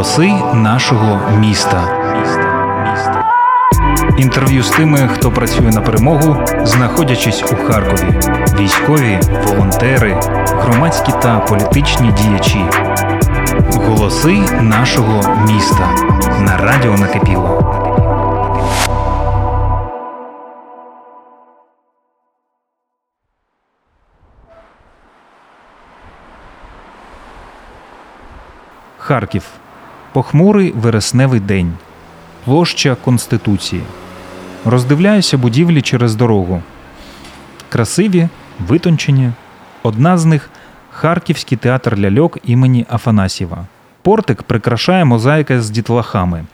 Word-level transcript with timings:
Голоси 0.00 0.32
нашого 0.54 1.20
міста. 1.38 1.84
Інтерв'ю 4.18 4.62
з 4.62 4.70
тими, 4.70 5.08
хто 5.14 5.30
працює 5.30 5.70
на 5.70 5.80
перемогу, 5.80 6.36
знаходячись 6.62 7.42
у 7.42 7.56
Харкові. 7.56 8.20
Військові, 8.58 9.20
волонтери, 9.46 10.20
громадські 10.46 11.12
та 11.22 11.38
політичні 11.38 12.12
діячі. 12.12 12.64
Голоси 13.72 14.34
нашого 14.60 15.36
міста 15.46 15.88
на 16.40 16.56
радіо 16.56 16.98
накипіло. 16.98 17.76
Харків. 28.98 29.42
Похмурий 30.12 30.72
вересневий 30.72 31.40
день. 31.40 31.72
Площа 32.44 32.96
Конституції. 33.04 33.82
Роздивляюся 34.64 35.38
будівлі 35.38 35.82
через 35.82 36.14
дорогу. 36.14 36.62
Красиві, 37.68 38.28
витончені. 38.68 39.32
Одна 39.82 40.18
з 40.18 40.24
них 40.24 40.50
Харківський 40.90 41.58
театр 41.58 41.98
ляльок 41.98 42.38
імені 42.44 42.86
Афанасьєва. 42.90 43.64
Портик 44.02 44.42
прикрашає 44.42 45.04
мозаїка 45.04 45.62
з 45.62 45.70
дітлахами. 45.70 46.44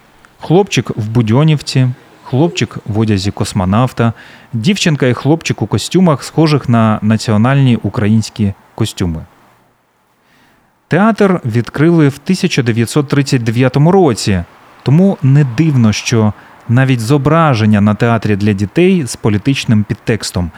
Хлопчик 0.40 0.90
в 0.96 1.08
Будьонівці, 1.08 1.88
хлопчик 2.24 2.78
в 2.86 2.98
одязі 2.98 3.30
космонавта, 3.30 4.12
дівчинка 4.52 5.06
і 5.06 5.14
хлопчик 5.14 5.62
у 5.62 5.66
костюмах, 5.66 6.24
схожих 6.24 6.68
на 6.68 6.98
національні 7.02 7.78
українські 7.82 8.52
костюми. 8.74 9.24
Театр 10.88 11.40
відкрили 11.44 12.08
в 12.08 12.18
1939 12.24 13.76
році, 13.76 14.42
тому 14.82 15.18
не 15.22 15.44
дивно, 15.44 15.92
що 15.92 16.32
навіть 16.68 17.00
зображення 17.00 17.80
на 17.80 17.94
театрі 17.94 18.36
для 18.36 18.52
дітей 18.52 19.06
з 19.06 19.16
політичним 19.16 19.84
підтекстом. 19.84 20.50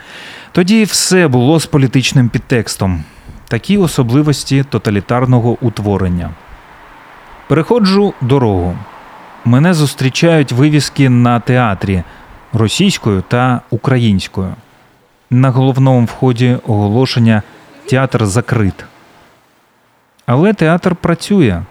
Тоді 0.52 0.84
все 0.84 1.28
було 1.28 1.60
з 1.60 1.66
політичним 1.66 2.28
підтекстом. 2.28 3.04
Такі 3.48 3.78
особливості 3.78 4.64
тоталітарного 4.70 5.56
утворення. 5.60 6.30
Переходжу 7.48 8.14
дорогу. 8.20 8.76
Мене 9.44 9.74
зустрічають 9.74 10.52
вивіски 10.52 11.08
на 11.08 11.40
театрі 11.40 12.02
російською 12.52 13.22
та 13.28 13.60
українською. 13.70 14.54
На 15.30 15.50
головному 15.50 16.06
вході 16.06 16.56
оголошення 16.66 17.42
Театр 17.86 18.26
закрит. 18.26 18.84
Але 20.28 20.52
театр 20.52 20.96
працює. 20.96 21.62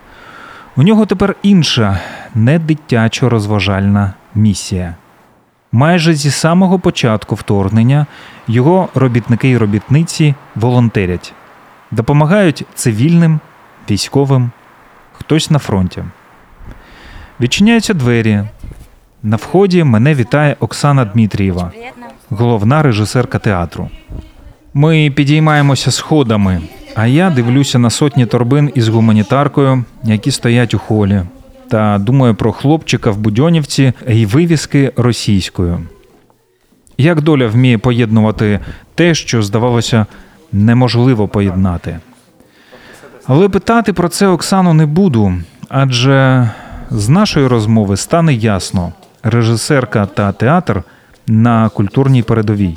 У 0.75 0.83
нього 0.83 1.05
тепер 1.05 1.35
інша, 1.43 1.99
не 2.35 2.59
дитячо 2.59 3.29
розважальна 3.29 4.13
місія. 4.35 4.95
Майже 5.71 6.13
зі 6.13 6.31
самого 6.31 6.79
початку 6.79 7.35
вторгнення 7.35 8.05
його 8.47 8.89
робітники 8.95 9.49
і 9.49 9.57
робітниці 9.57 10.35
волонтерять, 10.55 11.33
допомагають 11.91 12.65
цивільним, 12.75 13.39
військовим, 13.91 14.51
хтось 15.13 15.51
на 15.51 15.59
фронті. 15.59 16.03
Відчиняються 17.39 17.93
двері. 17.93 18.43
На 19.23 19.35
вході 19.35 19.83
мене 19.83 20.15
вітає 20.15 20.55
Оксана 20.59 21.05
Дмитрієва, 21.05 21.71
головна 22.29 22.83
режисерка 22.83 23.39
театру. 23.39 23.89
Ми 24.73 25.11
підіймаємося 25.15 25.91
сходами, 25.91 26.61
а 26.97 27.07
я 27.07 27.29
дивлюся 27.29 27.79
на 27.79 27.89
сотні 27.89 28.25
торбин 28.25 28.71
із 28.75 28.87
гуманітаркою, 28.87 29.83
які 30.03 30.31
стоять 30.31 30.73
у 30.73 30.79
холі, 30.79 31.21
та 31.69 31.97
думаю 31.97 32.35
про 32.35 32.51
хлопчика 32.51 33.11
в 33.11 33.17
Будьонівці 33.17 33.93
і 34.07 34.25
вивіски 34.25 34.91
російською. 34.95 35.79
Як 36.97 37.21
доля 37.21 37.47
вміє 37.47 37.77
поєднувати 37.77 38.59
те, 38.95 39.15
що 39.15 39.41
здавалося 39.41 40.05
неможливо 40.51 41.27
поєднати. 41.27 41.99
Але 43.25 43.49
питати 43.49 43.93
про 43.93 44.09
це 44.09 44.27
Оксану 44.27 44.73
не 44.73 44.85
буду, 44.85 45.33
адже 45.69 46.49
з 46.89 47.09
нашої 47.09 47.47
розмови 47.47 47.97
стане 47.97 48.33
ясно, 48.33 48.93
режисерка 49.23 50.05
та 50.05 50.31
театр 50.31 50.83
на 51.27 51.69
культурній 51.69 52.23
передовій. 52.23 52.75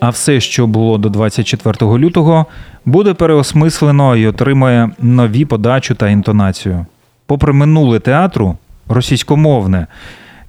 А 0.00 0.10
все, 0.10 0.40
що 0.40 0.66
було 0.66 0.98
до 0.98 1.08
24 1.08 1.98
лютого, 1.98 2.46
буде 2.86 3.14
переосмислено 3.14 4.16
і 4.16 4.26
отримає 4.26 4.90
нові 4.98 5.44
подачу 5.44 5.94
та 5.94 6.08
інтонацію. 6.08 6.86
Попри 7.26 7.52
минуле 7.52 8.00
театру, 8.00 8.56
російськомовне, 8.88 9.86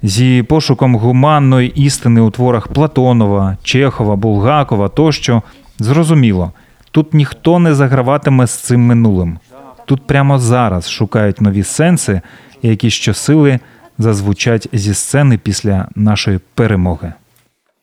зі 0.02 0.42
пошуком 0.42 0.96
гуманної 0.96 1.68
істини 1.68 2.20
у 2.20 2.30
творах 2.30 2.68
Платонова, 2.68 3.56
Чехова, 3.62 4.16
Булгакова 4.16 4.88
тощо, 4.88 5.42
зрозуміло, 5.78 6.52
тут 6.90 7.14
ніхто 7.14 7.58
не 7.58 7.74
заграватиме 7.74 8.46
з 8.46 8.50
цим 8.50 8.80
минулим. 8.80 9.38
Тут 9.84 10.06
прямо 10.06 10.38
зараз 10.38 10.90
шукають 10.90 11.40
нові 11.40 11.62
сенси, 11.62 12.20
які 12.62 12.90
щосили 12.90 13.58
зазвучать 13.98 14.68
зі 14.72 14.94
сцени 14.94 15.38
після 15.38 15.88
нашої 15.94 16.40
перемоги. 16.54 17.12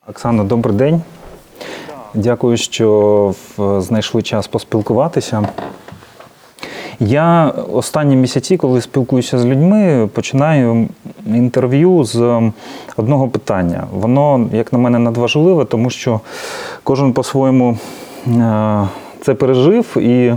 Оксана, 0.08 0.44
добрий 0.44 0.76
день. 0.76 1.02
Дякую, 2.16 2.58
що 2.58 3.34
знайшли 3.80 4.22
час 4.22 4.48
поспілкуватися. 4.48 5.48
Я 7.00 7.54
останні 7.74 8.16
місяці, 8.16 8.58
коли 8.58 8.82
спілкуюся 8.82 9.38
з 9.38 9.46
людьми, 9.46 10.10
починаю 10.14 10.88
інтерв'ю 11.26 12.04
з 12.04 12.42
одного 12.98 13.28
питання. 13.28 13.84
Воно, 13.94 14.48
як 14.54 14.74
на 14.74 14.80
мене, 14.80 15.00
надважливе, 15.00 15.66
тому 15.66 15.90
що 15.90 16.20
кожен 16.84 17.14
по-своєму 17.14 17.78
е, 18.28 18.88
це 19.22 19.34
пережив, 19.34 19.98
і 19.98 20.34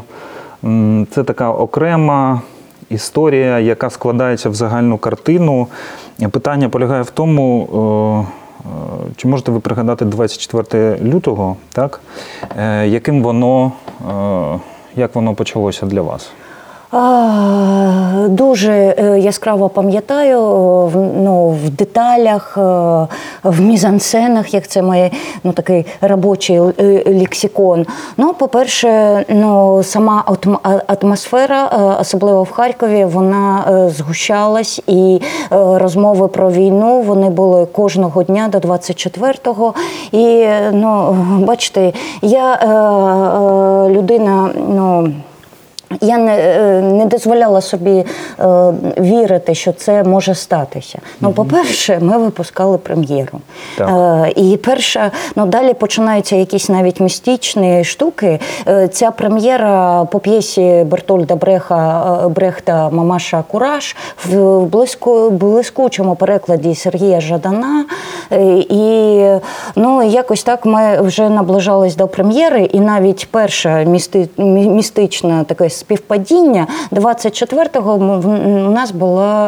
це 1.11 1.25
така 1.25 1.50
окрема 1.50 2.41
історія, 2.91 3.59
яка 3.59 3.91
складається 3.91 4.50
в 4.50 4.55
загальну 4.55 4.99
картину. 4.99 5.67
Питання 6.31 6.69
полягає 6.69 7.03
в 7.03 7.11
тому. 7.11 8.27
Е, 8.60 8.69
Чи 9.16 9.28
можете 9.28 9.50
ви 9.50 9.60
пригадати 9.60 10.04
24 10.04 10.98
лютого, 11.02 11.56
так? 11.72 12.00
Е, 12.58 12.86
Яким 12.88 13.22
воно, 13.22 13.72
е, 14.10 14.58
як 14.96 15.14
воно 15.14 15.34
почалося 15.34 15.86
для 15.86 16.02
вас? 16.02 16.30
Дуже 18.28 18.72
е, 18.72 19.19
яскраво 19.21 19.69
пам'ятаю 19.69 20.41
в, 20.87 20.97
ну, 20.97 21.49
в 21.49 21.71
деталях, 21.71 22.59
е, 22.59 22.60
в 23.44 23.60
мізансценах, 23.60 24.54
як 24.54 24.69
це 24.69 24.82
має 24.82 25.10
ну, 25.44 25.53
такий 25.53 25.87
робочий 26.00 26.56
е, 26.56 27.03
лексикон. 27.06 27.87
Ну, 28.16 28.34
по-перше, 28.34 29.25
ну, 29.28 29.82
сама 29.82 30.25
атмосфера, 30.87 31.65
е, 31.66 32.00
особливо 32.00 32.43
в 32.43 32.50
Харкові, 32.50 33.05
вона 33.05 33.65
е, 33.69 33.91
згущалась, 33.91 34.82
і 34.87 35.20
е, 35.22 35.56
розмови 35.78 36.28
про 36.28 36.50
війну 36.50 37.00
вони 37.00 37.31
були 37.31 37.66
кожного 37.66 38.22
дня 38.22 38.49
до 38.49 38.59
24-го. 38.59 39.75
І 40.12 40.25
е, 40.25 40.70
ну, 40.72 41.16
бачите, 41.38 41.93
я 42.22 42.55
е, 42.55 42.66
е, 42.66 43.91
людина, 43.94 44.50
ну. 44.69 45.12
Я 46.00 46.19
не, 46.19 46.38
е, 46.38 46.82
не 46.82 47.06
дозволяла 47.06 47.60
собі 47.60 48.04
е, 48.41 48.44
вірити, 48.99 49.54
що 49.54 49.72
це 49.72 50.04
може 50.04 50.34
статися. 50.34 50.99
Ну, 51.21 51.32
по-перше, 51.32 51.99
ми 52.03 52.19
випускали 52.19 52.78
прем'єру. 52.78 53.41
Е, 53.81 54.32
і 54.37 54.56
перша, 54.56 55.10
ну 55.37 55.47
далі 55.47 55.75
починаються 55.75 56.37
якісь 56.37 56.69
навіть 56.69 57.00
містичні 57.00 57.84
штуки. 57.84 58.41
Е, 58.69 58.88
ця 58.88 59.10
прем'єра 59.10 60.04
по 60.04 60.19
п'єсі 60.19 60.84
Бертольда 60.87 61.37
Бреха 61.37 62.20
е, 62.25 62.29
Брехта 62.29 62.90
Мамаша 62.90 63.44
Кураж 63.49 63.96
в, 64.25 64.37
в 64.37 64.67
близько, 64.67 65.31
блискучому 65.31 66.14
перекладі 66.14 66.75
Сергія 66.75 67.20
Жадана. 67.20 67.85
Е, 68.32 68.44
і 68.69 69.25
ну, 69.76 70.02
якось 70.02 70.43
так 70.43 70.67
ми 70.67 71.00
вже 71.00 71.29
наближались 71.29 71.96
до 71.96 72.08
прем'єри, 72.08 72.62
і 72.62 72.81
навіть 72.81 73.29
перша 73.31 73.82
місти, 73.82 74.29
мі- 74.38 74.69
містична 74.69 75.44
таке 75.44 75.70
співпадіння 75.78 76.66
24-го 76.92 77.96
в- 77.96 78.26
у 78.66 78.70
нас 78.70 78.90
була 78.90 79.46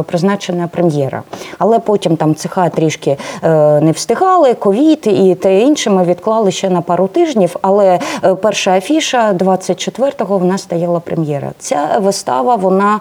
е, 0.00 0.02
призначена 0.02 0.68
прем'єра. 0.72 1.22
Але 1.58 1.78
потім 1.78 2.16
там 2.16 2.34
цеха 2.34 2.68
трішки 2.68 3.16
е, 3.42 3.80
не 3.80 3.92
встигали, 3.92 4.54
ковід 4.54 5.06
і 5.06 5.34
те 5.34 5.60
інше 5.60 5.90
ми 5.90 6.04
відклали 6.04 6.50
ще 6.50 6.70
на 6.70 6.80
пару 6.80 7.06
тижнів. 7.06 7.56
Але 7.62 7.98
е, 8.24 8.34
перша 8.34 8.70
афіша 8.76 9.32
24-го 9.32 10.38
в 10.38 10.44
нас 10.44 10.62
стояла 10.62 11.00
прем'єра. 11.00 11.50
Ця 11.58 11.88
вистава 12.00 12.54
вона, 12.56 13.00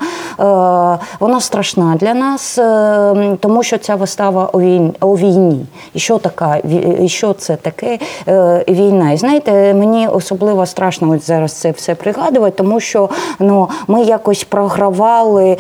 вона 1.20 1.40
страшна 1.40 1.96
для 2.00 2.14
нас, 2.14 2.56
тому 3.40 3.64
що 3.64 3.78
ця 3.78 3.96
вистава 3.96 4.50
у 5.02 5.16
війні. 5.18 5.66
І 5.94 6.00
що 6.00 6.18
така 6.18 6.58
і 7.02 7.08
що 7.10 7.34
це 7.34 7.56
таке 7.56 8.00
війна? 8.70 9.12
І 9.12 9.18
знаєте, 9.18 9.74
мені 9.74 10.08
особливо 10.08 10.66
страшно 10.66 11.10
от 11.10 11.26
зараз 11.26 11.54
це 11.54 11.72
все 11.72 11.96
пригадувати, 11.96 12.59
тому 12.60 12.80
що 12.80 13.10
ну, 13.40 13.70
ми 13.88 14.04
якось 14.04 14.44
програвали 14.44 15.50
е, 15.52 15.58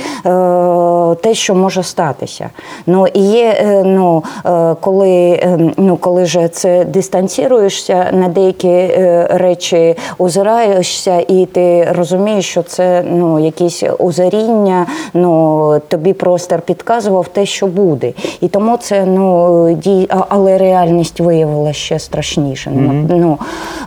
те, 1.15 1.33
що 1.33 1.55
може 1.55 1.83
статися. 1.83 2.49
Ну, 2.85 3.07
і 3.07 3.19
є, 3.19 3.57
е, 3.59 3.83
ну, 3.85 4.23
е, 4.45 4.75
коли, 4.81 5.39
е, 5.43 5.71
ну, 5.77 5.97
коли 5.97 6.25
же 6.25 6.47
це 6.47 6.85
дистанціруєшся 6.85 8.09
на 8.13 8.27
деякі 8.27 8.67
е, 8.67 9.27
речі, 9.31 9.95
озираєшся, 10.17 11.23
і 11.27 11.45
ти 11.45 11.87
розумієш, 11.91 12.45
що 12.49 12.63
це 12.63 13.03
ну, 13.11 13.39
якісь 13.39 13.83
озаріння, 13.99 14.85
ну, 15.13 15.81
тобі 15.87 16.13
простір 16.13 16.61
підказував 16.61 17.27
те, 17.27 17.45
що 17.45 17.67
буде. 17.67 18.13
І 18.41 18.47
тому 18.47 18.77
це, 18.77 19.05
ну, 19.05 19.73
дій, 19.73 20.07
але 20.29 20.57
реальність 20.57 21.19
виявилася 21.19 21.79
ще 21.79 21.99
страшніше. 21.99 22.71
Ну, 22.73 23.05
Ну, 23.09 23.37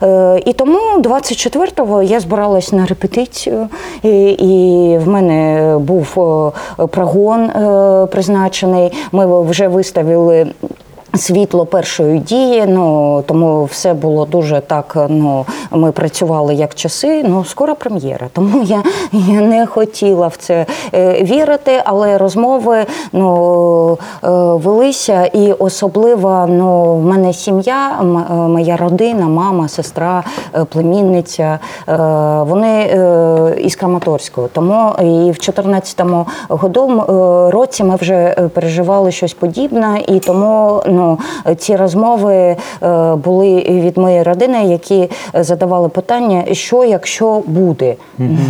е, 0.02 0.42
і 0.46 0.52
тому 0.52 0.78
24-го 0.98 2.02
я 2.02 2.20
збиралась 2.20 2.72
на 2.72 2.86
репетицію, 2.86 3.01
і, 4.02 4.30
і 4.30 4.98
в 4.98 5.08
мене 5.08 5.78
був 5.78 6.14
е, 6.80 6.86
прогон 6.86 7.40
е, 7.40 8.06
призначений. 8.06 8.92
Ми 9.12 9.42
вже 9.42 9.68
виставили. 9.68 10.52
Світло 11.14 11.66
першої 11.66 12.18
дії, 12.18 12.64
ну 12.68 13.22
тому 13.26 13.64
все 13.64 13.94
було 13.94 14.24
дуже 14.24 14.60
так. 14.60 14.96
Ну 15.08 15.46
ми 15.70 15.92
працювали 15.92 16.54
як 16.54 16.74
часи. 16.74 17.24
Ну 17.28 17.44
скоро 17.44 17.74
прем'єра. 17.74 18.28
Тому 18.32 18.62
я, 18.62 18.82
я 19.12 19.40
не 19.40 19.66
хотіла 19.66 20.26
в 20.26 20.36
це 20.36 20.66
е, 20.94 21.22
вірити, 21.22 21.72
але 21.84 22.18
розмови 22.18 22.84
ну 23.12 23.98
е, 24.24 24.28
велися, 24.64 25.24
і 25.26 25.52
особливо 25.52 26.46
ну 26.48 26.94
в 26.94 27.04
мене 27.04 27.32
сім'я, 27.32 27.96
м- 28.00 28.16
е, 28.16 28.34
моя 28.34 28.76
родина, 28.76 29.28
мама, 29.28 29.68
сестра, 29.68 30.24
племінниця. 30.68 31.58
Вони 32.46 32.82
із 33.58 33.76
Краматорського. 33.76 34.48
Тому 34.52 34.92
і 35.00 35.30
в 35.30 35.34
14-му 35.34 36.26
году 36.48 36.90
е, 36.90 37.50
році 37.50 37.84
ми 37.84 37.96
вже 37.96 38.48
переживали 38.54 39.10
щось 39.12 39.34
подібне, 39.34 40.00
і 40.08 40.18
тому 40.18 40.82
ну 40.86 41.01
ці 41.58 41.76
розмови 41.76 42.34
е, 42.34 42.56
були 43.14 43.60
від 43.60 43.98
моєї 43.98 44.22
родини, 44.22 44.64
які 44.64 45.08
е, 45.34 45.44
задавали 45.44 45.88
питання, 45.88 46.44
що 46.54 46.84
якщо 46.84 47.42
буде. 47.46 47.94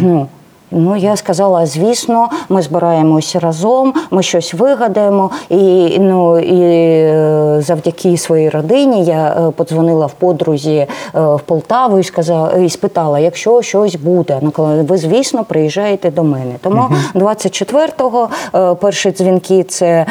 Ну, 0.03 0.27
Ну, 0.75 0.97
я 0.97 1.17
сказала, 1.17 1.67
звісно, 1.67 2.29
ми 2.49 2.63
збираємося 2.63 3.41
разом, 3.41 3.95
ми 4.11 4.23
щось 4.23 4.55
вигадаємо. 4.55 5.31
І, 5.49 5.99
ну, 5.99 6.39
і 6.39 6.61
е, 6.63 7.57
завдяки 7.61 8.17
своїй 8.17 8.49
родині 8.49 9.05
я 9.05 9.29
е, 9.29 9.51
подзвонила 9.51 10.07
в 10.07 10.13
подрузі 10.13 10.77
е, 10.77 10.89
в 11.15 11.41
Полтаву 11.41 11.99
і 11.99 12.05
сказала 12.05 12.53
і 12.53 12.71
спитала, 12.71 13.19
якщо 13.19 13.63
щось 13.63 13.97
буде. 13.97 14.41
Казала, 14.57 14.83
ви, 14.83 14.97
звісно, 14.97 15.45
приїжджаєте 15.45 16.11
до 16.11 16.25
мене. 16.25 16.55
Тому 16.63 16.89
24-го 17.15 18.29
е, 18.55 18.75
перші 18.75 19.11
дзвінки 19.11 19.65
це 19.65 20.07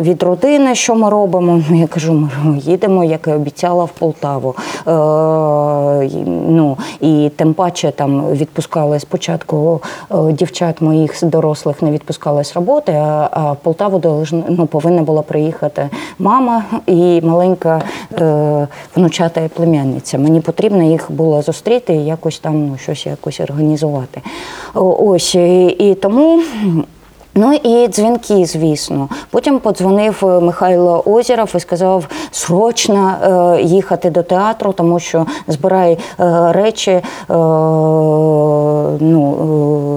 від 0.00 0.22
родини, 0.22 0.74
що 0.74 0.94
ми 0.94 1.10
робимо. 1.10 1.62
Ну, 1.70 1.80
я 1.80 1.86
кажу, 1.86 2.28
ми 2.44 2.58
їдемо, 2.58 3.04
як 3.04 3.26
і 3.26 3.30
обіцяла, 3.30 3.84
в 3.84 3.90
Полтаву. 3.90 4.54
Ну, 6.48 6.76
і 7.00 7.30
тим 7.36 7.54
паче 7.54 7.90
там 7.90 8.30
відпускали 8.30 9.00
спочатку 9.00 9.49
е, 10.10 10.32
дівчат 10.32 10.80
моїх 10.80 11.24
дорослих 11.24 11.82
не 11.82 11.90
відпускали 11.90 12.44
з 12.44 12.54
роботи, 12.56 12.92
а, 12.92 13.54
Полтаву 13.62 13.98
должна- 13.98 14.42
ну, 14.48 14.66
повинна 14.66 15.02
була 15.02 15.22
приїхати 15.22 15.88
мама 16.18 16.64
і 16.86 17.20
маленька 17.24 17.82
е, 18.20 18.68
внучата 18.96 19.40
і 19.40 19.48
племянниця. 19.48 20.18
Мені 20.18 20.40
потрібно 20.40 20.82
їх 20.82 21.12
було 21.12 21.42
зустріти 21.42 21.94
і 21.94 22.04
якось 22.04 22.38
там 22.38 22.66
ну, 22.66 22.76
щось 22.78 23.06
якось 23.06 23.40
організувати. 23.40 24.20
Ось 24.74 25.34
і 25.34 25.96
тому. 26.02 26.42
Ну 27.34 27.52
і 27.52 27.88
дзвінки, 27.88 28.46
звісно. 28.46 29.08
Потім 29.30 29.58
подзвонив 29.58 30.22
е, 30.22 30.40
Михайло 30.40 31.02
Озіров 31.06 31.52
і 31.56 31.60
сказав 31.60 32.06
срочно 32.30 33.14
е, 33.22 33.62
їхати 33.62 34.10
до 34.10 34.22
театру, 34.22 34.72
тому 34.72 35.00
що 35.00 35.26
збирай 35.48 35.92
е, 35.92 35.98
речі. 36.52 36.90
Е, 36.90 37.02
ну, 39.00 39.36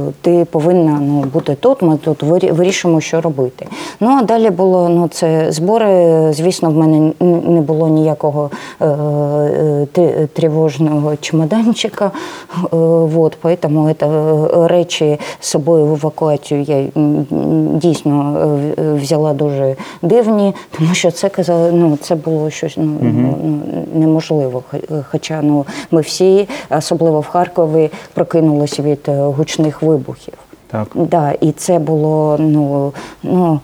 е, 0.09 0.13
ти 0.21 0.45
повинна 0.45 0.97
ну, 1.01 1.21
бути 1.33 1.55
тут. 1.55 1.81
Ми 1.81 1.97
тут 1.97 2.23
вирішимо, 2.23 3.01
що 3.01 3.21
робити. 3.21 3.67
Ну 3.99 4.09
а 4.19 4.23
далі 4.23 4.49
було 4.49 4.89
ну, 4.89 5.07
це 5.07 5.51
збори. 5.51 6.33
Звісно, 6.33 6.69
в 6.69 6.77
мене 6.77 7.11
не 7.47 7.61
було 7.61 7.87
ніякого 7.87 8.49
е, 8.81 8.85
е, 9.97 10.27
тривожного 10.33 11.15
чемоданчика. 11.15 12.05
Е, 12.05 12.67
вот, 12.71 13.37
поэтому 13.41 13.87
это 13.87 14.67
речі 14.67 15.19
з 15.39 15.47
собою 15.47 15.85
в 15.85 15.93
евакуацію 15.93 16.61
я 16.61 16.85
дійсно 17.73 18.37
е, 18.77 18.93
взяла 18.93 19.33
дуже 19.33 19.75
дивні, 20.01 20.53
тому 20.77 20.93
що 20.93 21.11
це 21.11 21.29
казали, 21.29 21.71
ну 21.71 21.97
це 21.97 22.15
було 22.15 22.49
щось 22.49 22.77
ну, 22.77 22.97
ну, 23.01 23.59
неможливо. 23.93 24.63
Хоча 25.11 25.41
ну 25.41 25.65
ми 25.91 26.01
всі, 26.01 26.49
особливо 26.69 27.19
в 27.19 27.27
Харкові, 27.27 27.89
прокинулися 28.13 28.81
від 28.81 28.99
е, 29.07 29.21
гучних 29.21 29.81
вибухів. 29.81 30.33
Так. 30.67 30.87
Да, 30.95 31.31
і 31.41 31.51
це 31.51 31.79
було 31.79 32.35
ну, 32.39 32.93
ну, 33.23 33.59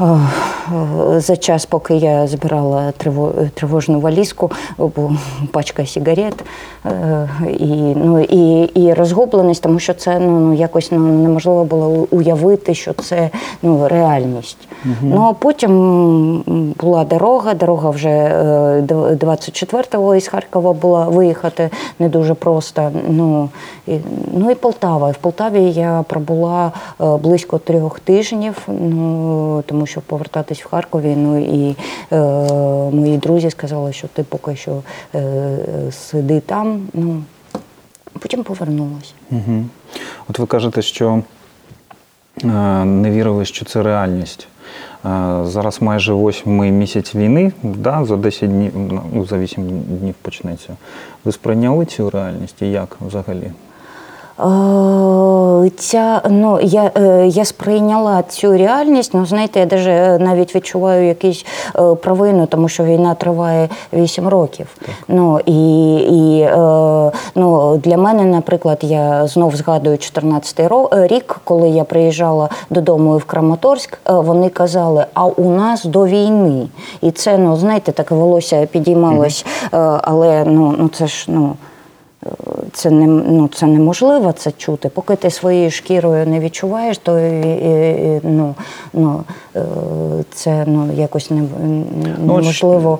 е, 0.00 1.20
за 1.20 1.36
час, 1.36 1.66
поки 1.66 1.96
я 1.96 2.26
збирала 2.26 2.92
триво- 3.04 3.50
тривожну 3.50 4.00
валізку, 4.00 4.50
бо 4.78 5.12
пачка 5.52 5.86
сигарет 5.86 6.44
і, 7.58 7.94
ну, 7.96 8.20
і, 8.20 8.62
і 8.62 8.94
розгубленість, 8.94 9.62
тому 9.62 9.78
що 9.78 9.94
це 9.94 10.18
ну, 10.18 10.40
ну, 10.40 10.54
якось 10.54 10.92
ну, 10.92 10.98
неможливо 10.98 11.64
було 11.64 12.06
уявити, 12.10 12.74
що 12.74 12.92
це 12.92 13.30
ну, 13.62 13.88
реальність. 13.88 14.58
Ну 15.02 15.22
а 15.22 15.32
потім 15.32 16.74
була 16.80 17.04
дорога, 17.04 17.54
дорога 17.54 17.90
вже 17.90 18.08
е, 18.08 18.84
дв- 18.88 19.18
24-го 19.18 20.14
із 20.14 20.28
Харкова 20.28 20.72
була 20.72 21.04
виїхати 21.04 21.70
не 21.98 22.08
дуже 22.08 22.34
просто. 22.34 22.90
Ну 23.08 23.48
і, 23.86 23.98
ну 24.32 24.50
і 24.50 24.54
Полтава. 24.54 25.08
І 25.08 25.12
в 25.12 25.16
Полтаві 25.16 25.62
я 25.70 26.04
пробула 26.08 26.72
е, 27.00 27.16
близько 27.16 27.58
трьох 27.58 28.00
тижнів, 28.00 28.68
ну 28.68 29.62
тому 29.66 29.86
що 29.86 30.00
повертатись 30.00 30.62
в 30.62 30.68
Харкові. 30.68 31.14
Ну 31.16 31.38
і 31.38 31.76
е, 32.12 32.16
мої 32.90 33.18
друзі 33.18 33.50
сказали, 33.50 33.92
що 33.92 34.08
ти 34.08 34.22
поки 34.22 34.56
що 34.56 34.72
е, 35.14 35.58
сиди 35.90 36.40
там. 36.40 36.75
Ну 36.94 37.22
потім 38.18 38.44
повернулася. 38.44 39.12
Угу. 39.30 39.64
От 40.28 40.38
ви 40.38 40.46
кажете, 40.46 40.82
що 40.82 41.22
е, 42.44 42.48
не 42.84 43.10
вірили, 43.10 43.44
що 43.44 43.64
це 43.64 43.82
реальність. 43.82 44.48
Е, 45.04 45.40
Зараз 45.44 45.82
майже 45.82 46.12
восьмий 46.12 46.70
місяць 46.70 47.14
війни, 47.14 47.52
да, 47.62 48.04
за 48.04 48.16
10 48.16 48.50
днів, 48.50 48.72
ну, 49.12 49.26
за 49.26 49.38
8 49.38 49.82
днів 50.00 50.14
почнеться. 50.22 50.76
Ви 51.24 51.32
сприйняли 51.32 51.86
цю 51.86 52.10
реальність 52.10 52.62
і 52.62 52.70
як 52.70 52.96
взагалі? 53.00 53.52
Е, 54.40 55.70
Ця, 55.78 56.22
ну, 56.30 56.58
я, 56.62 56.90
е, 56.96 57.26
я 57.26 57.44
сприйняла 57.44 58.22
цю 58.22 58.52
реальність, 58.52 59.14
ну, 59.14 59.26
знаєте, 59.26 59.60
я 59.60 59.66
даже 59.66 60.18
навіть 60.20 60.54
відчуваю 60.54 61.06
якусь 61.06 61.46
е, 61.76 61.94
провину, 61.94 62.46
тому 62.46 62.68
що 62.68 62.84
війна 62.84 63.14
триває 63.14 63.68
8 63.92 64.28
років. 64.28 64.66
Ну, 65.08 65.40
і, 65.46 65.94
і 65.96 66.40
е, 66.40 67.12
ну, 67.34 67.76
для 67.76 67.96
мене, 67.96 68.24
наприклад, 68.24 68.78
я 68.82 69.26
знов 69.26 69.56
згадую 69.56 69.96
14-й 69.96 71.06
рік, 71.06 71.40
коли 71.44 71.68
я 71.68 71.84
приїжджала 71.84 72.48
додому 72.70 73.16
в 73.16 73.24
Краматорськ, 73.24 73.98
е, 74.08 74.12
вони 74.12 74.48
казали, 74.48 75.06
а 75.14 75.26
у 75.26 75.50
нас 75.50 75.84
до 75.84 76.06
війни. 76.06 76.68
І 77.00 77.10
це, 77.10 77.38
ну, 77.38 77.56
знаєте, 77.56 77.92
таке 77.92 78.14
волосся 78.14 78.66
підіймалось, 78.66 79.46
е, 79.64 79.78
але 80.02 80.44
ну, 80.44 80.74
ну, 80.78 80.88
це 80.88 81.06
ж, 81.06 81.24
ну, 81.28 81.56
це 82.72 82.90
не 82.90 83.06
ну 83.06 83.48
це 83.48 83.66
неможливо 83.66 84.32
це 84.32 84.52
чути. 84.52 84.88
Поки 84.88 85.16
ти 85.16 85.30
своєю 85.30 85.70
шкірою 85.70 86.26
не 86.26 86.40
відчуваєш, 86.40 86.98
то 86.98 87.20
і, 87.20 87.40
і, 87.40 88.16
і, 88.16 88.20
ну, 88.22 88.54
ну 88.92 89.24
е, 89.56 89.62
це 90.32 90.64
ну 90.66 90.90
якось 90.94 91.30
не, 91.30 91.42
Ну, 92.18 92.38
неможливо. 92.38 92.98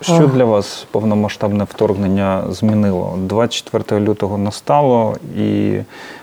Що 0.00 0.26
для 0.26 0.44
вас 0.44 0.86
повномасштабне 0.90 1.64
вторгнення 1.64 2.44
змінило? 2.50 3.14
24 3.18 4.00
лютого 4.00 4.38
настало, 4.38 5.16
і 5.38 5.78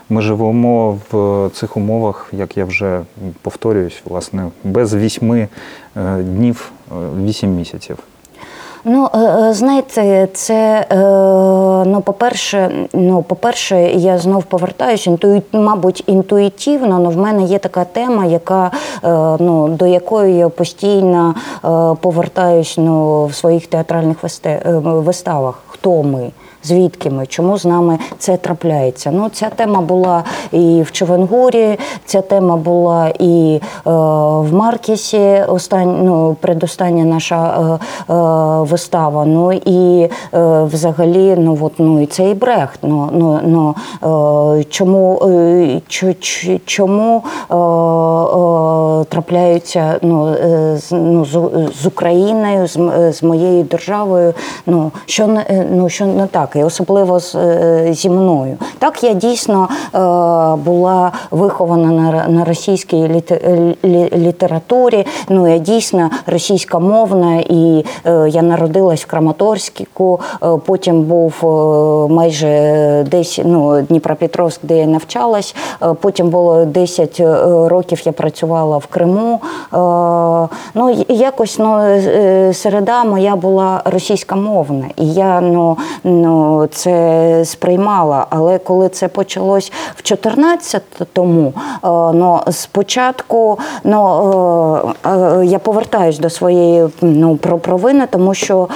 ми 0.09 0.21
живемо 0.21 0.99
в 1.11 1.49
цих 1.53 1.77
умовах, 1.77 2.29
як 2.31 2.57
я 2.57 2.65
вже 2.65 3.01
повторююсь, 3.41 4.01
власне, 4.05 4.51
без 4.63 4.95
вісьми 4.95 5.47
е, 5.97 6.17
днів, 6.17 6.71
е, 6.91 6.95
вісім 7.23 7.55
місяців. 7.55 7.97
Ну, 8.85 9.09
е, 9.13 9.17
е, 9.17 9.53
знаєте, 9.53 10.27
це 10.33 10.85
е, 10.91 10.95
ну, 11.89 12.01
по-перше, 12.05 12.87
ну, 12.93 13.23
по-перше, 13.23 13.81
я 13.81 14.17
знов 14.17 14.43
повертаюся, 14.43 15.09
інтуї, 15.09 15.41
мабуть, 15.51 16.03
інтуїтивно, 16.07 16.95
але 16.95 17.15
в 17.15 17.17
мене 17.17 17.43
є 17.43 17.59
така 17.59 17.85
тема, 17.85 18.25
яка 18.25 18.71
ну, 19.39 19.67
до 19.67 19.85
якої 19.85 20.35
я 20.35 20.49
постійно 20.49 21.35
повертаюсь 22.01 22.77
ну, 22.77 23.25
в 23.25 23.35
своїх 23.35 23.67
театральних 23.67 24.17
виставах. 24.83 25.63
Хто 25.67 26.03
ми? 26.03 26.31
Звідки 26.63 27.09
ми? 27.09 27.25
Чому 27.25 27.57
з 27.57 27.65
нами 27.65 27.99
це 28.17 28.37
трапляється? 28.37 29.11
Ну, 29.11 29.29
ця 29.33 29.49
тема 29.49 29.81
була 29.81 30.23
і 30.51 30.81
в 30.81 30.91
Чевенгурі, 30.91 31.79
ця 32.05 32.21
тема 32.21 32.57
була 32.57 33.07
і 33.19 33.61
е, 33.87 33.91
в 34.39 34.53
Маркісі, 34.53 35.43
остань, 35.47 36.05
ну, 36.05 36.35
предостання 36.41 37.05
наша 37.05 37.79
е, 38.09 38.13
е, 38.13 38.15
вистава. 38.61 39.25
Ну 39.25 39.53
і 39.53 40.09
е, 40.33 40.63
взагалі, 40.63 41.35
ну 41.37 41.57
от 41.61 41.71
ну 41.77 42.01
і 42.01 42.05
це 42.05 42.29
і 42.29 42.33
Брехт. 42.33 42.79
Ну, 42.83 43.09
ну, 43.13 43.39
ну 43.43 43.75
е, 44.59 44.63
чому 44.63 45.19
е, 45.23 45.81
чо- 45.87 46.13
чо- 46.19 46.59
чому 46.65 47.23
е, 47.49 47.55
е, 47.55 49.05
трапляються 49.09 49.99
ну, 50.01 50.27
е, 50.27 50.77
з, 50.77 50.91
ну, 50.91 51.25
з, 51.25 51.39
з 51.81 51.85
Україною, 51.85 52.67
з, 52.67 52.79
з 53.13 53.23
моєю 53.23 53.63
державою? 53.63 54.33
Ну 54.65 54.91
що 55.05 55.23
е, 55.23 55.65
ну 55.71 55.89
що 55.89 56.05
не 56.05 56.27
так, 56.27 56.52
і 56.55 56.63
особливо 56.63 57.19
е, 57.35 57.87
зі 57.93 58.09
мною. 58.09 58.57
Так 58.79 59.03
я 59.03 59.13
дійсно 59.13 59.67
е, 59.71 59.97
була 60.63 61.11
вихована 61.31 61.91
на, 61.91 62.27
на 62.27 62.45
російській 62.45 62.97
літе- 62.97 63.73
лі- 63.83 64.17
літературі. 64.17 65.05
Ну 65.29 65.47
я 65.47 65.57
дійсно 65.57 66.09
російськомовна, 66.27 67.35
і 67.49 67.85
е, 68.05 68.29
я 68.29 68.41
народилась 68.41 69.01
в 69.03 69.05
Краматорську. 69.07 70.19
е, 70.43 70.47
Потім 70.65 71.01
був 71.03 71.33
е, 71.43 72.13
майже 72.13 73.05
десь 73.11 73.39
ну, 73.45 73.81
Дніпропетровськ, 73.81 74.59
де 74.63 74.77
я 74.77 74.85
навчалась. 74.85 75.55
е, 75.83 75.93
Потім 76.01 76.29
було 76.29 76.65
10 76.65 77.19
е, 77.19 77.25
років 77.67 78.01
я 78.05 78.11
працювала 78.11 78.77
в 78.77 78.85
Криму. 78.87 79.39
Е, 79.73 79.77
Ну, 80.75 81.05
якось 81.09 81.59
ну, 81.59 81.79
е, 81.79 82.51
середа 82.53 83.03
моя 83.03 83.35
була 83.35 83.81
російськомовна. 83.85 84.85
І 84.97 85.07
я 85.13 85.41
ну, 85.41 85.77
ну, 86.03 86.42
це 86.71 87.45
сприймала. 87.45 88.27
Але 88.29 88.57
коли 88.59 88.89
це 88.89 89.07
почалось 89.07 89.71
в 89.95 90.01
14-му, 90.01 91.53
е, 91.57 91.87
ну, 92.17 92.39
спочатку 92.51 93.59
ну, 93.83 94.93
е, 95.05 95.09
е, 95.09 95.45
я 95.45 95.59
повертаюсь 95.59 96.19
до 96.19 96.29
своєї 96.29 96.89
ну, 97.01 97.35
про- 97.37 97.57
провини, 97.57 98.07
тому 98.11 98.33
що 98.33 98.67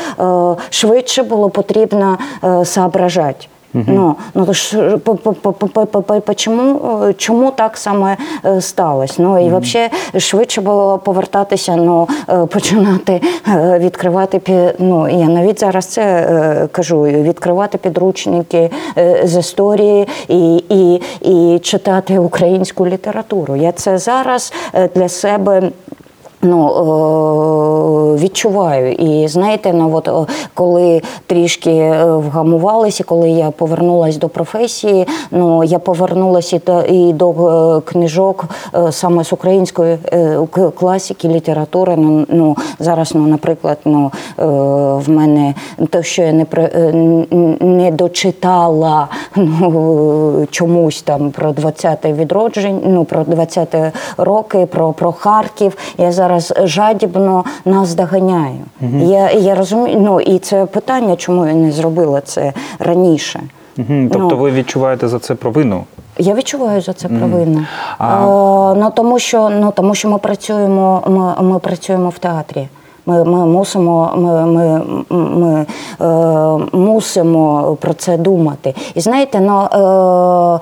швидше 0.70 1.24
було 1.24 1.50
потрібно 1.50 2.18
соображати. 2.64 3.48
Ну, 3.74 4.16
ну 4.34 4.46
то 4.46 4.54
ж 4.54 4.98
по- 4.98 5.16
по- 5.16 5.34
по- 5.34 5.54
по- 5.54 5.68
по- 5.86 6.02
по- 6.02 6.22
по- 6.22 6.34
чому, 6.34 6.82
е, 7.10 7.14
чому 7.14 7.52
так 7.52 7.78
саме 7.78 8.18
е, 8.46 8.62
сталося? 8.62 9.14
Ну 9.18 9.46
і 9.46 9.50
взагалі 9.50 9.92
швидше 10.18 10.62
було 10.62 10.98
повертатися, 10.98 11.76
ну 11.76 12.08
е, 12.30 12.46
починати 12.46 13.22
е, 13.48 13.80
відкривати 13.80 14.42
ну 14.80 15.08
я 15.10 15.26
навіть 15.26 15.60
зараз 15.60 15.86
це 15.86 16.02
е, 16.02 16.68
кажу, 16.72 17.02
відкривати 17.02 17.78
підручники 17.78 18.70
е, 18.98 19.22
з 19.24 19.38
історії 19.40 20.08
і, 20.28 20.56
і, 20.70 21.02
і 21.22 21.60
читати 21.60 22.20
українську 22.20 22.88
літературу. 22.88 23.56
Я 23.56 23.72
це 23.72 23.98
зараз 23.98 24.54
е, 24.74 24.90
для 24.96 25.10
себе. 25.10 25.72
Ну, 26.42 26.68
е, 26.68 28.24
відчуваю. 28.24 28.92
І 28.92 29.28
знаєте, 29.28 29.74
ну, 29.74 29.96
от, 29.96 30.08
е, 30.08 30.34
коли 30.54 31.02
трішки 31.28 31.72
е, 31.72 32.06
вгамувалися, 32.06 33.04
коли 33.04 33.30
я 33.30 33.52
повернулася 33.52 34.20
до 34.20 34.30
професії, 34.30 35.08
ну, 35.32 35.64
я 35.64 35.80
повернулася 35.80 36.56
і 36.56 36.60
до, 36.66 36.82
і 36.82 37.14
до 37.14 37.82
книжок 37.86 38.46
саме 38.92 39.24
з 39.24 39.34
української 39.34 39.98
класики, 40.80 41.28
літератури. 41.28 41.96
Ну, 41.98 42.26
ну, 42.30 42.58
зараз, 42.80 43.16
ну, 43.16 43.28
наприклад, 43.28 43.78
ну, 43.86 44.12
в 44.98 45.10
мене 45.10 45.54
те, 45.90 46.04
що 46.04 46.22
я 46.22 46.32
не, 46.32 46.46
не 47.60 47.92
дочитала 47.92 49.08
ну, 49.36 50.48
чомусь 50.52 51.02
там 51.02 51.32
про 51.32 51.52
20-те 51.52 52.14
відродження, 52.14 52.80
ну, 52.86 53.06
про 53.06 53.22
20-те 53.22 53.92
роки, 54.18 54.66
про, 54.66 54.94
про 54.94 55.12
Харків. 55.12 55.78
Я 55.98 56.12
зараз 56.12 56.27
жадібно 56.64 57.44
нас 57.66 57.94
доганяю. 57.96 58.60
Я, 59.00 59.32
я 59.32 59.56
розумію, 59.56 60.00
ну 60.02 60.22
і 60.22 60.40
це 60.40 60.66
питання, 60.66 61.16
чому 61.16 61.48
я 61.48 61.54
не 61.54 61.72
зробила 61.72 62.22
це 62.22 62.54
раніше. 62.80 63.40
Угу. 63.78 63.88
Тобто 64.12 64.36
Ну. 64.36 64.38
ви 64.38 64.52
відчуваєте 64.52 65.08
за 65.08 65.20
це 65.20 65.36
провину? 65.36 65.84
Я 66.20 66.34
відчуваю 66.34 66.82
за 66.82 66.94
це 66.94 67.08
провину. 67.08 67.66
А- 67.98 68.16
Е, 68.16 68.80
ну, 68.80 68.92
тому, 68.96 69.20
що, 69.20 69.50
ну, 69.50 69.72
тому 69.76 69.96
що 69.96 70.10
ми 70.10 70.18
працюємо, 70.18 71.04
ми, 71.08 71.48
ми 71.50 71.60
працюємо 71.60 72.10
в 72.10 72.18
театрі. 72.20 72.68
Ми, 73.10 73.24
ми 73.24 73.46
мусимо, 73.46 74.12
ми, 74.16 74.46
ми, 74.46 74.82
ми 75.10 75.66
е, 76.02 76.06
мусимо 76.78 77.78
про 77.82 77.94
це 77.94 78.18
думати. 78.18 78.76
І 78.96 79.02
знаєте, 79.02 79.40
ну, 79.40 79.62
е, 79.64 80.60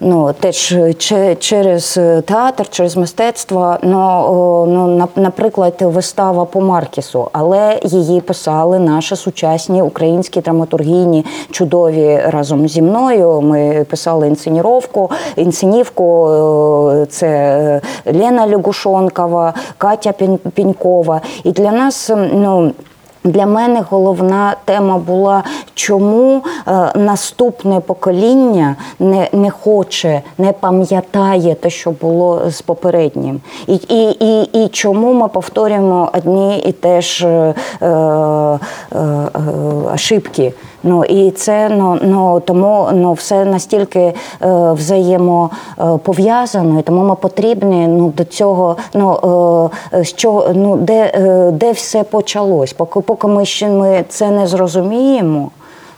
ну 0.00 0.32
теж 0.40 0.74
че- 0.98 1.34
через 1.34 1.92
театр, 2.24 2.68
через 2.68 2.96
мистецтво, 2.96 3.76
ну, 3.82 3.98
о, 4.28 4.66
ну 4.68 4.86
на- 4.86 5.08
наприклад, 5.22 5.74
вистава 5.80 6.44
по 6.44 6.60
Маркісу, 6.60 7.28
але 7.32 7.78
її 7.82 8.20
писали 8.20 8.78
наші 8.78 9.16
сучасні 9.16 9.82
українські 9.82 10.40
драматургійні 10.40 11.24
чудові 11.50 12.20
разом 12.26 12.68
зі 12.68 12.82
мною. 12.82 13.40
Ми 13.40 13.86
писали 13.90 14.28
інсценіровку, 14.28 15.10
інсценівку. 15.36 16.28
е, 16.28 17.06
Це 17.10 17.26
е, 18.06 18.12
Лена 18.12 18.46
Лягушонкова, 18.48 19.54
Катя 19.78 20.10
Пін- 20.12 20.38
Пінькова. 20.54 21.20
І 21.44 21.52
для 21.52 21.72
нас 21.72 21.85
ну. 22.32 22.72
Для 23.26 23.46
мене 23.46 23.84
головна 23.90 24.56
тема 24.64 24.98
була, 24.98 25.42
чому 25.74 26.42
е, 26.68 26.92
наступне 26.94 27.80
покоління 27.80 28.76
не, 28.98 29.28
не 29.32 29.50
хоче, 29.50 30.22
не 30.38 30.52
пам'ятає 30.52 31.54
те, 31.54 31.70
що 31.70 31.90
було 31.90 32.50
з 32.50 32.62
попереднім, 32.62 33.40
і, 33.66 33.74
і, 33.74 34.10
і, 34.20 34.42
і 34.64 34.68
чому 34.68 35.12
ми 35.12 35.28
повторюємо 35.28 36.10
одні 36.14 36.58
і 36.58 36.72
теж 36.72 37.22
е, 37.22 37.54
е, 37.82 37.86
е, 37.86 38.58
ошибки. 39.94 40.52
Ну 40.88 41.04
і 41.04 41.30
це 41.30 41.68
ну, 41.68 41.98
ну 42.02 42.40
тому 42.40 42.88
ну 42.92 43.12
все 43.12 43.44
настільки 43.44 44.00
е, 44.00 44.14
взаємопов'язано, 44.72 46.78
і 46.78 46.82
тому 46.82 47.04
ми 47.04 47.14
потрібні 47.14 47.88
ну 47.88 48.12
до 48.16 48.24
цього. 48.24 48.76
Ну 48.94 49.70
е, 49.92 50.04
що 50.04 50.50
ну 50.54 50.76
де, 50.76 51.12
е, 51.14 51.50
де 51.52 51.72
все 51.72 52.02
почалось, 52.02 52.72
поки 52.72 53.00
поки 53.00 53.26
ми 53.26 53.44
ще 53.44 53.68
ми 53.68 54.04
це 54.08 54.30
не 54.30 54.46
зрозуміємо. 54.46 55.50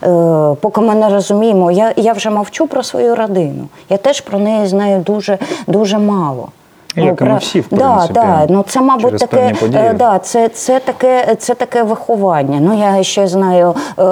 е, 0.03 0.55
Поки 0.61 0.81
ми 0.81 0.95
не 0.95 1.09
розуміємо, 1.09 1.71
я, 1.71 1.93
я 1.95 2.13
вже 2.13 2.29
мовчу 2.29 2.67
про 2.67 2.83
свою 2.83 3.15
родину. 3.15 3.67
Я 3.89 3.97
теж 3.97 4.21
про 4.21 4.39
неї 4.39 4.67
знаю 4.67 5.01
дуже 5.05 5.37
дуже 5.67 5.97
мало. 5.97 6.47
Як 6.95 7.21
і 7.21 7.23
ми 7.23 7.37
всі, 7.37 7.59
в 7.59 7.67
принципі, 7.67 8.13
да, 8.13 8.47
ну 8.49 8.65
це, 8.67 8.81
мабуть, 8.81 9.03
через 9.03 9.21
таке, 9.21 9.53
е, 9.73 9.93
да, 9.93 10.19
це, 10.19 10.49
це, 10.49 10.79
таке, 10.79 11.35
це 11.39 11.55
таке 11.55 11.83
виховання. 11.83 12.59
Ну, 12.59 12.79
я 12.79 13.03
ще 13.03 13.27
знаю 13.27 13.75
е, 13.97 14.03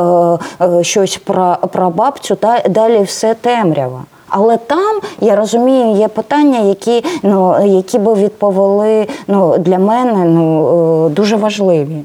е, 0.65 0.83
щось 0.83 1.17
про, 1.17 1.57
про 1.71 1.89
бабцю, 1.89 2.35
та 2.35 2.61
далі 2.69 3.03
все 3.03 3.33
темрява. 3.33 4.01
Але 4.29 4.57
там 4.57 4.99
я 5.19 5.35
розумію, 5.35 5.95
є 5.95 6.07
питання, 6.07 6.59
які 6.59 7.05
ну 7.23 7.65
які 7.65 7.99
би 7.99 8.13
відповіли 8.13 9.07
ну 9.27 9.57
для 9.57 9.79
мене 9.79 10.25
ну 10.25 11.07
е, 11.07 11.09
дуже 11.09 11.35
важливі. 11.35 12.03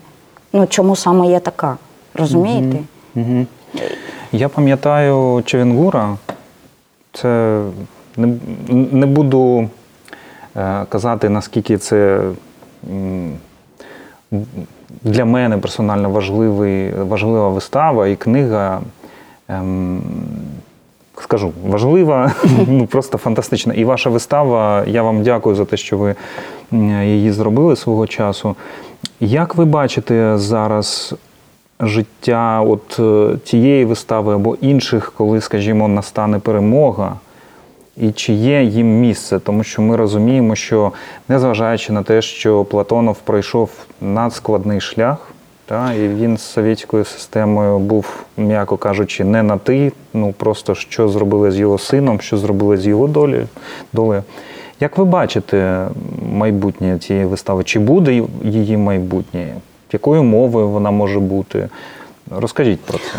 Ну 0.52 0.66
чому 0.66 0.96
саме 0.96 1.26
я 1.26 1.40
така? 1.40 1.76
Розумієте? 2.14 2.76
Угу. 3.16 3.46
Я 4.32 4.48
пам'ятаю 4.48 5.42
Чевенгура. 5.46 6.16
Це 7.12 7.60
не, 8.16 8.28
не 8.68 9.06
буду 9.06 9.68
казати, 10.88 11.28
наскільки 11.28 11.78
це 11.78 12.20
для 15.02 15.24
мене 15.24 15.58
персонально 15.58 16.10
важливий, 16.10 16.92
важлива 16.94 17.48
вистава 17.48 18.08
і 18.08 18.16
книга. 18.16 18.80
Ем, 19.48 20.02
скажу, 21.20 21.52
важлива, 21.66 22.32
ну 22.68 22.86
просто 22.86 23.18
фантастична. 23.18 23.74
І 23.74 23.84
ваша 23.84 24.10
вистава, 24.10 24.84
я 24.86 25.02
вам 25.02 25.22
дякую 25.22 25.56
за 25.56 25.64
те, 25.64 25.76
що 25.76 25.98
ви 25.98 26.14
її 27.04 27.32
зробили 27.32 27.76
свого 27.76 28.06
часу. 28.06 28.56
Як 29.20 29.54
ви 29.54 29.64
бачите 29.64 30.38
зараз 30.38 31.14
життя 31.80 32.60
от 32.60 32.98
е, 32.98 33.38
тієї 33.44 33.84
вистави 33.84 34.34
або 34.34 34.56
інших, 34.60 35.12
коли, 35.16 35.40
скажімо, 35.40 35.88
настане 35.88 36.38
перемога? 36.38 37.18
І 37.96 38.12
чи 38.12 38.32
є 38.32 38.62
їм 38.62 39.00
місце, 39.00 39.38
тому 39.38 39.64
що 39.64 39.82
ми 39.82 39.96
розуміємо, 39.96 40.54
що 40.54 40.92
незважаючи 41.28 41.92
на 41.92 42.02
те, 42.02 42.22
що 42.22 42.64
Платонов 42.64 43.18
пройшов 43.18 43.70
надскладний 44.00 44.80
шлях, 44.80 45.32
та, 45.66 45.92
і 45.92 46.08
він 46.08 46.36
з 46.36 46.42
совєтською 46.42 47.04
системою 47.04 47.78
був, 47.78 48.22
м'яко 48.36 48.76
кажучи, 48.76 49.24
не 49.24 49.42
на 49.42 49.58
ти, 49.58 49.92
ну 50.14 50.32
просто 50.32 50.74
що 50.74 51.08
зробили 51.08 51.50
з 51.50 51.58
його 51.58 51.78
сином, 51.78 52.20
що 52.20 52.36
зробили 52.36 52.76
з 52.76 52.86
його 52.86 53.08
долею. 53.08 53.48
долею. 53.92 54.22
Як 54.80 54.98
ви 54.98 55.04
бачите 55.04 55.88
майбутнє 56.32 56.98
цієї 56.98 57.24
вистави? 57.24 57.64
Чи 57.64 57.78
буде 57.78 58.22
її 58.44 58.76
майбутнє? 58.76 59.54
Якою 59.92 60.22
мовою 60.22 60.68
вона 60.68 60.90
може 60.90 61.20
бути? 61.20 61.68
Розкажіть 62.30 62.80
про 62.80 62.98
це. 62.98 63.18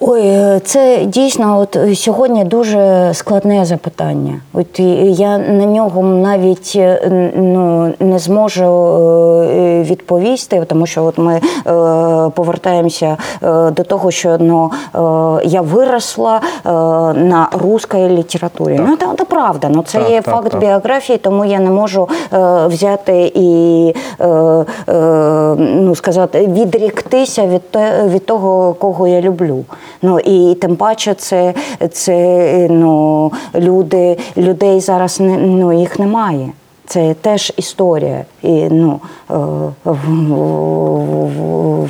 Ой, 0.00 0.22
е, 0.22 0.60
це 0.64 1.04
дійсно 1.04 1.58
от 1.58 1.76
е, 1.76 1.94
сьогодні 1.94 2.44
дуже 2.44 3.10
складне 3.14 3.64
запитання. 3.64 4.40
От 4.52 4.80
я 4.80 5.38
на 5.38 5.64
нього 5.66 6.02
навіть 6.02 6.72
е, 6.76 7.32
ну, 7.36 7.94
не 8.00 8.18
зможу 8.18 8.66
відповісти, 9.82 10.64
тому 10.66 10.86
що 10.86 11.04
от 11.04 11.18
ми 11.18 11.40
повертаємося 12.30 13.16
до 13.70 13.82
того, 13.82 14.10
що 14.10 14.36
ну, 14.40 14.70
я 15.44 15.60
виросла 15.60 16.40
на 17.14 17.48
русській 17.52 18.08
літературі. 18.08 18.80
Ну, 18.88 18.96
це, 18.96 19.06
це 19.18 19.24
правда, 19.24 19.68
ну, 19.70 19.82
це 19.82 19.98
Так, 19.98 20.10
є 20.10 20.20
так, 20.22 20.34
факт 20.34 20.50
так. 20.50 20.60
біографії, 20.60 21.18
тому 21.18 21.44
я 21.44 21.58
не 21.58 21.70
можу 21.70 22.08
взяти 22.66 23.32
і 23.34 23.94
ну, 25.58 25.94
сказати, 25.94 26.46
відріктися 26.46 27.46
від, 27.46 27.78
від 28.12 28.26
того, 28.26 28.74
кого 28.74 29.06
я 29.06 29.20
люблю. 29.20 29.64
Ну 30.02 30.18
і 30.18 30.54
тим 30.54 30.76
паче, 30.76 31.14
це, 31.14 31.54
це 31.92 32.68
ну, 32.70 33.32
люди, 33.54 34.16
людей 34.36 34.80
зараз 34.80 35.20
не, 35.20 35.38
ну, 35.38 35.72
їх 35.72 35.98
немає. 35.98 36.48
Це 36.86 37.14
теж 37.14 37.52
історія. 37.56 38.24
І, 38.42 38.68
ну, 38.70 39.00
е, 39.30 39.34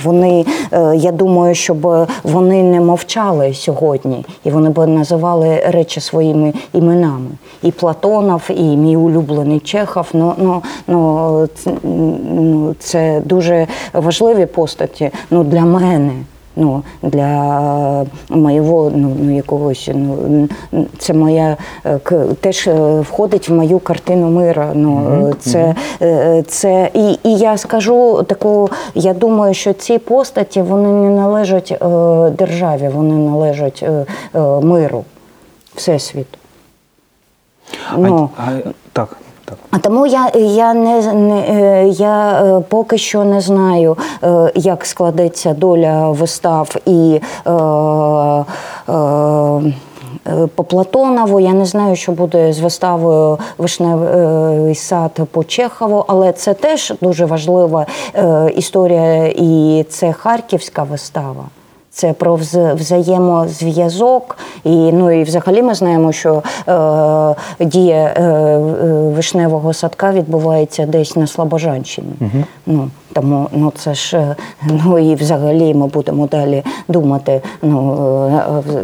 вони, 0.04 0.44
е, 0.72 0.96
я 0.96 1.12
думаю, 1.12 1.54
щоб 1.54 2.08
вони 2.22 2.62
не 2.62 2.80
мовчали 2.80 3.54
сьогодні, 3.54 4.26
і 4.44 4.50
вони 4.50 4.70
б 4.70 4.86
називали 4.86 5.62
речі 5.66 6.00
своїми 6.00 6.52
іменами. 6.72 7.30
І 7.62 7.70
Платонов, 7.70 8.42
і 8.48 8.62
мій 8.62 8.96
улюблений 8.96 9.60
Чехов. 9.60 10.06
Ну, 10.12 10.34
ну, 10.38 10.62
ну, 10.86 11.48
ну, 11.82 12.74
це 12.78 13.22
дуже 13.24 13.66
важливі 13.92 14.46
постаті 14.46 15.10
ну, 15.30 15.44
для 15.44 15.64
мене. 15.64 16.12
Ну, 16.58 16.82
для 17.02 18.06
моєго 18.28 18.92
ну, 18.94 19.16
ну, 19.20 19.36
якогось, 19.36 19.90
ну, 19.94 20.48
це 20.98 21.12
моя 21.14 21.56
е, 21.84 21.98
к- 21.98 22.26
теж 22.40 22.66
е, 22.66 23.00
входить 23.00 23.48
в 23.48 23.52
мою 23.54 23.78
картину 23.78 24.30
мира. 24.30 24.70
Ну, 24.74 25.20
е, 25.30 25.34
це, 25.40 25.74
е, 26.02 26.42
це, 26.48 26.90
і, 26.94 27.18
і 27.24 27.36
я 27.38 27.56
скажу 27.56 28.22
таку, 28.22 28.68
я 28.94 29.14
думаю, 29.14 29.54
що 29.54 29.72
ці 29.72 29.98
постаті 29.98 30.62
вони 30.62 30.88
не 30.88 31.10
належать 31.10 31.72
е, 31.72 31.76
державі, 32.30 32.90
вони 32.94 33.14
належать 33.14 33.80
е, 33.82 34.06
е, 34.34 34.40
миру, 34.60 35.04
всесвіту. 35.74 36.38
Ну, 37.96 38.30
А, 38.36 38.42
а, 38.42 38.58
так, 38.92 39.16
тому 39.82 40.06
я, 40.06 40.30
я 40.34 40.74
не, 40.74 41.12
не 41.14 41.38
е, 41.40 41.88
я 41.88 42.42
е, 42.42 42.60
поки 42.68 42.98
що 42.98 43.24
не 43.24 43.40
знаю, 43.40 43.96
е, 44.22 44.52
як 44.54 44.86
складеться 44.86 45.54
доля 45.54 46.10
вистав 46.10 46.76
і. 46.86 47.20
Е, 47.46 47.50
е, 48.88 49.72
по 50.54 50.64
Платонову 50.64 51.40
я 51.40 51.52
не 51.52 51.64
знаю, 51.64 51.96
що 51.96 52.12
буде 52.12 52.52
з 52.52 52.60
виставою 52.60 53.38
Вишневий 53.58 54.74
сад 54.74 55.20
по 55.30 55.44
Чехову, 55.44 56.04
але 56.08 56.32
це 56.32 56.54
теж 56.54 56.92
дуже 57.00 57.24
важлива 57.24 57.86
історія, 58.56 59.26
і 59.26 59.84
це 59.88 60.12
харківська 60.12 60.82
вистава. 60.82 61.44
Це 61.96 62.12
про 62.12 62.36
вз- 62.36 62.74
взаємозв'язок, 62.74 64.36
і 64.64 64.70
ну 64.92 65.10
і 65.10 65.22
взагалі 65.22 65.62
ми 65.62 65.74
знаємо, 65.74 66.12
що 66.12 66.42
е, 67.58 67.64
дія 67.64 68.14
е, 68.16 68.22
е, 68.22 68.58
вишневого 69.16 69.72
садка 69.72 70.12
відбувається 70.12 70.86
десь 70.86 71.16
на 71.16 71.26
Слобожанщині. 71.26 72.12
Ну 72.66 72.90
тому 73.12 73.48
ну 73.52 73.72
це 73.76 73.94
ж 73.94 74.16
е, 74.16 74.36
ну 74.84 74.98
і 74.98 75.14
взагалі 75.14 75.74
ми 75.74 75.86
будемо 75.86 76.26
далі 76.26 76.62
думати, 76.88 77.40
ну 77.62 77.96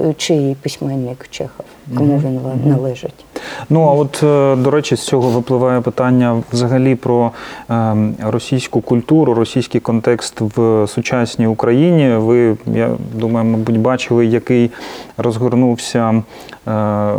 е, 0.09 0.14
чий 0.16 0.57
письменник 0.62 1.26
Чехов, 1.31 1.66
кому 1.97 2.19
він 2.19 2.40
належить. 2.71 3.25
Ну 3.71 3.83
а 3.83 3.92
от 3.92 4.23
е, 4.23 4.57
до 4.57 4.71
речі, 4.71 4.97
з 4.97 5.00
цього 5.00 5.28
випливає 5.31 5.81
питання 5.81 6.42
взагалі 6.53 6.94
про 6.94 7.31
е, 7.70 7.94
російську 8.22 8.81
культуру, 8.81 9.35
російський 9.35 9.81
контекст 9.81 10.40
в 10.40 10.87
сучасній 10.87 11.46
Україні. 11.46 12.16
Ви, 12.16 12.57
я 12.66 12.90
думаю, 13.14 13.46
мабуть, 13.46 13.79
бачили, 13.81 14.27
який 14.27 14.70
розгорнувся 15.16 16.22
е, 16.68 17.11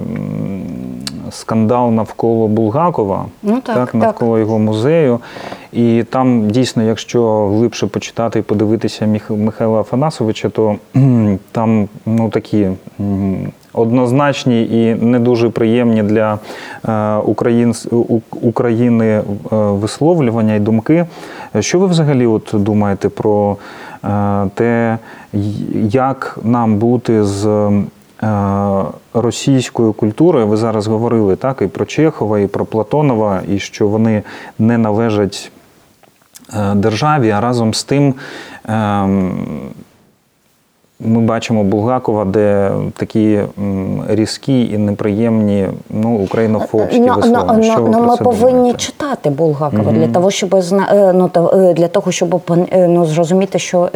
скандал 1.32 1.92
навколо 1.92 2.48
Булгакова, 2.48 3.26
Ну, 3.44 3.62
так, 3.62 3.76
так. 3.76 3.94
навколо 3.96 4.40
його 4.40 4.60
музею. 4.60 5.20
І 5.72 6.04
там 6.10 6.50
дійсно, 6.50 6.84
якщо 6.84 7.48
глибше 7.48 7.88
почитати 7.88 8.40
і 8.40 8.42
подивитися. 8.42 9.20
Михайла 9.30 9.80
Афанасовича, 9.80 10.50
то 10.50 10.76
там 11.52 11.88
ну 12.06 12.30
такі 12.30 12.68
однозначні 13.74 14.64
і 14.64 14.96
не 14.96 15.20
дуже 15.20 15.50
приємні 15.50 16.04
для 16.04 16.40
е, 16.88 17.16
україн... 17.16 17.74
України 18.42 19.08
е, 19.08 19.24
висловлювання 19.52 20.56
і 20.56 20.60
думки. 20.60 21.06
Що 21.60 21.80
ви 21.80 21.88
взагалі 21.88 22.26
от 22.26 22.50
думаєте 22.54 23.10
про 23.10 23.58
е, 24.04 24.46
те, 24.56 24.98
як 25.90 26.40
нам 26.44 26.78
бути 26.78 27.24
з 27.24 27.72
російською 29.14 29.94
культурою? 29.94 30.48
Ви 30.48 30.58
зараз 30.58 30.88
говорили 30.88 31.36
так 31.36 31.62
і 31.62 31.68
про 31.68 31.86
Чехова, 31.86 32.40
і 32.40 32.48
про 32.48 32.66
Платонова, 32.66 33.42
і 33.50 33.60
що 33.60 33.88
вони 33.88 34.24
не 34.60 34.78
належать 34.78 35.52
державі, 36.76 37.30
а 37.30 37.42
разом 37.42 37.74
з 37.74 37.84
тим. 37.84 38.14
Ми 41.06 41.22
бачимо 41.22 41.64
Булгакова, 41.64 42.26
де 42.26 42.72
такі 42.96 43.40
різкі 44.08 44.70
і 44.72 44.78
неприємні 44.78 45.68
ну, 45.90 46.16
українофобські 46.16 47.02
висловлення. 47.02 47.74
Що 47.74 47.84
ви 47.84 48.02
ми 48.02 48.18
повинні 48.18 48.54
думаєте? 48.54 48.80
читати 48.80 49.30
Булгакова 49.30 49.92
для 49.92 50.08
того, 50.08 50.32
щоб 50.32 50.62
зна... 50.62 50.88
е, 50.92 51.14
ну, 51.14 51.30
е, 51.54 51.74
для 51.74 51.88
того, 51.88 52.12
щоб 52.12 52.42
е, 52.72 52.88
ну, 52.88 53.06
зрозуміти, 53.06 53.60
що, 53.60 53.90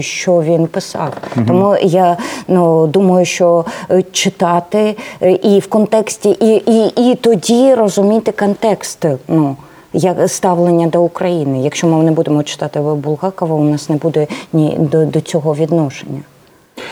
що 0.00 0.42
він 0.42 0.66
писав. 0.66 1.12
Тому 1.46 1.76
я 1.82 2.16
ну, 2.48 2.86
думаю, 2.86 3.24
що 3.26 3.64
читати 4.12 4.96
і 5.42 5.58
в 5.58 5.66
контексті, 5.68 6.30
і, 6.30 6.62
і, 6.66 7.10
і 7.10 7.14
тоді 7.14 7.74
розуміти 7.74 8.32
контекст. 8.32 9.06
Ну, 9.28 9.56
як 9.92 10.28
ставлення 10.28 10.86
до 10.86 11.02
України. 11.02 11.60
Якщо 11.60 11.86
ми 11.86 12.04
не 12.04 12.10
будемо 12.10 12.42
читати 12.42 12.80
Булгакова, 12.80 13.54
у 13.54 13.64
нас 13.64 13.88
не 13.88 13.96
буде 13.96 14.26
ні 14.52 14.76
до, 14.80 15.06
до 15.06 15.20
цього 15.20 15.54
відношення. 15.54 16.20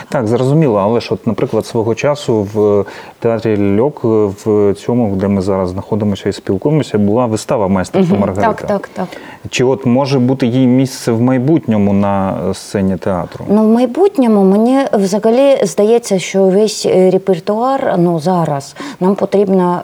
Так, 0.08 0.26
зрозуміло, 0.26 0.80
але 0.82 1.00
ж, 1.00 1.08
от, 1.14 1.26
наприклад, 1.26 1.66
свого 1.66 1.94
часу 1.94 2.48
в 2.54 2.84
театрі 3.18 3.80
Льок, 3.80 4.00
в 4.04 4.74
цьому, 4.74 5.16
де 5.16 5.28
ми 5.28 5.42
зараз 5.42 5.68
знаходимося 5.68 6.28
і 6.28 6.32
спілкуємося, 6.32 6.98
була 6.98 7.26
вистава 7.26 7.68
майстерство 7.68 8.16
Маргарита. 8.16 8.52
Так, 8.52 8.66
так, 8.66 8.88
так. 8.94 9.08
Чи 9.50 9.64
от 9.64 9.86
може 9.86 10.18
бути 10.18 10.46
їй 10.46 10.66
місце 10.66 11.12
в 11.12 11.20
майбутньому 11.20 11.92
на 11.92 12.34
сцені 12.54 12.96
театру? 12.96 13.44
Ну, 13.48 13.62
в 13.64 13.68
майбутньому 13.68 14.44
мені 14.44 14.78
взагалі 14.92 15.56
здається, 15.62 16.18
що 16.18 16.42
весь 16.42 16.86
е, 16.86 17.10
репертуар 17.10 17.94
ну, 17.98 18.20
зараз 18.20 18.74
нам 19.00 19.14
потрібно 19.14 19.80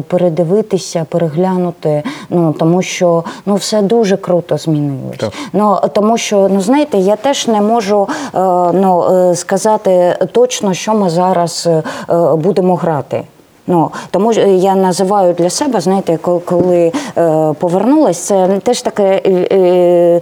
е, 0.00 0.10
передивитися, 0.10 1.06
переглянути, 1.08 2.02
ну, 2.30 2.52
тому 2.52 2.82
що 2.82 3.24
ну, 3.46 3.54
все 3.54 3.82
дуже 3.82 4.16
круто 4.16 4.56
змінилось. 4.56 5.16
Так. 5.16 5.32
Ну, 5.52 5.78
тому 5.92 6.18
що, 6.18 6.48
ну, 6.52 6.60
знаєте, 6.60 6.98
я 6.98 7.16
теж 7.16 7.48
не 7.48 7.60
можу 7.60 8.08
е, 8.34 8.38
ну, 8.72 9.04
е, 9.10 9.36
сказати 9.40 10.16
точно, 10.32 10.74
що 10.74 10.94
ми 10.94 11.10
зараз 11.10 11.66
е, 11.66 11.82
е, 12.10 12.34
будемо 12.36 12.76
грати. 12.76 13.24
Ну 13.70 13.90
тому 14.10 14.32
що 14.32 14.40
я 14.40 14.74
називаю 14.74 15.32
для 15.32 15.50
себе, 15.50 15.80
знаєте, 15.80 16.18
коли, 16.22 16.40
коли 16.40 16.92
е, 17.18 17.52
повернулась, 17.58 18.18
це 18.18 18.60
теж 18.62 18.82
таке 18.82 19.22
е, 19.26 19.30
е, 19.52 20.20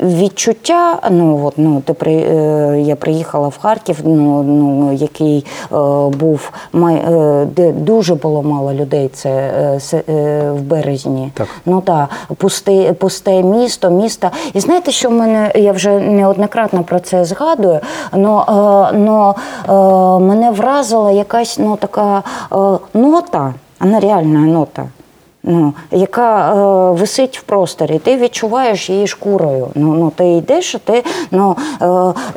відчуття. 0.00 0.98
Ну 1.10 1.46
от 1.46 1.54
ну 1.56 1.82
ти 1.84 1.92
при 1.92 2.12
е, 2.12 2.80
я 2.80 2.96
приїхала 2.96 3.48
в 3.48 3.58
Харків, 3.58 3.98
ну 4.04 4.42
ну 4.42 4.92
який 4.92 5.46
е, 5.72 5.76
був 6.08 6.50
май, 6.72 6.94
е, 6.94 7.46
де 7.56 7.72
дуже 7.72 8.14
було 8.14 8.42
мало 8.42 8.72
людей. 8.72 9.08
Це 9.08 9.30
е, 9.30 10.02
е, 10.08 10.50
в 10.50 10.60
березні. 10.60 11.32
Так. 11.34 11.48
Ну 11.66 11.80
так, 11.80 12.08
пусте, 12.36 12.92
пусте 12.92 13.42
місто, 13.42 13.90
місто. 13.90 14.30
І 14.54 14.60
знаєте, 14.60 14.90
що 14.90 15.08
в 15.08 15.12
мене 15.12 15.52
я 15.54 15.72
вже 15.72 15.98
неоднократно 16.00 16.82
про 16.82 17.00
це 17.00 17.24
згадую. 17.24 17.80
Но, 18.12 18.44
е, 18.88 19.72
е, 19.72 19.74
мене 20.20 20.50
вразила 20.50 21.10
якась 21.10 21.58
ну, 21.58 21.76
така 21.76 22.22
е, 22.52 22.56
нота, 22.94 23.54
вона 23.80 24.00
реальна 24.00 24.40
нота. 24.40 24.86
ну, 25.46 25.74
яка 25.90 26.52
е, 26.52 26.92
висить 26.92 27.38
в 27.38 27.42
просторі. 27.42 27.98
Ти 27.98 28.16
відчуваєш 28.16 28.90
її 28.90 29.06
шкурою. 29.06 29.68
Ну, 29.74 29.94
ну, 29.94 30.12
Ти 30.16 30.28
йдеш, 30.28 30.74
і 30.74 30.78
ти, 30.78 31.04
ну, 31.30 31.56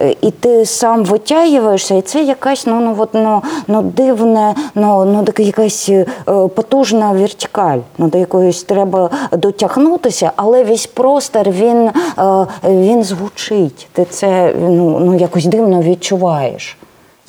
е, 0.01 0.15
і 0.21 0.31
ти 0.31 0.65
сам 0.65 1.05
витягуєшся, 1.05 1.95
і 1.95 2.01
це 2.01 2.23
якась 2.23 2.65
ну, 2.67 2.79
ну, 2.79 2.95
от, 2.97 3.09
ну, 3.13 3.43
ну, 3.67 3.81
дивне, 3.81 4.55
ну, 4.75 5.05
ну, 5.05 5.23
така 5.23 5.43
якась 5.43 5.89
е, 5.89 6.05
потужна 6.27 7.11
вертикаль, 7.11 7.79
ну, 7.97 8.07
до 8.07 8.17
якоїсь 8.17 8.63
треба 8.63 9.09
дотягнутися, 9.31 10.31
але 10.35 10.63
весь 10.63 10.85
простор 10.85 11.49
він, 11.49 11.89
е, 12.19 12.45
він 12.63 13.03
звучить. 13.03 13.87
Ти 13.93 14.05
це 14.05 14.55
ну, 14.61 14.99
ну, 14.99 15.15
якось 15.17 15.45
дивно 15.45 15.81
відчуваєш. 15.81 16.77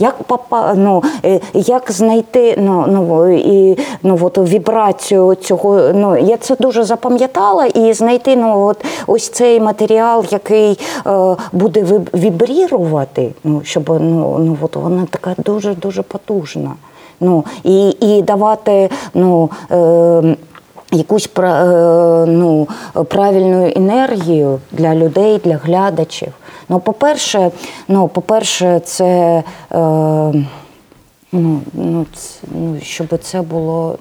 Як 0.01 0.23
попа, 0.23 0.75
ну, 0.75 1.03
е, 1.25 1.41
як 1.55 1.93
знайти 1.93 2.55
ну, 2.59 2.85
ну, 2.89 3.33
і, 3.33 3.79
ну, 4.03 4.19
от, 4.23 4.39
вібрацію 4.39 5.35
цього? 5.35 5.81
Ну, 5.95 6.17
я 6.17 6.37
це 6.37 6.57
дуже 6.61 6.85
запам'ятала, 6.85 7.67
і 7.67 7.93
знайти 7.93 8.37
ну, 8.37 8.67
от, 8.67 8.85
ось 9.07 9.29
цей 9.29 9.61
матеріал, 9.61 10.25
який 10.31 10.79
е, 11.07 11.37
буде 11.53 12.01
вібрірувати, 12.15 13.33
ну, 13.45 13.61
щоб 13.65 13.89
ну, 13.89 14.39
ну, 14.39 14.57
от, 14.61 14.77
вона 14.77 15.07
така 15.11 15.35
дуже-дуже 15.39 16.03
потужна. 16.03 16.71
Ну, 17.21 17.45
і, 17.65 17.89
і 18.01 18.23
давати 18.23 18.91
ну, 19.15 19.51
е, 19.71 20.37
якусь 20.93 21.31
е, 21.39 22.25
ну, 22.27 22.69
правильну 23.09 23.73
енергію 23.77 24.61
для 24.73 24.95
людей, 24.95 25.41
для 25.45 25.57
глядачів. 25.57 26.33
Ну, 26.69 26.81
по-перше, 26.81 27.51
ну, 27.89 28.09
по-перше, 28.09 28.81
це, 28.85 29.43
е, 29.73 29.77
ну, 31.33 31.61
ну, 31.73 32.07
ну, 32.55 32.77
щоб 32.83 33.19
це 33.23 33.43
було. 33.43 33.99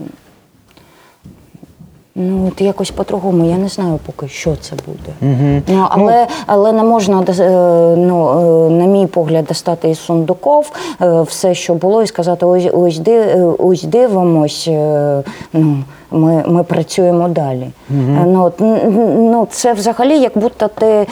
Ну, 2.15 2.47
от 2.47 2.61
якось 2.61 2.91
по-другому, 2.91 3.45
я 3.45 3.57
не 3.57 3.69
знаю 3.69 3.99
поки, 4.05 4.27
що 4.27 4.55
це 4.55 4.75
буде. 4.85 5.33
Ну, 5.67 5.87
але, 5.89 6.27
але 6.45 6.71
не 6.71 6.83
можна, 6.83 7.23
е, 7.39 7.95
ну, 7.97 8.69
на 8.69 8.85
мій 8.85 9.07
погляд, 9.07 9.45
достати 9.45 9.89
із 9.89 9.99
сундуков 9.99 10.71
все, 10.99 11.55
що 11.55 11.73
було, 11.73 12.03
і 12.03 12.07
сказати, 12.07 12.45
ось, 12.45 12.67
ось, 12.73 13.01
ось 13.59 13.83
дивимось, 13.83 14.69
ну, 15.53 15.83
ми, 16.11 16.43
ми 16.47 16.63
працюємо 16.63 17.27
далі. 17.27 17.69
Е, 17.91 18.25
Ну, 18.25 18.51
ну, 19.17 19.47
це 19.51 19.73
взагалі 19.73 20.19
як 20.19 20.37
будто 20.37 20.67
ти, 20.67 20.85
е, 20.85 21.07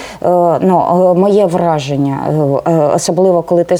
ну, 0.61 1.11
е, 1.11 1.19
моє 1.19 1.45
враження, 1.45 2.17
е, 2.67 2.71
особливо 2.95 3.41
коли 3.41 3.63
ти 3.63 3.77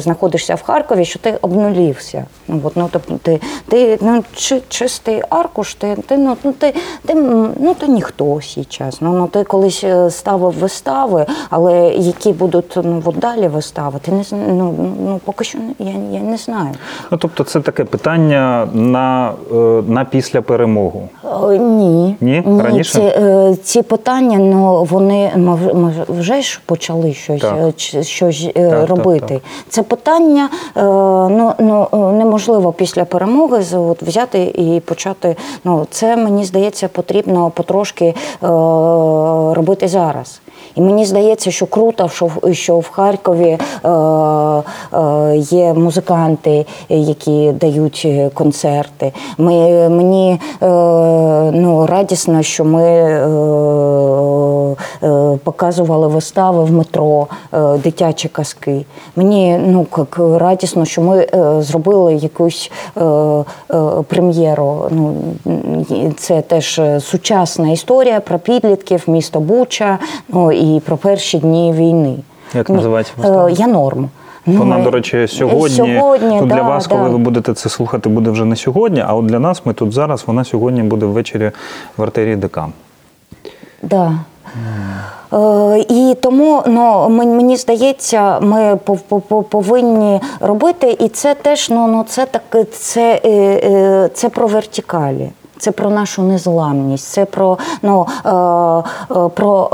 знаходишся 0.00 0.54
в 0.54 0.62
Харкові, 0.62 1.04
що 1.04 1.18
ти 1.18 1.38
обнулівся. 1.42 2.24
Ну, 2.48 2.60
от, 2.64 2.76
ну, 2.76 2.88
тобто 2.92 3.18
ти, 3.22 3.40
ти 3.68 3.98
ну, 4.00 4.24
чи, 4.34 4.60
чистий 4.68 5.22
аркуш, 5.30 5.74
ти, 5.74 5.96
ти, 6.06 6.16
ну, 6.16 6.36
ну, 6.44 6.52
ти, 6.52 6.74
ти, 7.06 7.14
ну, 7.60 7.74
ти 7.78 7.88
ніхто 7.88 8.40
зараз. 8.78 8.98
Ну, 9.00 9.12
ну, 9.12 9.26
ти 9.26 9.44
колись 9.44 9.84
ставив 10.08 10.52
вистави, 10.52 11.26
але 11.50 11.88
які 11.88 12.32
будуть 12.32 12.76
ну, 12.76 13.02
от 13.04 13.18
далі 13.18 13.48
вистави, 13.48 13.98
ти 14.02 14.12
не 14.12 14.24
ну, 14.32 14.74
ну, 15.04 15.20
поки 15.24 15.44
що 15.44 15.58
я, 15.78 15.92
я 16.12 16.20
не 16.20 16.36
знаю. 16.36 16.74
Ну, 17.10 17.18
тобто, 17.18 17.44
це 17.44 17.60
таке 17.60 17.84
питання 17.84 18.68
на, 18.72 19.32
на 19.86 20.04
після 20.04 20.40
перемогу. 20.52 21.08
Е, 21.50 21.58
Ні. 21.58 22.16
Ні? 22.20 22.42
Раніше? 22.62 22.92
Ці, 22.92 23.00
е, 23.00 23.56
ці 23.62 23.82
питання, 23.82 24.38
ну 24.38 24.84
вони 24.84 25.30
ми, 25.36 25.92
вже 26.08 26.42
ж 26.42 26.60
почали 26.66 27.14
щось, 27.14 27.40
Так. 27.40 27.56
е, 27.94 28.02
щось 28.02 28.48
е, 28.56 28.70
так, 28.70 28.88
робити. 28.88 29.26
так. 29.34 29.42
Це 29.68 29.82
питання 29.82 30.48
е, 30.76 30.82
ну, 31.36 31.52
ну, 31.58 31.88
неможливо 32.12 32.72
після 32.72 33.04
перемоги 33.04 33.64
от, 33.74 34.02
взяти 34.02 34.42
і 34.44 34.80
почати. 34.80 35.36
Ну, 35.64 35.86
це 35.90 36.16
мені 36.16 36.44
здається, 36.44 36.88
потрібно 36.88 37.50
потрошки 37.50 38.04
е, 38.04 38.14
робити 39.54 39.88
зараз. 39.88 40.40
І 40.74 40.80
мені 40.80 41.04
здається, 41.04 41.50
що 41.50 41.66
круто, 41.66 42.08
що, 42.08 42.26
в- 42.78 42.90
Харкові 42.90 43.58
е, 43.84 43.88
е, 43.88 45.36
є 45.36 45.74
музиканти, 45.74 46.66
які 46.88 47.52
дають 47.52 48.02
е, 48.04 48.30
концерти. 48.34 49.12
Ми, 49.38 49.88
мені 49.88 50.40
ну, 51.52 51.86
радісно, 51.86 52.42
що 52.42 52.64
ми 52.64 52.92
показували 55.44 56.08
вистави 56.08 56.64
в 56.64 56.72
метро, 56.72 57.26
дитячі 57.84 58.28
казки. 58.28 58.84
Мені 59.16 59.60
ну, 59.66 59.86
радісно, 60.38 60.84
що 60.84 61.02
ми 61.02 61.26
зробили 61.60 62.14
якусь 62.14 62.70
прем'єру. 64.08 64.84
Ну, 64.90 65.14
це 66.16 66.40
теж 66.40 66.80
сучасна 67.00 67.70
історія 67.70 68.20
про 68.20 68.38
підлітків, 68.38 69.02
місто 69.06 69.40
Буча, 69.40 69.98
ну 70.28 70.51
і 70.52 70.80
про 70.80 70.96
перші 70.96 71.38
дні 71.38 71.72
війни. 71.72 72.16
Як 72.54 72.70
називається 72.70 73.12
е, 73.18 73.20
вистава? 73.20 73.50
Я 73.50 73.66
норм. 73.66 74.08
Вона, 74.46 74.78
Ну, 74.78 74.84
до 74.84 74.90
речі, 74.90 75.26
сьогодні, 75.28 75.76
сьогодні 75.76 76.40
ну, 76.40 76.46
для 76.46 76.54
да, 76.54 76.62
вас, 76.62 76.86
да. 76.88 76.96
коли 76.96 77.10
ви 77.10 77.18
будете 77.18 77.54
це 77.54 77.68
слухати, 77.68 78.08
буде 78.08 78.30
вже 78.30 78.44
не 78.44 78.56
сьогодні, 78.56 79.04
а 79.06 79.14
от 79.14 79.26
для 79.26 79.38
нас 79.38 79.62
ми 79.66 79.72
тут 79.72 79.92
зараз, 79.92 80.24
вона 80.26 80.44
сьогодні 80.44 80.82
буде 80.82 81.06
ввечері 81.06 81.50
в 81.96 82.02
артерії 82.02 82.36
ДК. 82.36 82.60
Да. 83.82 84.12
Е, 85.32 85.84
І 85.88 86.16
тому 86.22 86.62
ну, 86.66 87.08
мені 87.08 87.56
здається, 87.56 88.40
ми 88.40 88.74
пов- 88.74 88.98
пов- 89.10 89.22
пов- 89.28 89.44
повинні 89.44 90.20
робити, 90.40 90.96
і 91.00 91.08
це 91.08 91.34
теж 91.34 91.70
ну, 91.70 91.86
ну, 91.86 92.04
це, 92.08 92.26
так, 92.26 92.42
це, 92.72 93.20
е, 93.24 93.30
е, 93.30 94.10
це 94.14 94.28
про 94.28 94.46
вертикалі. 94.46 95.30
Це 95.62 95.70
про 95.72 95.90
нашу 95.90 96.22
незламність, 96.22 97.06
це 97.08 97.24
про, 97.24 97.58
ну, 97.82 98.06
е, 98.24 98.28
е, 99.18 99.28
про, 99.28 99.68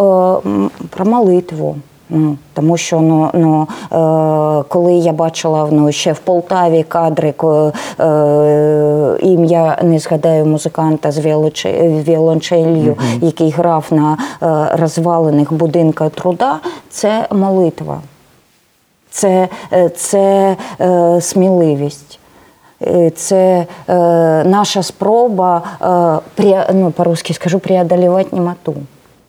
е, 0.46 0.86
про 0.90 1.04
молитву. 1.04 1.76
Ну, 2.10 2.36
тому 2.54 2.76
що 2.76 3.00
ну, 3.00 3.30
ну, 3.34 3.62
е, 3.62 4.64
коли 4.68 4.92
я 4.92 5.12
бачила 5.12 5.68
ну, 5.70 5.92
ще 5.92 6.12
в 6.12 6.18
Полтаві 6.18 6.82
кадри, 6.82 7.32
ко- 7.32 7.72
е, 8.00 9.18
ім'я 9.22 9.78
не 9.82 9.98
згадаю 9.98 10.46
музиканта 10.46 11.10
з 11.12 11.18
віолонче- 11.18 12.02
віолончелью, 12.02 12.96
який 13.20 13.50
грав 13.50 13.84
на 13.90 14.18
е, 14.42 14.76
розвалених 14.76 15.52
будинках 15.52 16.10
труда, 16.10 16.56
це 16.90 17.26
молитва, 17.32 17.98
це, 19.10 19.48
е, 19.72 19.88
це 19.88 20.56
е, 20.80 21.20
сміливість. 21.20 22.17
Це 23.14 23.66
е, 23.88 23.94
наша 24.44 24.82
спроба, 24.82 25.62
е, 25.80 25.84
пре- 26.42 26.72
ну, 26.74 26.90
по-русски 26.90 27.34
скажу, 27.34 27.58
преодолевать 27.58 28.32
немоту, 28.32 28.74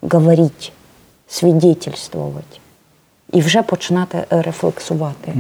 говорить, 0.01 0.73
свідетельствувати 1.27 2.59
і 3.31 3.41
вже 3.41 3.61
починати 3.61 4.17
е, 4.33 4.41
рефлексувати. 4.41 5.33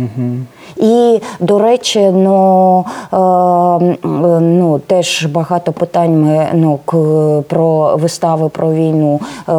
І, 0.77 1.21
до 1.39 1.59
речі, 1.59 2.09
ну, 2.13 2.85
е, 3.13 3.17
е, 3.17 4.39
ну, 4.39 4.79
теж 4.79 5.25
багато 5.25 5.71
питань 5.71 6.21
ми, 6.21 6.47
ну, 6.53 6.79
к, 6.85 6.97
про 7.47 7.97
вистави 7.97 8.49
про 8.49 8.73
війну. 8.73 9.19
Е, 9.49 9.51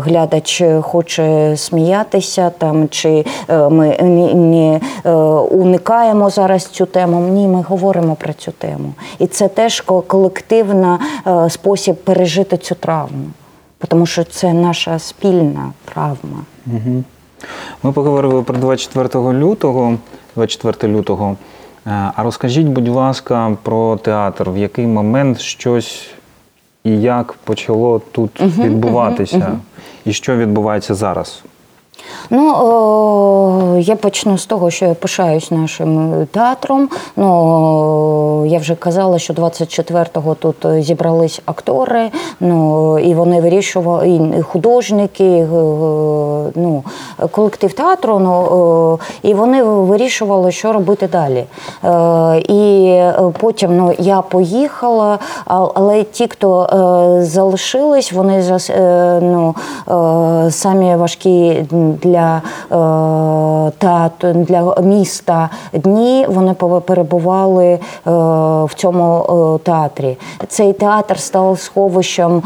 глядач 0.00 0.62
хоче 0.80 1.56
сміятися, 1.56 2.50
там, 2.58 2.88
чи 2.88 3.24
е, 3.48 3.68
ми 3.68 3.96
не, 4.02 4.34
не 4.34 4.80
е, 5.04 5.12
уникаємо 5.50 6.30
зараз 6.30 6.66
цю 6.66 6.86
тему. 6.86 7.20
Ні, 7.20 7.46
ми 7.48 7.62
говоримо 7.68 8.14
про 8.14 8.32
цю 8.32 8.52
тему. 8.52 8.92
І 9.18 9.26
це 9.26 9.48
теж 9.48 9.80
ко- 9.80 10.02
колективна 10.02 10.98
е, 11.26 11.50
спосіб 11.50 11.96
пережити 11.96 12.56
цю 12.56 12.74
травму, 12.74 13.24
тому 13.88 14.06
що 14.06 14.24
це 14.24 14.52
наша 14.52 14.98
спільна 14.98 15.72
травма. 15.84 16.38
Ми 17.82 17.92
поговорили 17.92 18.42
про 18.42 18.56
24 18.58 19.32
лютого, 19.32 19.94
24 20.36 20.92
лютого. 20.94 21.36
Е, 21.86 22.10
А 22.16 22.22
розкажіть, 22.22 22.66
будь 22.66 22.88
ласка, 22.88 23.56
про 23.62 23.96
театр, 23.96 24.50
в 24.50 24.56
який 24.56 24.86
момент 24.86 25.40
щось 25.40 26.06
і 26.84 27.00
як 27.00 27.32
почало 27.32 28.00
тут 28.12 28.40
відбуватися, 28.40 29.58
і 30.04 30.12
що 30.12 30.36
відбувається 30.36 30.94
зараз? 30.94 31.42
Ну, 32.30 32.54
о, 32.54 33.76
я 33.78 33.96
почну 33.96 34.38
з 34.38 34.46
того, 34.46 34.70
що 34.70 34.84
я 34.84 34.94
пишаюсь 34.94 35.50
нашим 35.50 36.26
театром. 36.30 36.88
Ну, 37.16 37.26
о, 37.26 38.46
я 38.46 38.58
вже 38.58 38.74
казала, 38.74 39.18
що 39.18 39.32
24-го 39.34 40.34
тут 40.34 40.56
зібрались 40.78 41.40
актори, 41.44 42.10
ну, 42.40 42.98
і 42.98 43.14
вони 43.14 43.40
вирішували, 43.40 44.08
і 44.08 44.42
художники, 44.42 45.24
і, 45.24 45.40
е, 45.40 45.46
ну, 46.54 46.82
колектив 47.30 47.72
театру, 47.72 48.18
ну, 48.18 48.32
о, 48.32 48.98
і 49.22 49.34
вони 49.34 49.62
вирішували, 49.62 50.52
що 50.52 50.72
робити 50.72 51.08
далі. 51.12 51.44
Е, 51.84 52.38
І 52.38 53.02
потім 53.38 53.76
ну, 53.76 53.94
я 53.98 54.22
поїхала, 54.22 55.18
але 55.44 56.02
ті, 56.02 56.28
хто 56.28 56.62
е, 56.62 57.24
залишились, 57.24 58.12
вони 58.12 58.60
е, 58.70 59.20
ну, 59.22 59.54
е, 59.88 60.50
самі 60.50 60.96
важкі 60.96 61.64
для 62.02 62.36
е, 62.36 63.70
театру, 63.78 64.32
для 64.32 64.74
міста 64.82 65.50
дні. 65.72 66.26
Вони 66.28 66.54
перебували 66.54 67.66
е, 67.66 67.80
в 68.64 68.70
цьому 68.74 69.20
е, 69.20 69.64
театрі. 69.64 70.18
Цей 70.48 70.72
театр 70.72 71.18
став 71.18 71.60
сховищем 71.60 72.42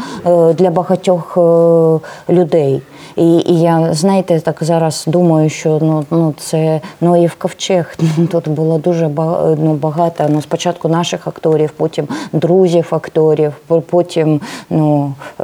для 0.53 0.69
багатьох 0.69 1.37
людей. 2.29 2.81
І, 3.15 3.37
і 3.37 3.61
я 3.61 3.93
знаєте, 3.93 4.39
так 4.39 4.57
зараз 4.61 5.05
думаю, 5.07 5.49
що 5.49 5.79
ну, 5.81 6.05
ну 6.11 6.33
це 6.37 6.81
Ноїв 7.01 7.35
ковчег. 7.35 7.95
Ну, 8.17 8.27
Тут 8.27 8.49
було 8.49 8.77
дуже 8.77 9.07
ну, 9.57 9.73
багато. 9.81 10.23
Ну, 10.29 10.41
спочатку 10.41 10.87
наших 10.87 11.27
акторів, 11.27 11.71
потім 11.77 12.07
друзів 12.33 12.87
акторів, 12.91 13.53
потім 13.89 14.41
ну, 14.69 15.13
е, 15.39 15.43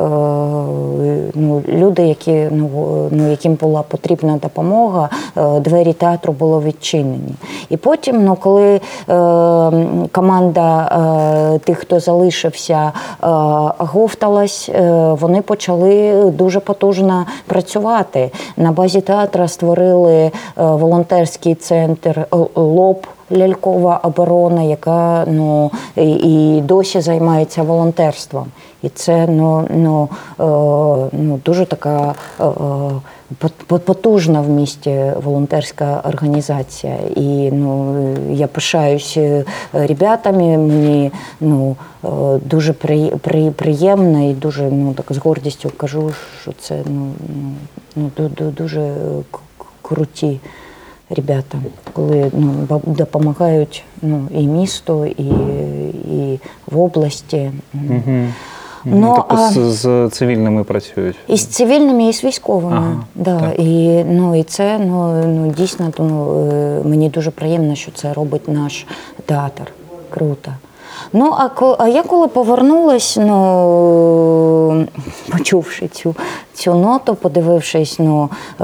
ну, 1.36 1.64
люди, 1.68 2.04
які, 2.04 2.48
ну, 2.52 2.70
ну, 3.12 3.32
яким 3.32 3.54
була 3.54 3.82
потрібна 3.82 4.40
допомога, 4.42 5.10
е, 5.38 5.60
двері 5.60 5.94
театру 5.94 6.34
були 6.34 6.60
відчинені. 6.60 7.36
І 7.70 7.78
потім, 7.78 8.26
ну, 8.26 8.36
коли 8.36 8.76
е, 8.76 8.82
команда 10.12 10.86
е, 11.56 11.60
тих, 11.60 11.78
хто 11.78 12.00
залишився, 12.00 12.76
е, 12.84 12.92
говталась, 13.78 14.70
е, 14.70 14.92
вони 15.20 15.42
почали 15.42 16.24
дуже 16.32 16.60
потужно 16.60 17.26
працювати. 17.46 17.59
На 18.58 18.72
базі 18.72 19.02
театра 19.02 19.48
створили 19.48 20.16
е, 20.16 20.32
волонтерський 20.56 21.56
центр 21.56 22.26
ЛОП. 22.56 23.06
Лялькова 23.32 23.98
оборона, 24.04 24.62
яка 24.64 25.26
ну 25.28 25.72
і, 25.96 26.12
і 26.12 26.62
досі 26.62 27.02
займається 27.02 27.64
волонтерством, 27.64 28.46
і 28.84 28.90
це 28.90 29.28
ну, 29.28 29.68
ну, 29.76 30.10
е, 30.40 30.44
ну 31.18 31.40
дуже 31.46 31.66
така 31.66 32.16
е, 32.40 32.44
е, 32.44 32.48
пот- 33.42 33.66
пот- 33.68 33.80
потужна 33.80 34.42
в 34.42 34.50
місті 34.50 35.12
волонтерська 35.24 36.02
організація. 36.06 36.96
І 37.16 37.52
ну 37.52 37.96
я 38.32 38.48
пишаюсь 38.48 39.14
е, 39.18 39.46
ребятами. 39.74 40.58
Мені 40.58 41.12
ну 41.42 41.76
е, 42.06 42.08
дуже 42.46 42.74
при, 42.74 43.08
при, 43.22 43.52
приємно 43.52 44.30
і 44.30 44.34
дуже 44.34 44.64
ну 44.64 44.94
так 44.94 45.06
з 45.10 45.18
гордістю 45.18 45.72
кажу, 45.78 46.12
що 46.42 46.52
це 46.60 46.80
ну, 46.86 47.08
ну, 47.30 47.52
ну 47.96 48.10
ду- 48.18 48.30
ду- 48.30 48.52
дуже 48.54 48.94
круті 49.82 50.40
ребята, 51.10 51.58
коли 51.94 52.32
ну, 52.34 52.82
допомагають 52.86 53.84
ну, 54.02 54.28
і 54.32 54.48
місту, 54.48 55.06
і, 55.06 55.28
і 56.14 56.40
в 56.72 56.80
області. 56.80 57.52
Угу. 57.74 58.26
Ну, 58.86 59.14
тобто 59.16 59.36
а- 59.36 59.50
з, 59.50 59.74
з 59.74 60.10
цивільними 60.10 60.64
працюють. 60.64 61.16
І 61.28 61.38
з 61.38 61.46
цивільними, 61.46 62.10
і 62.10 62.14
з 62.14 62.24
військовими. 62.24 62.78
Ага, 62.78 63.04
да. 63.16 63.40
так. 63.40 63.60
І, 63.60 64.04
ну, 64.04 64.36
і 64.36 64.44
це 64.44 64.80
ну, 64.80 65.24
ну, 65.26 65.54
дійсно 65.58 65.92
ну, 66.00 66.82
мені 66.86 67.10
дуже 67.10 67.32
приємно, 67.32 67.76
що 67.76 67.92
це 67.92 68.14
робить 68.14 68.48
наш 68.48 68.86
театр. 69.26 69.72
Круто. 70.10 70.52
Ну, 71.14 71.34
а, 71.38 71.50
ко- 71.50 71.76
а 71.80 71.88
я 71.88 72.04
коли 72.04 72.28
повернулась, 72.28 73.18
ну, 73.22 74.88
почувши 75.32 75.88
цю, 75.88 76.16
цю 76.54 76.74
ноту, 76.74 77.16
подивившись 77.16 78.00
ну, 78.00 78.30
е, 78.62 78.64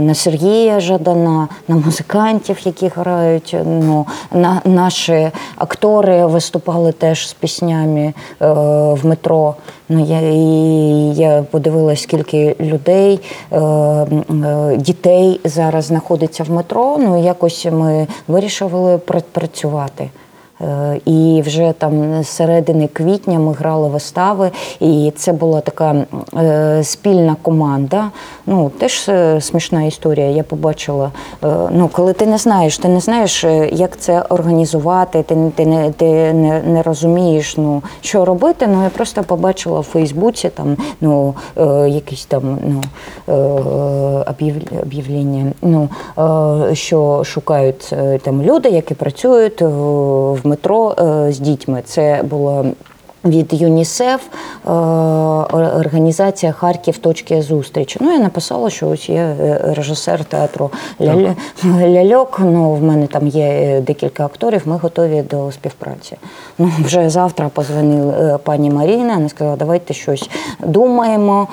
на 0.00 0.14
Сергія 0.14 0.80
Жадана, 0.80 1.48
на 1.68 1.76
музикантів, 1.76 2.58
які 2.64 2.88
грають, 2.96 3.56
ну, 3.66 4.06
на, 4.32 4.60
наші 4.64 5.30
актори 5.56 6.26
виступали 6.26 6.92
теж 6.92 7.28
з 7.28 7.32
піснями 7.32 8.02
е, 8.02 8.14
в 8.92 9.06
метро. 9.06 9.54
Ну, 9.88 10.04
я, 10.04 10.20
і 10.20 11.14
я 11.14 11.44
подивилась, 11.50 12.02
скільки 12.02 12.56
людей, 12.60 13.20
е, 13.52 13.58
е, 13.58 14.06
дітей 14.76 15.40
зараз 15.44 15.84
знаходиться 15.84 16.44
в 16.44 16.50
метро. 16.50 16.96
Ну, 16.98 17.22
якось 17.24 17.66
ми 17.72 18.06
вирішили 18.28 18.98
працювати. 19.32 20.10
Е, 20.62 21.00
І 21.04 21.42
вже 21.46 21.74
там 21.78 22.22
з 22.22 22.28
середини 22.28 22.88
квітня 22.92 23.38
ми 23.38 23.52
грали 23.52 23.88
вистави, 23.88 24.50
і 24.80 25.12
це 25.16 25.32
була 25.32 25.60
така 25.60 25.94
е, 26.36 26.84
спільна 26.84 27.36
команда. 27.42 28.10
Ну, 28.46 28.70
теж 28.78 29.08
е, 29.08 29.40
смішна 29.40 29.82
історія. 29.82 30.26
Я 30.30 30.42
побачила, 30.42 31.10
ну, 31.70 31.90
коли 31.92 32.12
ти 32.12 32.26
не 32.26 32.38
знаєш, 32.38 32.78
ти 32.78 32.88
не 32.88 33.00
знаєш, 33.00 33.44
як 33.72 34.00
це 34.00 34.22
організувати, 34.22 35.22
ти, 35.22 35.36
ти, 35.54 35.66
не, 35.66 35.90
ти 35.90 36.32
не, 36.32 36.62
не 36.62 36.82
розумієш, 36.82 37.56
ну, 37.56 37.82
що 38.00 38.24
робити. 38.24 38.66
Ну, 38.72 38.84
я 38.84 38.90
просто 38.90 39.22
побачила 39.22 39.80
в 39.80 39.82
Фейсбуці 39.82 40.48
там, 40.48 40.76
ну, 41.00 41.34
якісь 41.88 42.24
там 42.24 42.58
ну, 42.66 42.82
об'яв- 44.26 44.82
об'явлення, 44.82 45.52
ну, 45.62 45.88
що 46.72 47.24
шукають 47.24 47.94
там 48.22 48.42
люди, 48.42 48.68
які 48.68 48.94
працюють 48.94 49.62
в 49.62 50.49
метро 50.50 50.94
е, 50.98 51.32
з 51.32 51.38
дітьми. 51.38 51.82
Це 51.84 52.22
було. 52.22 52.66
Від 53.24 53.52
ЮНІСЕФ 53.52 54.20
е, 54.66 54.70
організація 54.70 56.52
Харків 56.52 56.98
точки 56.98 57.42
зустрічі. 57.42 57.98
Ну, 58.02 58.12
я 58.12 58.18
написала, 58.18 58.70
що 58.70 58.88
ось 58.88 59.08
я 59.08 59.22
е, 59.22 59.74
режисер 59.76 60.24
театру 60.24 60.70
«Ля- 61.00 61.34
Ляльок. 61.64 62.40
Ну, 62.44 62.72
в 62.72 62.82
мене 62.82 63.06
там 63.06 63.28
є 63.28 63.44
е, 63.44 63.80
декілька 63.80 64.24
акторів, 64.24 64.62
ми 64.64 64.76
готові 64.76 65.22
до 65.30 65.52
співпраці. 65.52 66.16
Ну, 66.58 66.70
вже 66.84 67.10
завтра 67.10 67.48
позвонила 67.48 68.38
пані 68.38 68.70
Маріна, 68.70 69.14
вона 69.14 69.28
сказала, 69.28 69.56
давайте 69.56 69.94
щось 69.94 70.30
думаємо. 70.60 71.48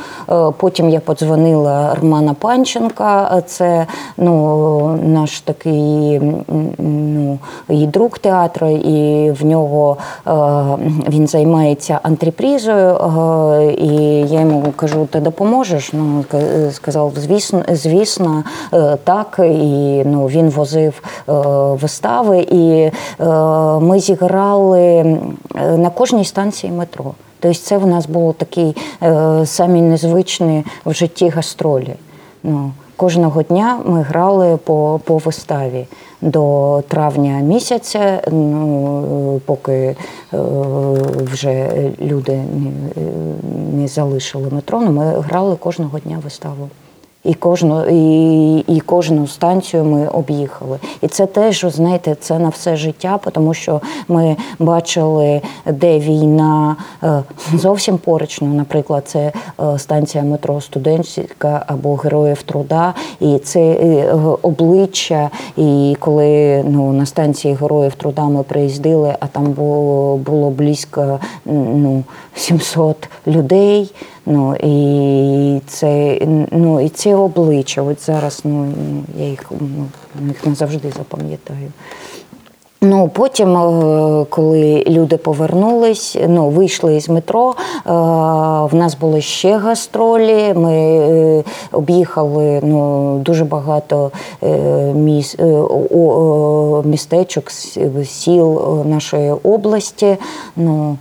Потім 0.58 0.90
я 0.90 1.00
подзвонила 1.00 1.96
Романа 2.02 2.34
Панченка, 2.34 3.42
це 3.46 3.86
ну, 4.18 5.00
наш 5.04 5.42
такий 5.42 6.22
ну, 6.78 7.40
і 7.70 7.86
друг 7.88 8.20
театру, 8.20 8.68
і 8.70 9.32
в 9.32 9.46
нього 9.46 9.98
він 11.10 11.28
займається 11.58 12.00
антрепризою. 12.04 12.96
е, 12.96 13.74
І 13.74 13.96
я 14.34 14.40
йому 14.40 14.74
кажу, 14.76 15.06
ти 15.12 15.20
допоможеш? 15.20 15.94
Ну, 15.94 16.26
сказав, 16.72 17.12
звісно, 17.18 17.64
звісно, 17.70 18.44
е, 18.74 18.98
так. 19.04 19.40
І 19.40 20.04
ну, 20.06 20.26
він 20.28 20.50
возив 20.50 21.02
е, 21.30 21.32
вистави, 21.82 22.40
і 22.40 22.92
е, 23.20 23.26
ми 23.80 24.00
зіграли 24.00 24.82
е, 24.82 25.18
на 25.78 25.90
кожній 25.90 26.26
станції 26.26 26.74
метро. 26.74 27.14
Тобто 27.40 27.60
це 27.60 27.78
в 27.78 27.88
нас 27.88 28.06
було 28.06 28.34
такі 28.34 28.76
е, 29.04 29.46
самі 29.46 29.82
незвичні 29.82 30.64
в 30.86 30.94
житті 30.94 31.30
гастролі. 31.30 31.94
Ну, 32.44 32.72
кожного 32.98 33.44
дня 33.44 33.80
ми 33.86 34.02
грали 34.02 34.58
по, 34.58 35.00
по 35.04 35.18
виставі 35.18 35.88
до 36.22 36.84
травня 36.88 37.40
місяця, 37.40 38.22
ну, 38.32 39.42
поки 39.46 39.74
е, 39.74 39.96
вже 41.34 41.70
люди 42.02 42.32
не, 42.32 42.70
е, 42.70 43.08
не 43.74 43.88
залишили 43.88 44.50
метро, 44.52 44.82
ну, 44.82 44.92
ми 44.92 45.20
грали 45.20 45.56
кожного 45.56 46.00
дня 46.00 46.20
виставу. 46.24 46.70
І 47.28 47.34
кожну, 47.34 47.86
і, 47.90 48.58
і 48.58 48.80
кожну 48.80 49.28
станцію 49.28 49.84
ми 49.84 50.08
об'їхали. 50.08 50.80
І 51.02 51.08
це 51.08 51.26
теж, 51.26 51.66
знаєте, 51.70 52.16
це 52.20 52.40
на 52.40 52.50
все 52.50 52.76
життя, 52.76 53.20
тому 53.32 53.54
що 53.54 53.82
ми 54.08 54.36
бачили, 54.60 55.42
де 55.66 56.00
війна 56.00 56.76
е, 57.04 57.24
зовсім 57.54 57.98
поруч. 57.98 58.42
Ну, 58.42 58.48
наприклад, 58.48 59.04
це 59.06 59.32
е, 59.60 59.80
станція 59.80 60.24
метро 60.24 60.62
Студентська 60.62 61.64
або 61.68 61.96
Героїв 61.96 62.42
Труда. 62.42 62.94
І 63.20 63.38
це 63.38 63.60
е, 63.60 64.14
обличчя. 64.42 65.30
І 65.58 65.96
коли 66.00 66.64
ну, 66.68 66.94
на 66.94 67.06
станції 67.06 67.58
Героїв 67.62 67.96
Труда 67.96 68.24
ми 68.24 68.44
приїздили, 68.44 69.16
а 69.20 69.28
там 69.28 69.44
було, 69.44 70.18
було 70.18 70.50
близько 70.50 71.20
ну, 71.46 72.04
700 72.36 73.10
людей. 73.28 73.92
Ну 74.30 74.56
і 74.56 75.62
це 75.68 76.20
ну 76.52 76.82
і 76.82 76.90
ці 76.90 77.14
обличчя. 77.14 77.82
От 77.82 78.06
зараз 78.06 78.42
ну 78.44 78.68
я 79.20 79.26
їх 79.26 79.52
ну, 79.60 79.86
їх 80.28 80.46
назавжди 80.46 80.92
запам'ятаю. 80.98 81.72
Ну, 82.82 83.10
потім, 83.14 83.58
е, 83.58 84.26
коли 84.30 84.84
люди 84.88 85.18
повернулись, 85.18 86.18
ну, 86.28 86.50
вийшли 86.50 87.00
з 87.00 87.10
метро, 87.10 87.56
е, 87.58 87.90
в 88.72 88.76
нас 88.76 88.96
були 88.96 89.22
ще 89.22 89.58
гастролі. 89.58 90.54
Ми 90.54 90.74
е, 90.74 91.44
об'їхали 91.72 92.60
ну, 92.64 93.18
дуже 93.26 93.46
багато 93.46 94.12
міс, 94.96 95.38
містечок, 96.84 97.52
сіл 98.06 98.84
нашої 98.86 99.32
області. 99.32 100.18
Ну, 100.56 100.98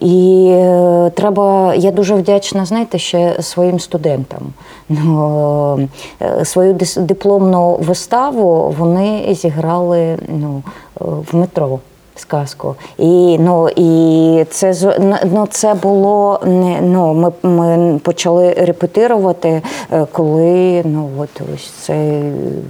і 0.00 0.46
е, 0.50 1.10
треба, 1.14 1.74
я 1.74 1.90
дуже 1.90 2.14
вдячна, 2.14 2.64
знаєте, 2.64 2.98
ще 2.98 3.42
своїм 3.42 3.80
студентам. 3.80 4.42
Ну, 4.88 5.88
е, 6.22 6.44
свою 6.44 6.78
дипломну 6.96 7.76
виставу 7.76 8.74
вони 8.78 9.34
зіграли 9.34 10.18
ну, 10.28 10.62
е, 11.00 11.04
в 11.32 11.36
метро. 11.36 11.78
Сказку. 12.16 12.74
І, 12.98 13.38
ну, 13.40 13.68
і 13.76 14.44
це, 14.50 14.72
з- 14.72 14.98
ну, 15.32 15.46
це 15.50 15.74
було 15.74 16.40
не 16.44 16.80
ну, 16.80 17.14
ми, 17.14 17.32
ми 17.50 17.98
почали 17.98 18.52
репетирувати, 18.52 19.62
е, 19.92 20.06
коли 20.12 20.82
ну, 20.84 21.08
от 21.18 21.28
ось 21.54 21.70
це 21.70 22.22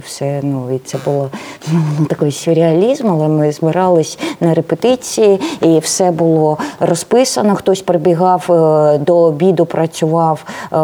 все, 0.05 0.39
ну, 0.43 0.75
і 0.75 0.79
це 0.79 0.97
було 1.05 1.29
ну, 1.71 2.05
такий 2.09 2.31
сюрреалізм, 2.31 3.07
але 3.07 3.27
ми 3.27 3.51
збирались 3.51 4.19
на 4.39 4.53
репетиції, 4.53 5.41
і 5.61 5.79
все 5.79 6.11
було 6.11 6.57
розписано. 6.79 7.55
Хтось 7.55 7.81
прибігав 7.81 8.45
е, 8.51 8.97
до 8.97 9.17
обіду, 9.17 9.65
працював 9.65 10.45
е, 10.47 10.75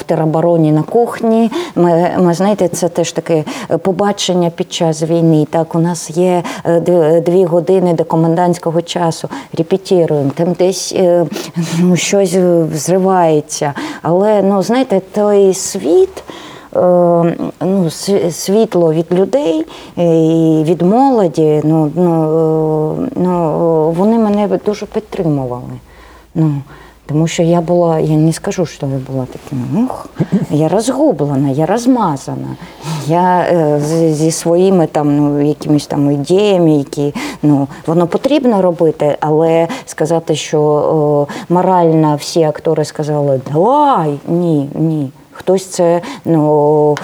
в 0.00 0.02
теробороні 0.06 0.72
на 0.72 0.82
кухні. 0.82 1.50
Ми, 1.74 2.10
ми 2.18 2.34
знаєте, 2.34 2.68
це 2.68 2.88
теж 2.88 3.12
таке 3.12 3.44
побачення 3.82 4.50
під 4.50 4.72
час 4.72 5.02
війни. 5.02 5.46
Так, 5.50 5.74
у 5.74 5.78
нас 5.78 6.10
є 6.10 6.42
дві 7.26 7.44
години 7.44 7.85
до 7.94 8.04
комендантського 8.04 8.82
часу. 8.82 9.28
репетіруємо, 9.58 10.30
там 10.34 10.52
десь 10.52 10.92
е, 10.96 11.26
ну, 11.78 11.96
щось 11.96 12.34
взривається. 12.72 13.72
Але 14.02 14.42
ну, 14.42 14.62
знаєте, 14.62 15.00
той 15.14 15.54
світ. 15.54 16.24
е, 16.76 17.36
Ну, 17.60 17.90
світло 18.30 18.92
від 18.92 19.12
людей 19.12 19.66
е, 19.98 20.04
і 20.60 20.64
від 20.64 20.82
молоді, 20.82 21.60
ну, 21.64 21.90
ну, 21.94 23.04
е, 23.04 23.08
ну, 23.16 23.90
вони 23.96 24.18
мене 24.18 24.58
дуже 24.66 24.86
підтримували. 24.86 25.72
Ну, 26.34 26.54
тому 27.06 27.28
що 27.28 27.42
я 27.42 27.60
була, 27.60 27.98
я 27.98 28.16
не 28.16 28.32
скажу, 28.32 28.66
що 28.66 28.86
я 28.86 28.98
була 29.12 29.26
таким, 29.32 29.84
ух, 29.84 30.08
я 30.50 30.68
розгублена, 30.68 31.50
я 31.50 31.66
розмазана. 31.66 32.56
Я 33.06 33.40
е, 33.40 33.80
зі 34.12 34.30
своїми 34.30 34.86
там, 34.86 35.16
ну, 35.16 35.40
якимись 35.40 35.86
там 35.86 36.10
ідеями, 36.10 36.72
які 36.72 37.14
ну, 37.42 37.68
воно 37.86 38.06
потрібно 38.06 38.62
робити, 38.62 39.16
але 39.20 39.68
сказати, 39.86 40.34
що 40.34 41.28
е, 41.30 41.34
морально 41.48 42.16
всі 42.16 42.42
актори 42.42 42.84
сказали, 42.84 43.40
давай, 43.52 44.18
ні, 44.28 44.68
ні. 44.74 45.10
Хтось 45.38 45.66
це 45.66 46.00
ну, 46.24 46.96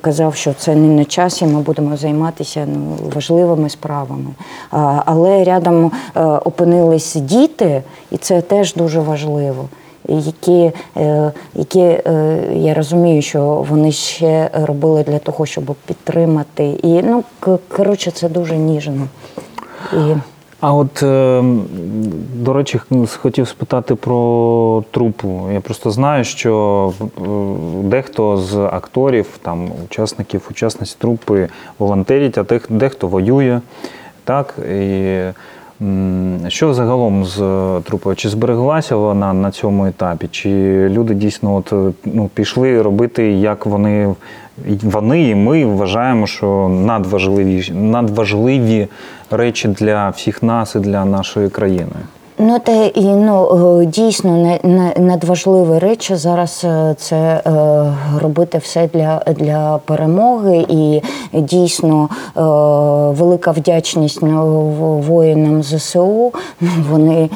казав, 0.00 0.34
що 0.34 0.54
це 0.54 0.74
не 0.74 0.88
на 0.88 1.04
часі, 1.04 1.46
ми 1.46 1.60
будемо 1.60 1.96
займатися 1.96 2.66
ну, 2.74 2.96
важливими 3.14 3.70
справами. 3.70 4.30
А, 4.70 5.02
але 5.06 5.44
рядом 5.44 5.92
е, 6.16 6.20
опинились 6.20 7.14
діти, 7.14 7.82
і 8.10 8.16
це 8.16 8.40
теж 8.40 8.74
дуже 8.74 9.00
важливо. 9.00 9.68
Які, 10.08 10.72
е, 10.96 11.32
які 11.54 11.80
е, 11.80 12.38
я 12.54 12.74
розумію, 12.74 13.22
що 13.22 13.66
вони 13.70 13.92
ще 13.92 14.50
робили 14.52 15.02
для 15.02 15.18
того, 15.18 15.46
щоб 15.46 15.64
підтримати. 15.86 16.64
І 16.64 17.02
ну, 17.02 17.24
коротше, 17.68 18.10
це 18.10 18.28
дуже 18.28 18.56
ніжно. 18.56 19.08
І... 19.92 20.14
А 20.66 20.72
от, 20.72 21.02
е, 21.02 21.42
до 22.34 22.52
речі, 22.52 22.80
хотів 23.16 23.48
спитати 23.48 23.94
про 23.94 24.84
трупу. 24.90 25.48
Я 25.52 25.60
просто 25.60 25.90
знаю, 25.90 26.24
що 26.24 26.92
е, 27.00 27.04
дехто 27.82 28.36
з 28.36 28.56
акторів, 28.58 29.26
там, 29.42 29.68
учасників, 29.84 30.48
учасниць 30.50 30.94
трупи 30.94 31.48
волонтерять, 31.78 32.38
а 32.38 32.60
дехто 32.68 33.08
воює. 33.08 33.60
Так? 34.24 34.54
І, 34.58 35.18
що 36.48 36.74
загалом 36.74 37.24
з 37.24 37.40
е, 37.42 37.80
трупою? 37.80 38.16
Чи 38.16 38.28
збереглася 38.28 38.96
вона 38.96 39.32
на 39.32 39.50
цьому 39.50 39.86
етапі? 39.86 40.28
Чи 40.30 40.50
люди 40.88 41.14
дійсно 41.14 41.54
от, 41.54 41.72
е, 41.72 41.92
ну, 42.04 42.30
пішли 42.34 42.82
робити, 42.82 43.32
як 43.32 43.66
вони, 43.66 44.14
вони 44.82 45.28
і 45.28 45.34
ми 45.34 45.64
вважаємо, 45.64 46.26
що 46.26 46.68
надважливі, 46.68 47.72
надважливі 47.72 48.88
речі 49.30 49.68
для 49.68 50.10
всіх 50.10 50.42
нас 50.42 50.74
і 50.74 50.78
для 50.78 51.04
нашої 51.04 51.48
країни? 51.48 51.96
Ну, 52.38 52.58
та 52.58 52.72
і 52.84 53.04
ну 53.04 53.48
е, 53.80 53.86
дійсно 53.86 54.58
не- 54.62 54.94
надважливі 54.96 55.78
речі 55.78 56.16
зараз 56.16 56.62
е, 56.64 56.94
це 56.98 57.16
е, 57.16 57.40
робити 58.20 58.58
все 58.58 58.88
для, 58.94 59.22
для 59.26 59.80
перемоги, 59.84 60.66
і 60.68 61.02
дійсно 61.32 62.08
велика 63.18 63.50
вдячність 63.50 64.22
воїнам 64.22 65.62
ЗСУ. 65.62 66.32
Вони, 66.90 67.30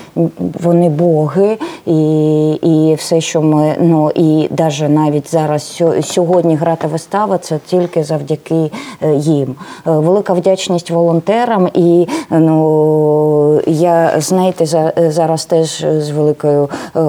вони 0.63 0.89
боги, 0.89 1.59
і, 1.87 2.51
і 2.53 2.95
все, 2.95 3.21
що 3.21 3.43
ми 3.43 3.77
ну 3.81 4.11
і 4.15 4.49
навіть 4.59 4.89
навіть 4.89 5.31
зараз 5.31 5.83
сьогодні 6.03 6.57
грати 6.57 6.87
вистава, 6.87 7.39
це 7.39 7.59
тільки 7.67 8.05
завдяки 8.05 8.71
їм. 9.17 9.55
Велика 9.85 10.33
вдячність 10.33 10.91
волонтерам, 10.91 11.69
і 11.75 12.09
ну 12.31 13.61
я 13.67 14.13
знаєте, 14.19 14.67
за 14.67 14.88
зараз 14.97 15.45
теж 15.45 15.87
з 15.99 16.11
великою 16.11 16.65
е, 16.65 17.01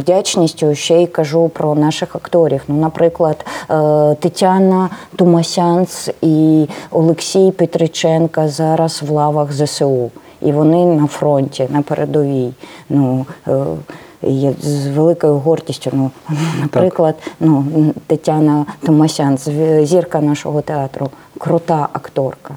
вдячністю 0.00 0.74
ще 0.74 1.02
й 1.02 1.06
кажу 1.06 1.48
про 1.48 1.74
наших 1.74 2.16
акторів. 2.16 2.62
Ну, 2.68 2.76
наприклад, 2.76 3.46
е, 3.70 4.14
Тетяна 4.14 4.90
Тумасянц 5.16 6.10
і 6.22 6.66
Олексій 6.90 7.50
Петриченка 7.50 8.48
зараз 8.48 9.02
в 9.02 9.10
лавах 9.10 9.52
ЗСУ. 9.52 10.10
І 10.42 10.52
вони 10.52 10.84
на 10.84 11.06
фронті, 11.06 11.68
на 11.70 11.82
передовій. 11.82 12.50
Ну, 12.88 13.26
е, 13.48 13.52
я 14.22 14.52
з 14.62 14.86
великою 14.86 15.34
гордістю. 15.34 15.90
Ну, 15.92 16.10
наприклад, 16.60 17.14
ну, 17.40 17.64
Тетяна 18.06 18.66
Томасян, 18.86 19.38
зірка 19.82 20.20
нашого 20.20 20.60
театру, 20.60 21.10
крута 21.38 21.88
акторка. 21.92 22.54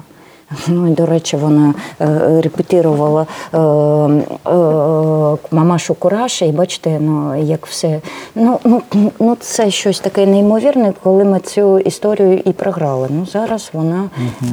Ну, 0.68 0.88
і, 0.88 0.90
до 0.90 1.06
речі, 1.06 1.36
вона 1.36 1.74
е, 2.00 2.40
репетирувала 2.40 3.26
е, 3.54 3.58
е, 3.58 5.36
мамашу 5.50 5.94
Кураша, 5.94 6.44
і 6.44 6.52
бачите, 6.52 7.00
ну, 7.00 7.42
як 7.42 7.66
все. 7.66 8.00
Ну, 8.34 8.60
ну, 8.64 8.82
ну, 9.18 9.36
це 9.40 9.70
щось 9.70 10.00
таке 10.00 10.26
неймовірне, 10.26 10.92
коли 11.02 11.24
ми 11.24 11.40
цю 11.40 11.78
історію 11.78 12.42
і 12.44 12.52
програли. 12.52 13.08
Ну, 13.10 13.26
зараз 13.26 13.70
вона 13.72 14.10
Угу. 14.16 14.52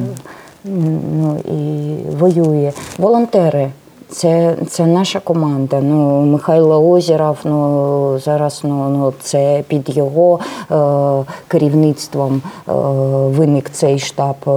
ну, 0.64 1.40
і 1.46 2.16
воює. 2.20 2.72
Волонтери. 2.98 3.72
Це, 4.12 4.56
це 4.67 4.86
наша 4.86 5.19
команда. 5.19 5.82
Ну, 5.82 6.22
Михайло 6.22 6.89
Озіров, 6.89 7.38
ну, 7.43 8.19
зараз 8.19 8.62
ну, 8.63 8.89
ну, 8.89 9.13
це 9.22 9.63
під 9.67 9.98
його 9.98 10.39
е, 10.72 10.76
керівництвом 11.48 12.41
е, 12.45 12.72
виник 13.28 13.69
цей 13.69 14.00
штаб 14.00 14.36
е, 14.48 14.50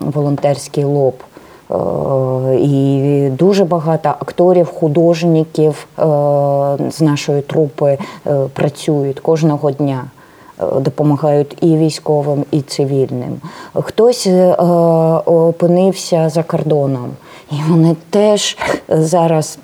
волонтерський 0.00 0.84
лоб. 0.84 1.14
Е, 1.70 1.74
І 2.60 3.30
дуже 3.30 3.64
багато 3.64 4.08
акторів, 4.08 4.66
художників 4.66 5.86
е, 5.98 6.02
з 6.90 7.00
нашої 7.00 7.42
трупи 7.42 7.98
е, 8.26 8.36
працюють 8.52 9.20
кожного 9.20 9.70
дня. 9.70 10.04
Е, 10.60 10.80
Допомагають 10.80 11.56
і 11.60 11.76
військовим, 11.76 12.44
і 12.50 12.60
цивільним. 12.60 13.40
Хтось 13.74 14.26
е, 14.26 14.54
опинився 15.24 16.28
за 16.28 16.42
кордоном, 16.42 17.10
і 17.50 17.54
вони 17.68 17.96
теж 18.10 18.58
зараз 18.88 19.58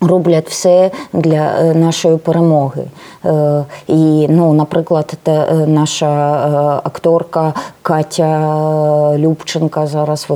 роблять 0.00 0.48
все 0.48 0.90
для 1.12 1.52
е, 1.58 1.74
нашої 1.74 2.16
перемоги. 2.16 2.84
Е, 3.24 3.64
І, 3.86 4.26
ну, 4.28 4.52
наприклад, 4.52 5.14
е, 5.28 5.54
наша 5.66 6.10
акторка 6.84 7.54
Катя 7.82 9.12
Любченка 9.16 9.86
зараз 9.86 10.26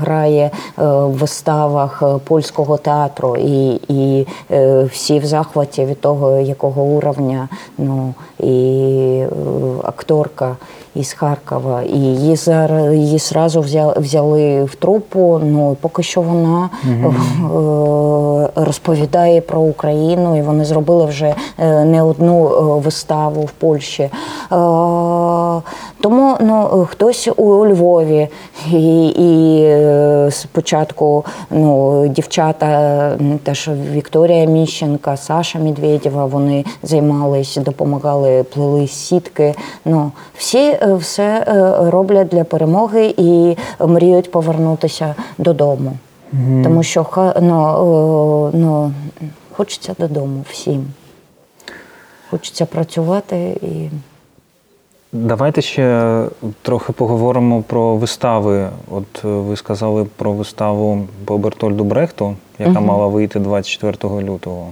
грає 0.00 0.50
в 0.76 1.08
виставах 1.08 2.02
польського 2.24 2.76
театру, 2.76 3.36
і, 3.36 3.80
і 3.88 4.26
всі 4.92 5.18
в 5.18 5.26
захваті 5.26 5.84
від 5.84 6.00
того, 6.00 6.36
якого 6.36 6.82
уровня 6.82 7.48
ну, 7.78 8.14
і 8.38 9.22
акторка 9.84 10.56
із 10.94 11.12
Харкова. 11.12 11.82
І 11.82 11.98
її 11.98 12.36
зараз 12.36 12.94
її 12.94 13.18
зразу 13.18 13.60
взяли, 13.60 13.94
взяли 13.96 14.64
в 14.64 14.74
трупу. 14.74 15.40
Ну 15.44 15.76
поки 15.80 16.02
що 16.02 16.20
вона 16.20 16.70
е, 16.84 18.62
розповідає 18.64 19.40
про 19.40 19.60
Україну, 19.60 20.38
і 20.38 20.42
вони 20.42 20.64
зробили 20.64 21.04
вже 21.04 21.34
е, 21.58 21.84
не 21.84 22.02
одну 22.02 22.48
е, 22.48 22.80
виставу 22.80 23.42
в 23.42 23.50
Польщі. 23.50 24.10
Тому 26.02 26.36
ну, 26.40 26.86
хтось 26.90 27.28
у 27.36 27.66
Львові, 27.66 28.28
і, 28.72 29.06
і 29.08 30.30
спочатку 30.30 31.24
ну, 31.50 32.06
дівчата, 32.08 33.18
теж 33.42 33.70
Вікторія 33.92 34.44
Міщенка, 34.44 35.16
Саша 35.16 35.58
Медведєва, 35.58 36.24
вони 36.26 36.64
займались, 36.82 37.56
допомагали, 37.56 38.42
плели 38.42 38.86
сітки. 38.86 39.54
Ну, 39.84 40.12
всі 40.36 40.76
все 40.86 41.44
е, 41.48 41.90
роблять 41.90 42.28
для 42.28 42.44
перемоги 42.44 43.14
і 43.16 43.56
мріють 43.80 44.30
повернутися 44.30 45.14
додому. 45.38 45.92
Тому 46.62 46.82
що 46.82 47.06
ну, 47.40 48.50
е, 48.54 48.58
ну, 48.58 48.92
хочеться 49.52 49.94
додому 49.98 50.44
всім. 50.50 50.86
Хочеться 52.30 52.66
працювати 52.66 53.36
і. 53.62 53.90
Давайте 55.12 55.62
ще 55.62 56.24
трохи 56.62 56.92
поговоримо 56.92 57.62
про 57.62 57.96
вистави. 57.96 58.68
От 58.90 59.24
е, 59.24 59.28
ви 59.28 59.56
сказали 59.56 60.06
про 60.16 60.32
виставу 60.32 61.08
по 61.24 61.38
Бертольду 61.38 61.84
Брехту, 61.84 62.36
яка 62.58 62.80
мала 62.80 63.06
вийти 63.06 63.38
24 63.38 64.22
лютого, 64.22 64.66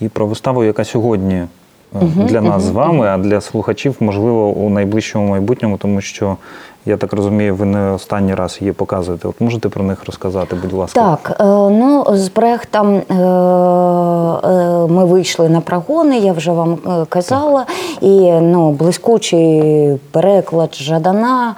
і 0.00 0.08
про 0.08 0.26
виставу, 0.26 0.64
яка 0.64 0.84
сьогодні 0.84 1.34
е, 1.34 1.48
для 2.00 2.40
нас 2.40 2.62
з 2.62 2.70
вами, 2.70 3.06
а 3.06 3.18
для 3.18 3.40
слухачів, 3.40 3.96
можливо, 4.00 4.48
у 4.48 4.70
найближчому 4.70 5.28
майбутньому, 5.28 5.76
тому 5.76 6.00
що 6.00 6.36
я 6.86 6.96
так 6.96 7.12
розумію, 7.12 7.54
ви 7.54 7.64
не 7.64 7.90
останній 7.90 8.34
раз 8.34 8.58
її 8.60 8.72
показуєте. 8.72 9.28
От 9.28 9.40
можете 9.40 9.68
про 9.68 9.84
них 9.84 10.06
розказати, 10.06 10.56
будь 10.62 10.72
ласка. 10.72 11.00
Так, 11.00 11.36
е, 11.40 11.44
ну 11.70 12.04
з 12.10 12.28
Брехтом 12.28 12.94
е, 12.94 13.02
е, 13.14 13.16
ми 14.86 15.04
вийшли 15.04 15.48
на 15.48 15.60
прогони, 15.60 16.18
я 16.18 16.32
вже 16.32 16.52
вам 16.52 16.78
казала. 17.08 17.66
І 18.00 18.32
ну, 18.32 18.70
блискучий 18.70 19.96
переклад 20.10 20.74
Жадана, 20.74 21.54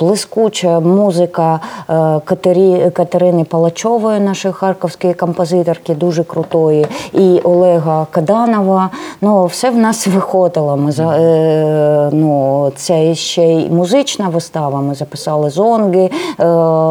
блискуча 0.00 0.80
музика 0.80 1.60
Катері, 2.24 2.90
Катерини 2.90 3.44
Палачової, 3.44 4.20
нашої 4.20 4.54
харківської 4.54 5.14
композиторки, 5.14 5.94
дуже 5.94 6.24
крутої, 6.24 6.86
і 7.12 7.40
Олега 7.44 8.06
Каданова. 8.10 8.90
Ну, 9.20 9.46
все 9.46 9.70
в 9.70 9.76
нас 9.76 10.06
виходило. 10.14 10.76
Ми 10.76 10.92
ну, 12.12 12.72
це 12.76 13.14
ще 13.14 13.44
й 13.44 13.70
музична 13.70 14.27
вистава. 14.28 14.80
Ми 14.80 14.94
записали 14.94 15.50
зонги 15.50 16.10
е, 16.40 16.44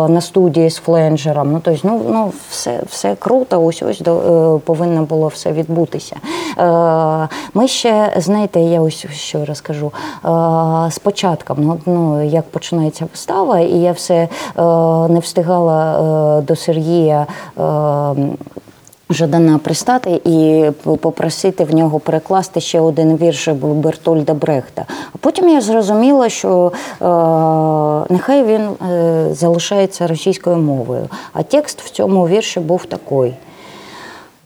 на 0.07 0.21
студії 0.21 0.69
з 0.69 0.75
фленджером. 0.75 1.51
Ну, 1.51 1.61
тобто, 1.63 1.87
ну, 1.87 2.01
ну 2.09 2.31
все, 2.49 2.79
все 2.89 3.15
круто, 3.15 3.63
ось 3.65 3.83
ось 3.83 3.99
до, 3.99 4.17
е, 4.55 4.59
повинно 4.59 5.03
було 5.03 5.27
все 5.27 5.51
відбутися. 5.51 6.15
Е, 6.57 7.27
ми 7.53 7.67
ще, 7.67 8.13
знаєте, 8.17 8.59
я 8.59 8.81
ось 8.81 9.05
що 9.11 9.45
розкажу. 9.45 9.91
Е, 10.25 10.91
спочатку, 10.91 11.55
ну, 11.57 11.77
ну, 11.85 12.23
як 12.23 12.43
починається 12.51 13.07
вистава, 13.11 13.59
і 13.59 13.77
я 13.77 13.91
все 13.91 14.15
е, 14.15 14.27
не 15.09 15.19
встигала 15.19 15.99
е, 16.39 16.41
до 16.41 16.55
Сергія. 16.55 17.25
Е, 17.59 18.15
Жадана 19.09 19.57
пристати 19.57 20.21
і 20.25 20.65
попросити 20.83 21.63
в 21.63 21.75
нього 21.75 21.99
перекласти 21.99 22.61
ще 22.61 22.79
один 22.79 23.17
вірш 23.17 23.47
Бертольда 23.47 24.33
Брехта. 24.33 24.85
А 25.13 25.17
потім 25.17 25.49
я 25.49 25.61
зрозуміла, 25.61 26.29
що 26.29 26.71
е, 26.71 27.05
нехай 28.13 28.43
він 28.43 28.61
е, 28.61 29.27
залишається 29.33 30.07
російською 30.07 30.57
мовою. 30.57 31.09
А 31.33 31.43
текст 31.43 31.81
в 31.81 31.89
цьому 31.89 32.27
вірші 32.27 32.59
був 32.59 32.85
такий. 32.85 33.33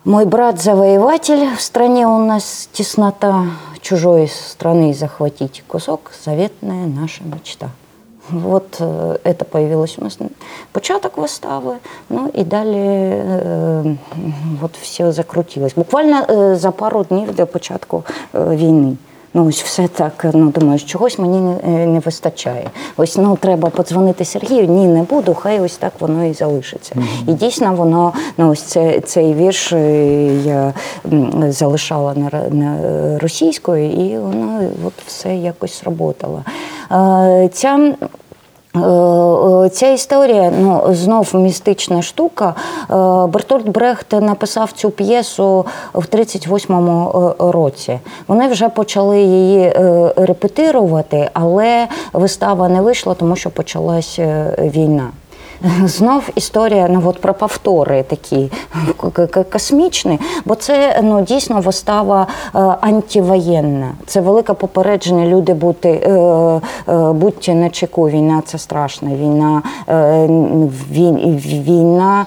Мой 0.06 0.26
брат-завоеватель, 0.26 1.56
в 1.56 1.62
стране 1.62 2.08
у 2.08 2.26
нас 2.26 2.70
теснота, 2.72 3.46
чужой 3.82 4.28
страны 4.28 4.94
захватить 4.94 5.64
кусок, 5.68 6.12
заветная 6.26 6.88
наша 6.88 7.24
мечта. 7.24 7.70
Вот 8.31 8.77
э, 8.81 9.19
это 9.25 9.45
появилось 9.45 9.99
у 9.99 10.05
нас 10.05 10.19
початок 10.73 11.19
вистави, 11.19 11.77
ну 12.11 12.31
і 12.35 12.45
далі 12.45 12.77
е, 12.77 13.97
от 14.63 14.77
все 14.77 15.13
закрутилось. 15.13 15.75
Буквально 15.75 16.23
е, 16.31 16.57
за 16.57 16.71
пару 16.71 17.05
днів 17.05 17.35
до 17.35 17.47
початку 17.47 18.05
е, 18.35 18.45
війни. 18.45 18.97
Ну, 19.34 19.48
ось 19.48 19.62
все 19.62 19.88
так, 19.88 20.26
ну 20.34 20.50
думаю, 20.50 20.80
чогось 20.80 21.20
мені 21.20 21.40
не, 21.40 21.86
не 21.86 22.00
вистачає. 22.00 22.70
Ось 22.98 23.18
ну 23.18 23.38
треба 23.42 23.70
подзвонити 23.70 24.26
Сергію. 24.26 24.68
Ні, 24.68 24.88
не 24.88 25.04
буду, 25.04 25.34
хай 25.34 25.60
ось 25.60 25.78
так 25.78 25.94
воно 26.00 26.26
і 26.26 26.34
залишиться. 26.34 26.96
І 27.28 27.34
дійсно 27.34 27.76
воно, 27.76 28.14
ну 28.38 28.50
ось 28.50 28.62
це, 28.62 29.00
цей 29.00 29.34
вірш 29.34 29.74
е, 29.74 30.26
я 30.46 30.74
залишала 31.50 32.14
на, 32.14 32.50
на 32.50 32.80
російською, 33.20 33.92
і 33.92 34.18
воно 34.18 34.60
от 34.86 34.94
все 35.08 35.36
якось 35.36 35.74
сработало. 35.74 36.44
Е, 36.92 37.50
Ця 37.54 37.72
Е, 37.72 37.96
е, 38.02 38.08
Ця 39.72 39.88
історія 39.88 40.52
ну, 40.60 40.84
знов 40.90 41.30
містична 41.34 42.02
штука. 42.02 42.56
Е, 42.56 42.94
Бертольд 43.28 43.70
Брехт 43.70 44.14
написав 44.14 44.72
цю 44.72 44.90
п'єсу 44.90 45.66
в 45.94 46.06
38-му 46.06 47.12
е, 47.40 47.52
році. 47.52 48.00
Вони 48.28 48.48
вже 48.48 48.70
почали 48.70 49.22
її 49.22 49.60
е, 49.60 50.14
репетирувати, 50.16 51.30
але 51.34 51.88
вистава 52.14 52.70
не 52.70 52.82
вийшла, 52.82 53.14
тому 53.14 53.36
що 53.36 53.50
почалась 53.50 54.20
е, 54.20 54.56
війна. 54.76 55.10
Знов 55.86 56.30
історія 56.36 56.88
ну, 56.90 57.02
от 57.06 57.22
про 57.22 57.34
повтори 57.34 58.04
такі 58.04 58.52
космічні, 59.52 60.20
бо 60.46 60.56
це 60.56 61.00
ну, 61.04 61.22
дійсно 61.22 61.62
вистава 61.62 62.28
е, 62.56 62.60
антивоєнна. 62.82 63.92
Це 64.06 64.22
велике 64.22 64.54
попередження 64.54 65.26
люди 65.26 65.54
бути, 65.54 65.90
е, 65.90 66.12
е, 66.94 67.12
будьте 67.12 67.54
на 67.54 67.70
чеку. 67.70 68.10
Війна 68.10 68.42
це 68.46 68.58
страшна. 68.58 69.10
Війна, 69.16 69.62
вій- 70.92 71.64
війна 71.68 72.26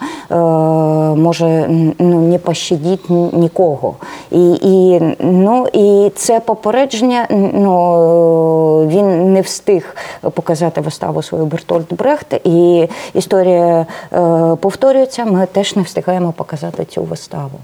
може 1.16 1.66
ну, 1.99 2.20
не 2.20 2.39
пощадити 2.39 3.14
нікого. 3.32 3.95
І, 4.30 4.53
і, 4.53 5.03
ну, 5.18 5.66
і 5.72 6.12
це 6.16 6.41
попередження 6.41 7.26
ну, 7.55 8.87
він 8.89 9.32
не 9.32 9.41
встиг 9.41 9.97
показати 10.20 10.80
виставу 10.80 11.22
свою 11.22 11.47
Бертольд 11.47 11.87
Брехт. 11.91 12.41
І 12.45 12.89
історія 13.25 13.87
е, 14.12 14.57
повторюється, 14.61 15.25
ми 15.25 15.47
теж 15.47 15.77
не 15.77 15.83
встигаємо 15.83 16.33
показати 16.33 16.85
цю 16.85 17.03
виставу. 17.03 17.59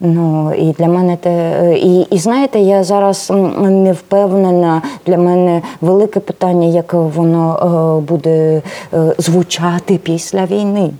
Ну 0.00 0.54
і 0.54 0.72
для 0.72 0.86
мене 0.86 1.16
те, 1.16 1.74
і, 1.78 2.00
і 2.00 2.18
знаєте, 2.18 2.58
я 2.58 2.84
зараз 2.84 3.32
не 3.60 3.92
впевнена. 3.92 4.82
Для 5.06 5.18
мене 5.18 5.62
велике 5.80 6.20
питання, 6.20 6.66
як 6.66 6.94
воно 6.94 7.56
е, 7.56 8.06
буде 8.06 8.62
е, 8.94 9.14
звучати 9.18 9.98
після 9.98 10.44
війни. 10.44 10.90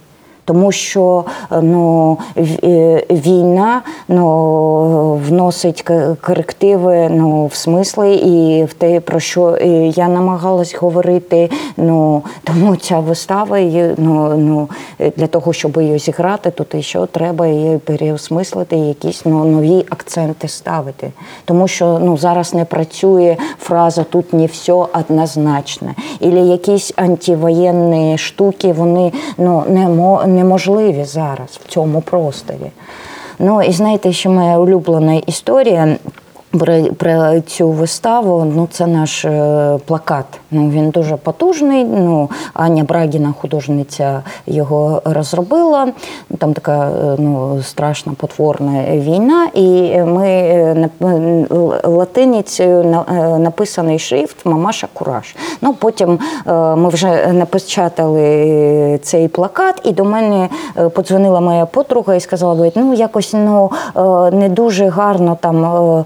Тому 0.44 0.72
що 0.72 1.24
е, 1.52 1.62
ну, 1.62 2.18
е, 2.36 3.04
війна 3.10 3.82
ну, 4.08 5.20
вносить 5.28 5.84
корективи 6.20 7.08
ну, 7.10 7.46
в 7.46 7.54
смисли 7.54 8.14
і 8.14 8.64
в 8.64 8.74
те, 8.74 9.00
про 9.00 9.20
що 9.20 9.58
е, 9.60 9.68
я 9.86 10.08
намагалась 10.08 10.74
говорити. 10.74 11.50
Ну, 11.76 12.22
тому 12.44 12.76
ця 12.76 12.98
вистава 12.98 13.60
ну, 13.96 14.34
ну, 14.36 14.68
для 15.16 15.26
того, 15.26 15.52
щоб 15.52 15.76
її 15.76 15.98
зіграти, 15.98 16.50
тут 16.50 16.84
ще 16.84 17.06
треба 17.06 17.46
її 17.46 17.78
переосмислити, 17.78 18.76
якісь 18.76 19.22
ну, 19.24 19.44
нові 19.44 19.84
акценти 19.90 20.48
ставити. 20.48 21.10
Тому 21.44 21.68
що 21.68 21.98
ну, 22.02 22.16
зараз 22.16 22.54
не 22.54 22.64
працює 22.64 23.36
фраза 23.58 24.04
тут 24.04 24.32
не 24.32 24.46
все 24.46 24.72
однозначно. 24.72 25.88
Ілі 26.20 26.48
якісь 26.48 26.92
антивоєнні 26.96 28.18
штуки, 28.18 28.72
вони 28.72 29.12
ну, 29.38 29.64
немо- 29.68 30.33
неможливі 30.34 31.04
зараз 31.04 31.60
в 31.64 31.68
цьому 31.68 32.00
просторі. 32.00 32.70
Ну 33.38 33.62
і 33.62 33.72
знаєте, 33.72 34.12
що 34.12 34.30
моя 34.30 34.58
улюблена 34.58 35.14
історія. 35.14 35.96
Про, 36.58 37.40
цю 37.40 37.68
виставу, 37.68 38.44
ну 38.56 38.68
це 38.70 38.86
наш 38.86 39.24
е, 39.24 39.78
плакат. 39.86 40.24
Ну 40.50 40.70
він 40.70 40.90
дуже 40.90 41.16
потужний. 41.16 41.84
Ну 41.84 42.30
Аня 42.54 42.84
Брагіна, 42.84 43.34
художниця, 43.40 44.22
його 44.46 45.02
розробила. 45.04 45.88
Там 46.38 46.52
така 46.52 46.88
е, 46.88 47.16
ну 47.18 47.62
страшна 47.62 48.12
потворна 48.16 48.84
війна, 48.90 49.48
і 49.54 49.98
ми 50.02 50.28
е, 50.28 50.88
латиницею 51.84 52.84
на- 52.84 53.38
написаний 53.38 53.98
шрифт 53.98 54.46
Мамаша 54.46 54.88
Кураж. 54.92 55.36
Ну 55.60 55.74
потім 55.74 56.18
ми 56.76 56.88
вже 56.88 57.32
напечатали 57.32 59.00
цей 59.02 59.28
плакат, 59.28 59.80
і 59.84 59.92
до 59.92 60.04
мене 60.04 60.48
подзвонила 60.94 61.40
моя 61.40 61.66
подруга 61.66 62.14
і 62.14 62.20
сказала, 62.20 62.70
ну 62.76 62.94
якось 62.94 63.32
ну 63.32 63.70
не 64.32 64.48
дуже 64.48 64.88
гарно 64.88 65.36
там 65.40 66.04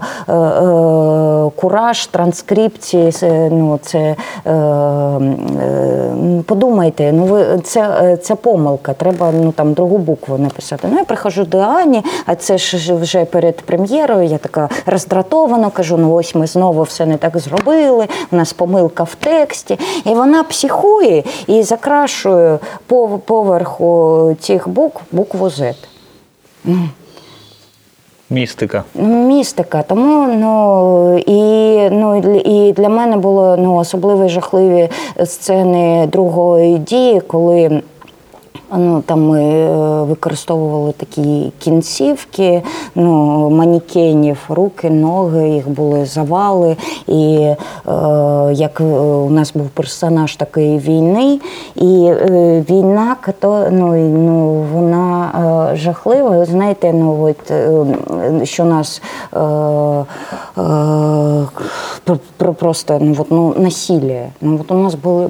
кураж, 1.55 2.07
транскрипції. 2.07 3.11
Ну 3.51 3.79
це 3.81 4.15
е, 4.45 4.51
е, 4.51 6.43
подумайте, 6.45 7.11
ну 7.13 7.25
ви 7.25 7.59
це, 7.63 7.81
е, 8.03 8.17
це 8.17 8.35
помилка. 8.35 8.93
Треба 8.93 9.31
ну 9.31 9.51
там 9.51 9.73
другу 9.73 9.97
букву 9.97 10.37
написати. 10.37 10.87
Ну 10.91 10.97
я 10.97 11.03
приходжу 11.03 11.43
до 11.43 11.57
Ані, 11.57 12.03
а 12.25 12.35
це 12.35 12.57
ж 12.57 12.95
вже 12.95 13.25
перед 13.25 13.61
прем'єрою. 13.61 14.23
Я 14.23 14.37
така 14.37 14.69
роздратована, 14.85 15.69
кажу: 15.69 15.97
ну 15.97 16.13
ось 16.13 16.35
ми 16.35 16.47
знову 16.47 16.83
все 16.83 17.05
не 17.05 17.17
так 17.17 17.37
зробили. 17.37 18.07
У 18.31 18.35
нас 18.35 18.53
помилка 18.53 19.03
в 19.03 19.15
тексті, 19.15 19.79
і 20.05 20.09
вона 20.09 20.43
психує 20.43 21.23
і 21.47 21.63
закрашує 21.63 22.59
пов- 22.89 23.17
поверху 23.17 24.35
цих 24.39 24.69
букв 24.69 25.01
букву 25.11 25.47
Z. 25.47 25.73
Містика. 28.29 28.83
Містика. 28.95 29.83
Тому 29.83 30.33
ну 30.33 31.17
і 31.27 31.89
ну 31.89 32.17
і 32.45 32.73
для 32.73 32.89
мене 32.89 33.17
було 33.17 33.57
ну 33.57 33.75
особливо 33.75 34.27
жахливі 34.27 34.89
сцени 35.25 36.07
другої 36.11 36.77
дії, 36.77 37.21
коли. 37.21 37.81
Ну, 38.77 39.01
там 39.05 39.27
ми 39.27 39.43
е, 39.43 40.03
використовували 40.03 40.91
такі 40.91 41.51
кінцівки, 41.59 42.61
ну, 42.95 43.49
манікенів, 43.49 44.37
руки, 44.49 44.89
ноги, 44.89 45.49
їх 45.49 45.69
були 45.69 46.05
завали. 46.05 46.75
І 47.07 47.35
е, 47.35 47.57
як 48.53 48.81
е, 48.81 48.83
у 48.83 49.29
нас 49.29 49.53
був 49.53 49.69
персонаж 49.69 50.35
такої 50.35 50.79
війни, 50.79 51.39
і 51.75 52.03
е, 52.05 52.63
війна 52.69 53.15
като, 53.21 53.65
ну, 53.71 53.95
ну, 54.09 54.65
вона 54.73 55.31
е, 55.71 55.75
жахлива. 55.75 56.45
Знаєте, 56.45 56.93
ну, 56.93 57.23
от, 57.23 57.51
е, 57.51 57.85
що 58.45 58.65
нас 58.65 59.01
е, 59.33 59.39
е, 59.39 59.41
про- 62.03 62.17
про- 62.37 62.53
просто 62.53 62.97
ну, 63.01 63.15
от, 63.19 63.31
ну, 63.31 63.53
насилля. 63.57 64.21
Ну, 64.41 64.57
от 64.61 64.71
у 64.71 64.75
нас 64.75 64.95
були, 64.95 65.27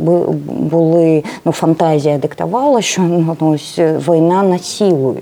були 0.59 1.23
ну, 1.45 1.51
фантазія 1.51 2.17
диктувала, 2.17 2.81
що 2.81 3.01
ну, 3.01 3.28
ось, 3.39 3.75
е, 3.79 3.99
війна 4.07 4.43
насилує. 4.43 5.21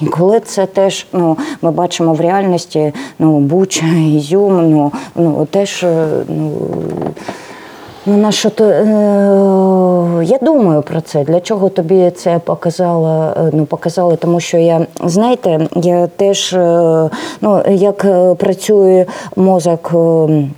І 0.00 0.06
коли 0.06 0.40
це 0.40 0.66
теж 0.66 1.06
ну, 1.12 1.36
ми 1.62 1.70
бачимо 1.70 2.12
в 2.12 2.20
реальності 2.20 2.92
ну, 3.18 3.38
Буча, 3.38 3.86
Ізюм, 4.16 4.70
ну, 4.70 4.92
ну, 5.16 5.46
теж 5.50 5.84
е, 5.84 6.06
ну, 6.28 6.52
Ну, 8.06 8.16
на 8.16 8.32
що 8.32 8.50
то, 8.50 8.64
е, 8.64 10.24
я 10.24 10.38
думаю 10.42 10.82
про 10.82 11.00
це. 11.00 11.24
Для 11.24 11.40
чого 11.40 11.68
тобі 11.68 12.10
це 12.10 12.38
показало? 12.38 13.32
е, 13.36 13.50
Ну, 13.52 13.64
показали, 13.66 14.16
тому 14.16 14.40
що 14.40 14.58
я, 14.58 14.86
знаєте, 15.04 15.68
я 15.76 16.06
теж, 16.06 16.52
е, 16.52 17.10
ну, 17.40 17.62
як 17.70 18.06
працює 18.36 19.06
мозок. 19.36 19.90
е, 19.94 20.48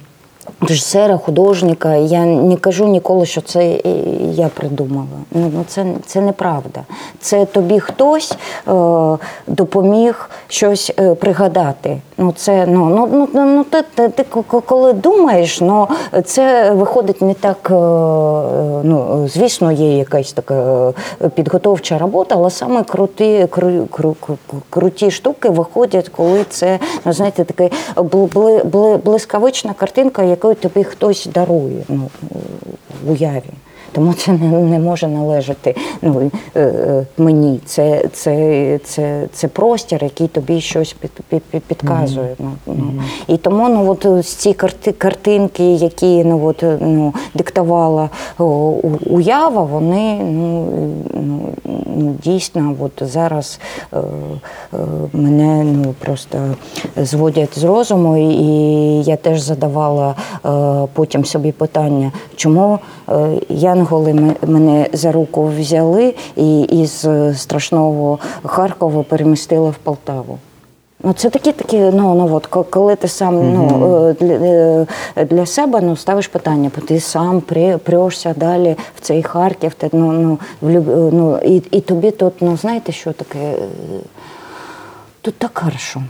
Режисера, 0.62 1.16
художника, 1.16 1.94
я 1.94 2.24
не 2.24 2.56
кажу 2.56 2.86
ніколи, 2.86 3.26
що 3.26 3.40
це 3.40 3.80
я 4.32 4.48
придумала. 4.48 5.06
Ну 5.30 5.50
ну, 5.54 5.64
це, 5.68 5.86
це 6.06 6.20
неправда. 6.20 6.80
Це 7.20 7.44
тобі 7.44 7.80
хтось 7.80 8.32
е, 8.68 8.72
допоміг 9.46 10.30
щось 10.48 10.92
е, 10.98 11.14
пригадати. 11.14 12.00
Ну 12.18 12.32
це 12.36 12.66
ну 12.66 12.88
ну 12.88 13.08
ну, 13.12 13.28
ну, 13.34 13.44
ну 13.44 13.64
ти, 13.64 13.82
ти, 13.94 14.08
ти 14.08 14.24
коли 14.66 14.92
думаєш, 14.92 15.60
ну 15.60 15.88
це 16.24 16.70
виходить 16.70 17.22
не 17.22 17.34
так. 17.34 17.70
е, 17.70 17.74
Ну 18.82 19.28
звісно, 19.28 19.72
є 19.72 19.98
якась 19.98 20.32
така 20.32 20.92
е, 21.24 21.28
підготовча 21.28 21.98
робота, 21.98 22.34
але 22.38 22.50
саме 22.50 22.84
круті, 22.84 23.46
кру, 23.50 23.86
кру, 23.90 24.16
кру, 24.20 24.36
круті 24.70 25.10
штуки 25.10 25.48
виходять, 25.48 26.08
коли 26.08 26.44
це 26.50 26.78
ну 27.04 27.12
знаєте, 27.12 27.44
така 27.44 27.74
бли, 28.02 28.64
бли, 28.64 28.96
блискавична 28.96 29.72
картинка, 29.72 30.22
яку 30.22 30.49
тобі 30.54 30.84
хтось 30.84 31.26
дарує 31.26 31.84
ну, 31.88 32.10
в 33.04 33.10
уяві. 33.10 33.50
Тому 33.92 34.14
це 34.14 34.32
не, 34.32 34.60
не 34.60 34.78
може 34.78 35.08
належати 35.08 35.76
ну, 36.02 36.30
е, 36.54 36.60
е, 36.60 37.06
мені. 37.18 37.60
Це, 37.64 38.04
це, 38.12 38.78
це, 38.84 39.26
це 39.32 39.48
простір, 39.48 40.04
який 40.04 40.28
тобі 40.28 40.60
щось 40.60 40.92
під, 40.92 41.10
під, 41.10 41.42
під, 41.42 41.62
підказує. 41.62 42.36
Ну, 42.38 42.52
ну. 42.66 43.02
І 43.26 43.36
тому 43.36 43.68
ну, 43.68 43.90
от, 43.90 44.26
ці 44.26 44.52
карти, 44.52 44.92
картинки, 44.92 45.74
які 45.74 46.24
ну, 46.24 46.46
от, 46.46 46.62
е, 46.62 46.78
ну, 46.80 47.14
диктувала 47.34 48.10
о, 48.38 48.44
уява, 49.06 49.62
вони 49.62 50.20
ну, 50.24 50.68
ну, 51.14 51.48
ну, 51.96 52.14
дійсно 52.22 52.74
от 52.80 52.92
зараз 53.00 53.60
е, 53.92 53.98
е, 53.98 54.76
мене 55.12 55.64
ну, 55.64 55.94
просто 55.98 56.38
зводять 56.96 57.58
з 57.58 57.64
розуму. 57.64 58.16
І 58.16 59.02
я 59.02 59.16
теж 59.16 59.40
задавала 59.40 60.14
е, 60.46 60.88
потім 60.92 61.24
собі 61.24 61.52
питання, 61.52 62.12
чому 62.36 62.74
е, 62.74 62.78
янголи 63.48 64.34
мене 64.46 64.86
за 64.92 65.12
руку 65.12 65.52
взяли 65.58 66.14
і 66.36 66.60
із 66.60 67.04
е, 67.04 67.34
страшного 67.34 68.18
Харкова 68.44 69.02
перемістили 69.02 69.70
в 69.70 69.74
Полтаву. 69.74 70.38
Ну, 71.02 71.12
це 71.12 71.30
такі 71.30 71.52
такі, 71.52 71.78
ну, 71.78 72.14
ну 72.14 72.34
от, 72.34 72.46
коли 72.46 72.96
ти 72.96 73.08
сам 73.08 73.52
ну, 73.54 74.06
е, 74.08 74.24
для, 74.24 74.34
е, 75.16 75.24
для 75.24 75.46
себе 75.46 75.80
ну, 75.80 75.96
ставиш 75.96 76.28
питання, 76.28 76.70
бо 76.76 76.86
ти 76.86 77.00
сам 77.00 77.40
прешся 77.84 78.34
далі 78.36 78.76
в 78.96 79.00
цей 79.00 79.22
Харків, 79.22 79.74
ти, 79.74 79.90
ну, 79.92 80.12
ну, 80.12 80.38
в 80.60 80.68
е, 80.76 81.10
ну, 81.12 81.38
і, 81.38 81.62
і 81.70 81.80
тобі 81.80 82.10
тут, 82.10 82.32
ну, 82.40 82.56
знаєте, 82.56 82.92
що 82.92 83.12
таке? 83.12 83.38
Е, 83.38 83.56
Тут 85.22 85.34
так 85.38 85.58
хорошо. 85.58 86.02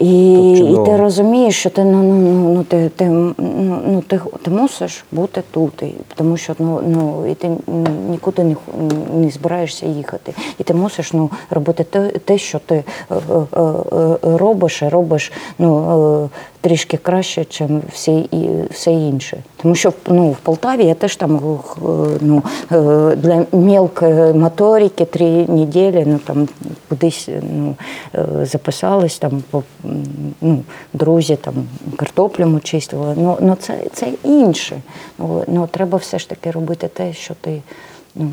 І, 0.00 0.52
і 0.52 0.78
ти 0.84 0.96
розумієш, 0.96 1.56
що 1.56 1.70
ти 1.70 1.84
ну, 1.84 2.02
ну, 2.02 2.14
ну, 2.14 2.54
ну, 2.54 2.64
ти, 2.64 2.90
ти, 2.96 3.04
ну, 3.04 3.34
ну, 3.86 4.02
ти, 4.06 4.20
ти 4.42 4.50
мусиш 4.50 5.04
бути 5.12 5.42
тут, 5.50 5.82
і, 5.82 5.94
тому 6.14 6.36
що 6.36 6.54
ну, 6.58 6.80
ну, 6.86 7.26
і 7.30 7.34
ти 7.34 7.50
нікуди 8.10 8.44
не, 8.44 8.56
не 9.14 9.30
збираєшся 9.30 9.86
їхати. 9.86 10.34
І 10.58 10.62
ти 10.62 10.74
мусиш 10.74 11.12
ну, 11.12 11.30
робити 11.50 11.84
те, 11.84 12.08
те 12.08 12.38
що 12.38 12.58
ти 12.58 12.74
е, 12.74 12.84
е, 13.10 13.60
е, 13.60 14.16
робиш, 14.22 14.82
і 14.82 14.88
робиш 14.88 15.32
ну, 15.58 16.24
е, 16.24 16.28
трішки 16.64 16.96
краще, 16.96 17.46
ніж 17.68 17.82
всі, 17.92 18.18
і, 18.18 18.48
все 18.70 18.92
інше. 18.92 19.42
Тому 19.56 19.74
що 19.74 19.92
ну, 20.06 20.30
в 20.30 20.36
Полтаві 20.36 20.84
я 20.84 20.94
теж 20.94 21.16
там 21.16 21.36
е, 21.36 21.58
ну, 22.20 22.42
е, 22.72 23.16
для 23.16 23.46
мелкої 23.52 24.32
моторики 24.32 25.04
три 25.04 25.46
неділі 25.48 26.04
ну, 26.06 26.18
там, 26.18 26.48
кудись 26.88 27.28
ну, 27.52 27.76
е, 28.14 28.46
записались, 28.46 29.18
там, 29.18 29.42
по, 29.50 29.62
ну, 30.40 30.62
друзі 30.92 31.36
там, 31.36 31.54
картоплю 31.96 32.46
ми. 32.46 32.60
Ну, 32.92 33.38
ну, 33.40 33.56
це, 33.60 33.80
це 33.92 34.08
інше. 34.22 34.80
Ну, 35.18 35.44
ну, 35.48 35.66
треба 35.66 35.98
все 35.98 36.18
ж 36.18 36.28
таки 36.28 36.50
робити 36.50 36.88
те, 36.88 37.12
що 37.12 37.34
ти 37.40 37.62
ну, 38.14 38.32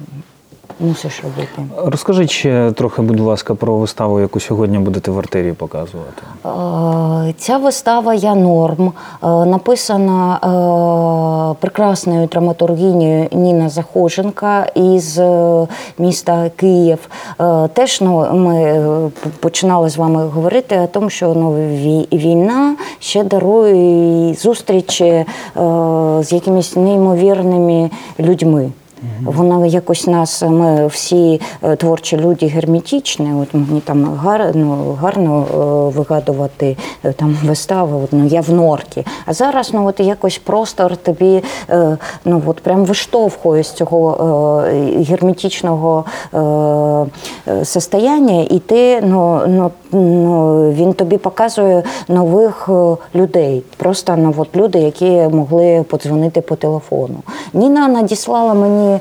мусиш 0.79 1.21
робити. 1.23 1.63
Розкажіть 1.91 2.29
ще 2.31 2.71
трохи, 2.71 3.01
будь 3.01 3.19
ласка, 3.19 3.55
про 3.55 3.75
виставу, 3.75 4.19
яку 4.19 4.39
сьогодні 4.39 4.77
будете 4.79 5.11
в 5.11 5.19
артерії 5.19 5.53
показувати. 5.53 6.21
Е, 7.29 7.33
Ця 7.37 7.57
вистава 7.57 8.13
Я 8.13 8.35
норм 8.35 8.87
е, 9.23 9.27
написана 9.27 10.35
е, 10.35 11.55
прекрасною 11.61 12.27
драматургінею 12.27 13.27
Ніна 13.31 13.69
Захоженка 13.69 14.65
із 14.75 15.21
міста 15.97 16.51
Київ. 16.55 17.09
Теж 17.73 18.01
ну, 18.01 18.33
ми 18.33 18.81
починали 19.39 19.89
з 19.89 19.97
вами 19.97 20.27
говорити 20.27 20.79
о 20.79 20.87
тому, 20.87 21.09
що 21.09 21.33
ну, 21.33 21.51
вій- 21.55 22.07
війна 22.13 22.75
ще 22.99 23.23
дарує 23.23 24.33
зустрічі 24.33 25.25
з 26.21 26.27
якимись 26.31 26.75
неймовірними 26.75 27.89
людьми. 28.19 28.69
Вона 29.25 29.65
якось 29.65 30.07
нас, 30.07 30.41
ми 30.41 30.87
всі 30.87 31.41
е, 31.63 31.75
творчі 31.75 32.17
люди 32.17 32.45
герметичні. 32.45 33.33
От 33.41 33.53
мені 33.53 33.81
там 33.81 34.13
гарно, 34.15 34.97
гарно 35.01 35.45
е, 35.53 35.97
вигадувати 35.97 36.77
е, 37.03 37.13
там 37.13 37.37
вистави. 37.43 38.03
От, 38.03 38.09
ну, 38.11 38.25
я 38.25 38.41
в 38.41 38.49
норкі. 38.49 39.05
А 39.25 39.33
зараз 39.33 39.73
ну, 39.73 39.87
от 39.87 39.99
якось 39.99 40.37
простор 40.37 40.97
тобі 40.97 41.43
ну, 42.25 42.41
от 42.45 42.59
прям 42.59 42.85
виштовхує 42.85 43.63
з 43.63 43.71
цього 43.71 44.63
герметичного 45.09 46.05
состояння, 47.63 48.45
і 48.49 48.59
ти 48.59 49.01
ну, 49.01 49.41
ну, 49.47 49.71
ну, 49.91 50.71
він 50.71 50.93
тобі 50.93 51.17
показує 51.17 51.83
нових 52.07 52.69
людей. 53.15 53.63
Просто 53.77 54.15
ну, 54.17 54.33
от 54.37 54.55
люди, 54.55 54.79
які 54.79 55.09
могли 55.11 55.85
подзвонити 55.89 56.41
по 56.41 56.55
телефону. 56.55 57.17
Ніна 57.53 57.87
надіслала 57.87 58.53
мені 58.53 58.90
е, 58.93 58.99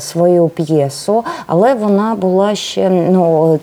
свою 0.00 0.48
п'єсу, 0.48 1.24
але 1.46 1.74
вона 1.74 2.14
була 2.14 2.54
ще 2.54 2.90
ну, 2.90 3.58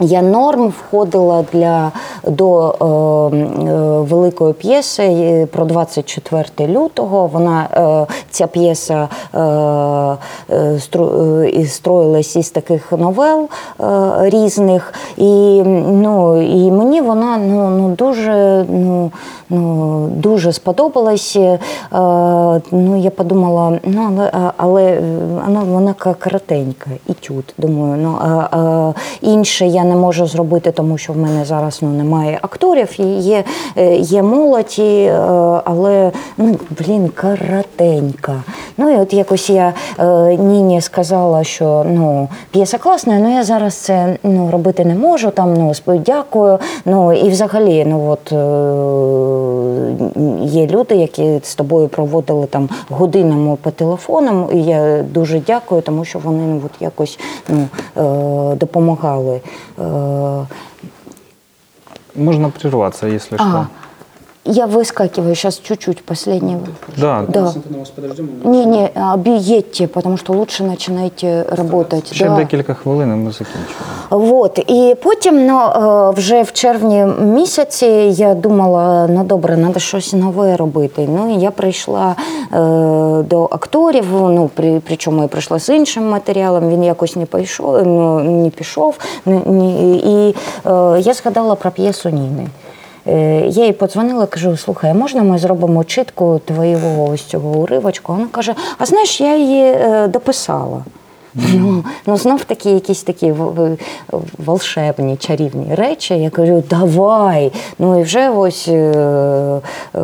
я 0.00 0.22
норм 0.22 0.68
входила 0.68 1.44
для 1.52 1.92
до 2.26 2.68
е, 2.68 3.36
е, 3.36 4.00
великої 4.00 4.52
п'єси 4.52 5.48
про 5.52 5.64
24 5.64 6.72
лютого. 6.72 7.26
Вона 7.26 7.68
е, 7.72 8.14
ця 8.30 8.46
п'єса 8.46 9.08
е, 9.34 9.38
е, 9.40 10.80
е, 11.58 11.66
строїлась 11.66 12.36
із 12.36 12.50
таких 12.50 12.92
новел 12.92 13.48
різних. 14.20 14.94
І, 15.16 15.62
ну, 15.86 16.42
і 16.42 16.70
мені 16.70 17.00
вона 17.00 17.38
ну, 17.38 17.68
ну, 17.68 17.88
дуже, 17.88 18.64
ну, 18.68 19.10
ну, 19.54 20.08
дуже 20.14 20.52
сподобалась. 20.52 21.36
Е, 21.36 21.58
ну, 22.70 23.00
я 23.00 23.10
подумала, 23.10 23.78
ну, 23.84 24.10
але, 24.12 24.52
але 24.56 25.00
вона, 25.46 25.60
вона 25.60 25.92
ка- 25.92 26.14
коротенька, 26.24 26.90
етюд. 27.08 27.54
Думаю, 27.58 27.96
ну, 28.02 28.16
а, 28.20 28.48
а 28.58 28.92
інше 29.20 29.66
я 29.66 29.84
не 29.84 29.94
можу 29.94 30.26
зробити, 30.26 30.72
тому 30.72 30.98
що 30.98 31.12
в 31.12 31.16
мене 31.16 31.44
зараз 31.44 31.78
ну, 31.82 31.88
немає 31.88 32.38
акторів, 32.42 33.00
і 33.00 33.02
є, 33.02 33.44
е, 33.76 33.96
є 33.96 34.22
молодь, 34.22 34.78
і, 34.78 35.04
е, 35.04 35.18
але 35.64 36.10
ну, 36.38 36.56
блін, 36.78 37.10
коротенька. 37.20 38.42
Ну 38.76 38.90
і 38.90 38.96
от 38.96 39.12
якось 39.12 39.50
я 39.50 39.72
е, 39.98 40.36
Ніні 40.36 40.80
сказала, 40.80 41.44
що 41.44 41.86
ну, 41.88 42.28
п'єса 42.50 42.78
класна, 42.78 43.16
але 43.16 43.32
я 43.32 43.44
зараз 43.44 43.74
це 43.74 44.16
ну, 44.22 44.50
робити 44.50 44.84
не 44.84 44.94
можу. 44.94 45.30
Там, 45.30 45.54
ну, 45.54 45.72
дякую. 45.86 46.58
Ну, 46.84 47.12
і 47.12 47.28
взагалі, 47.28 47.84
ну, 47.88 48.10
от, 48.10 48.32
е, 48.32 48.36
є 50.42 50.66
люди, 50.66 50.94
які 50.94 51.40
з 51.42 51.54
тобою 51.54 51.88
проводили 51.88 52.46
там 52.46 52.68
годинами 52.90 53.56
по 53.56 53.70
телефонам. 53.70 54.48
І 54.52 54.62
я 54.62 55.02
дуже 55.02 55.40
дякую, 55.40 55.82
тому 55.82 56.04
що 56.04 56.18
вони 56.18 56.46
ну, 56.46 56.62
от 56.64 56.82
якось 56.82 57.18
ну, 57.48 57.68
е, 57.96 58.56
допомагали. 58.56 59.40
Е, 59.78 60.46
Можно 62.16 62.50
прерваться, 62.50 63.06
если 63.08 63.36
ага. 63.40 63.62
что. 63.64 63.83
Я 64.46 64.66
выскакиваю 64.66 65.34
сейчас 65.34 65.58
чуть-чуть, 65.58 66.04
последний. 66.04 66.56
Да, 66.98 67.24
Да. 67.28 67.46
Антона, 67.48 67.78
вас 67.78 67.88
подождем. 67.88 68.28
Не, 68.44 68.66
не, 68.66 68.86
объедьте, 68.88 69.86
потому 69.88 70.18
что 70.18 70.34
лучше 70.34 70.64
начинайте 70.64 71.46
работать. 71.50 72.14
ще 72.14 72.28
да. 72.28 72.36
декілька 72.36 72.74
хвилин 72.74 73.12
і 73.12 73.16
ми 73.16 73.32
закінчимо. 73.32 73.64
Вот. 74.10 74.58
І 74.58 74.96
потім 75.02 75.46
ну, 75.46 75.60
е, 75.60 76.10
вже 76.10 76.42
в 76.42 76.52
червні 76.52 77.06
місяці 77.20 77.86
я 78.10 78.34
думала, 78.34 79.06
ну 79.10 79.24
добре, 79.24 79.56
треба 79.56 79.80
щось 79.80 80.12
нове 80.12 80.56
робити. 80.56 81.08
Ну 81.08 81.34
і 81.34 81.40
я 81.40 81.50
прийшла 81.50 82.16
е, 82.18 82.56
до 83.22 83.48
акторів, 83.50 84.06
ну, 84.12 84.50
при, 84.54 84.80
причому 84.86 85.22
я 85.22 85.28
прийшла 85.28 85.58
з 85.58 85.68
іншим 85.68 86.08
матеріалом, 86.08 86.70
він 86.70 86.84
якось 86.84 87.16
не 87.16 87.26
пішов, 87.26 87.86
ну, 87.86 88.20
не 88.20 88.50
пішов. 88.50 88.98
Ні, 89.26 89.96
і 89.96 90.34
е, 90.66 91.00
я 91.00 91.14
згадала 91.14 91.54
про 91.54 91.70
п'єсу 91.70 92.08
Ніни. 92.08 92.46
Е, 93.06 93.46
Я 93.46 93.64
їй 93.66 93.72
подзвонила, 93.72 94.26
кажу: 94.26 94.56
слухай, 94.56 94.90
а 94.90 94.94
можна 94.94 95.22
ми 95.22 95.38
зробимо 95.38 95.84
читку 95.84 96.40
твоєго 96.44 97.04
ось 97.10 97.22
цього 97.22 97.50
уривочку? 97.58 98.12
Вона 98.12 98.26
каже: 98.30 98.54
А 98.78 98.86
знаєш, 98.86 99.20
я 99.20 99.36
її 99.36 99.62
е, 99.62 100.08
дописала. 100.08 100.84
Ну, 101.34 101.84
ну 102.06 102.16
знов 102.16 102.44
такі 102.44 102.70
якісь 102.70 103.02
такі 103.02 103.34
волшебні, 104.38 105.16
чарівні 105.16 105.74
речі. 105.74 106.14
Я 106.14 106.30
кажу, 106.30 106.62
давай. 106.70 107.52
Ну 107.78 108.00
і 108.00 108.02
вже 108.02 108.30
ось 108.30 108.68
е, 108.68 108.72
е, 108.72 110.00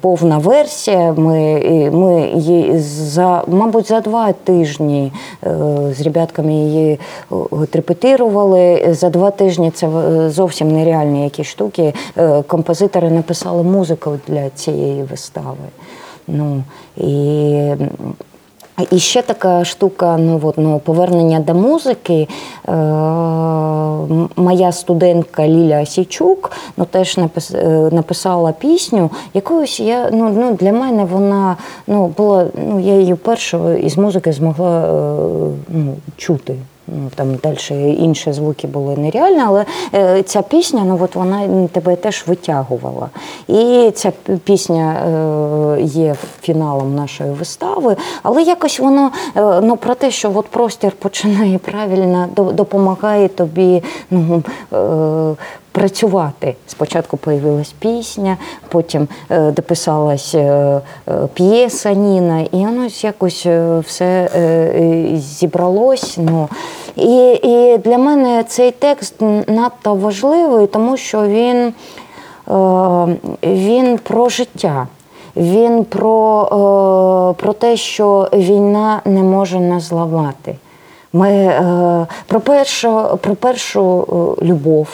повна 0.00 0.38
версія. 0.38 1.12
Ми, 1.16 1.60
ми 1.92 2.30
її 2.34 2.78
за, 2.78 3.44
мабуть, 3.48 3.88
за 3.88 4.00
два 4.00 4.32
тижні 4.32 5.12
е, 5.44 5.56
з 5.98 6.00
ребятками 6.00 6.52
її 6.52 7.00
от 7.30 7.76
репетирували. 7.76 8.88
За 8.90 9.10
два 9.10 9.30
тижні 9.30 9.70
це 9.70 9.86
е, 9.86 10.30
зовсім 10.30 10.72
нереальні 10.72 11.24
якісь 11.24 11.46
штуки. 11.46 11.94
Е, 12.18 12.42
Композитори 12.42 13.10
написали 13.10 13.62
музику 13.62 14.18
для 14.28 14.50
цієї 14.50 15.02
вистави. 15.02 15.56
Ну, 16.28 16.62
і 16.96 17.74
і 18.90 18.98
ще 18.98 19.22
така 19.22 19.64
штука, 19.64 20.16
ну 20.16 20.40
от 20.42 20.54
ну 20.58 20.78
повернення 20.78 21.40
до 21.40 21.54
музики. 21.54 22.28
Е, 22.68 22.72
моя 24.36 24.72
студентка 24.72 25.48
Ліля 25.48 25.86
Січук 25.86 26.52
ну, 26.76 26.84
теж 26.84 27.16
напис, 27.16 27.50
е, 27.54 27.88
написала 27.92 28.52
пісню. 28.52 29.10
Якоюсь 29.34 29.80
я 29.80 30.10
ну, 30.12 30.30
ну 30.36 30.52
для 30.54 30.72
мене 30.72 31.04
вона 31.04 31.56
ну 31.86 32.06
була. 32.06 32.46
Ну 32.68 32.80
я 32.80 32.94
її 32.94 33.14
першою 33.14 33.78
із 33.78 33.98
музики 33.98 34.32
змогла 34.32 34.84
е, 34.84 34.88
ну, 35.68 35.94
чути. 36.16 36.54
Там 37.14 37.34
далі 37.34 37.96
інші 37.98 38.32
звуки 38.32 38.66
були 38.66 38.96
нереальні, 38.96 39.42
але 39.46 39.64
е, 39.94 40.22
ця 40.22 40.42
пісня, 40.42 40.82
ну 40.84 40.98
от 41.02 41.14
вона 41.14 41.68
тебе 41.72 41.96
теж 41.96 42.24
витягувала. 42.26 43.08
І 43.48 43.90
ця 43.94 44.12
пісня 44.44 44.92
е, 44.92 45.82
є 45.82 46.14
фіналом 46.40 46.94
нашої 46.94 47.30
вистави, 47.30 47.96
але 48.22 48.42
якось 48.42 48.78
воно 48.78 49.10
е, 49.36 49.60
ну, 49.60 49.76
про 49.76 49.94
те, 49.94 50.10
що 50.10 50.32
от 50.34 50.46
простір 50.46 50.92
починає 50.92 51.58
правильно 51.58 52.28
допомагає 52.36 53.28
тобі. 53.28 53.82
Ну, 54.10 54.42
Працювати 55.76 56.54
спочатку 56.66 57.16
появилась 57.16 57.72
пісня, 57.78 58.36
потім 58.68 59.08
е, 59.30 59.50
дописалась 59.50 60.34
е, 60.34 60.80
е, 61.08 61.28
п'єса 61.34 61.92
Ніна, 61.92 62.40
і 62.40 62.56
воно 62.56 62.88
якось 63.02 63.46
все 63.86 64.28
зібралось. 65.14 66.18
Ну. 66.18 66.48
І, 66.96 67.40
і 67.42 67.78
для 67.78 67.98
мене 67.98 68.44
цей 68.48 68.70
текст 68.70 69.14
надто 69.46 69.94
важливий, 69.94 70.66
тому 70.66 70.96
що 70.96 71.22
він, 71.26 71.74
він 73.42 73.98
про 73.98 74.28
життя. 74.28 74.86
Він 75.36 75.84
про, 75.84 77.34
про 77.38 77.52
те, 77.52 77.76
що 77.76 78.28
війна 78.32 79.00
не 79.04 79.22
може 79.22 79.60
нас 79.60 79.82
зламати. 79.82 80.56
Ми 81.12 81.52
про 82.26 82.40
першу, 82.40 83.18
про 83.22 83.34
першу 83.34 84.06
любов, 84.42 84.88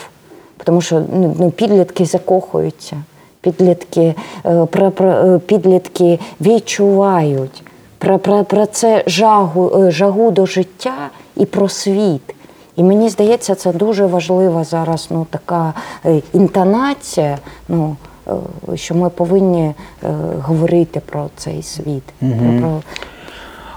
тому 0.64 0.80
що 0.80 1.02
ну, 1.14 1.36
ну, 1.38 1.50
підлітки 1.50 2.04
закохуються, 2.04 2.96
підлітки, 3.40 4.14
е, 4.46 4.66
про, 4.66 4.90
про, 4.90 5.10
е, 5.10 5.38
підлітки 5.38 6.18
відчувають 6.40 7.62
про, 7.98 8.18
про, 8.18 8.44
про 8.44 8.66
це 8.66 9.04
жагу, 9.06 9.84
е, 9.84 9.90
жагу 9.90 10.30
до 10.30 10.46
життя 10.46 11.10
і 11.36 11.46
про 11.46 11.68
світ. 11.68 12.34
І 12.76 12.82
мені 12.82 13.08
здається, 13.08 13.54
це 13.54 13.72
дуже 13.72 14.06
важлива 14.06 14.64
зараз 14.64 15.08
ну, 15.10 15.26
така 15.30 15.74
інтонація, 16.32 17.38
ну, 17.68 17.96
що 18.74 18.94
ми 18.94 19.10
повинні 19.10 19.62
е, 19.62 19.74
говорити 20.42 21.00
про 21.00 21.30
цей 21.36 21.62
світ. 21.62 22.02
Про, 22.18 22.58
про, 22.60 22.82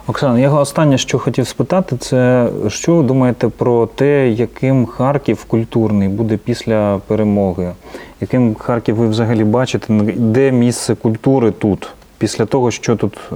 Оксана, 0.08 0.40
я 0.40 0.54
останнє, 0.54 0.98
що 0.98 1.20
хотів 1.20 1.48
спитати, 1.48 1.98
це 1.98 2.50
що 2.68 2.96
ви 2.96 3.04
думаєте 3.04 3.50
про 3.50 3.86
те, 3.86 4.30
яким 4.30 4.86
Харків 4.86 5.46
культурний 5.46 6.10
буде 6.10 6.38
після 6.38 6.98
перемоги? 7.08 7.74
Яким 8.22 8.56
Харків 8.56 8.96
ви 8.96 9.08
взагалі 9.08 9.44
бачите? 9.44 9.94
Де 10.16 10.52
місце 10.52 10.96
культури 10.96 11.52
тут, 11.52 11.90
після 12.18 12.46
того, 12.46 12.72
що 12.72 12.96
тут 12.96 13.18
е, 13.32 13.36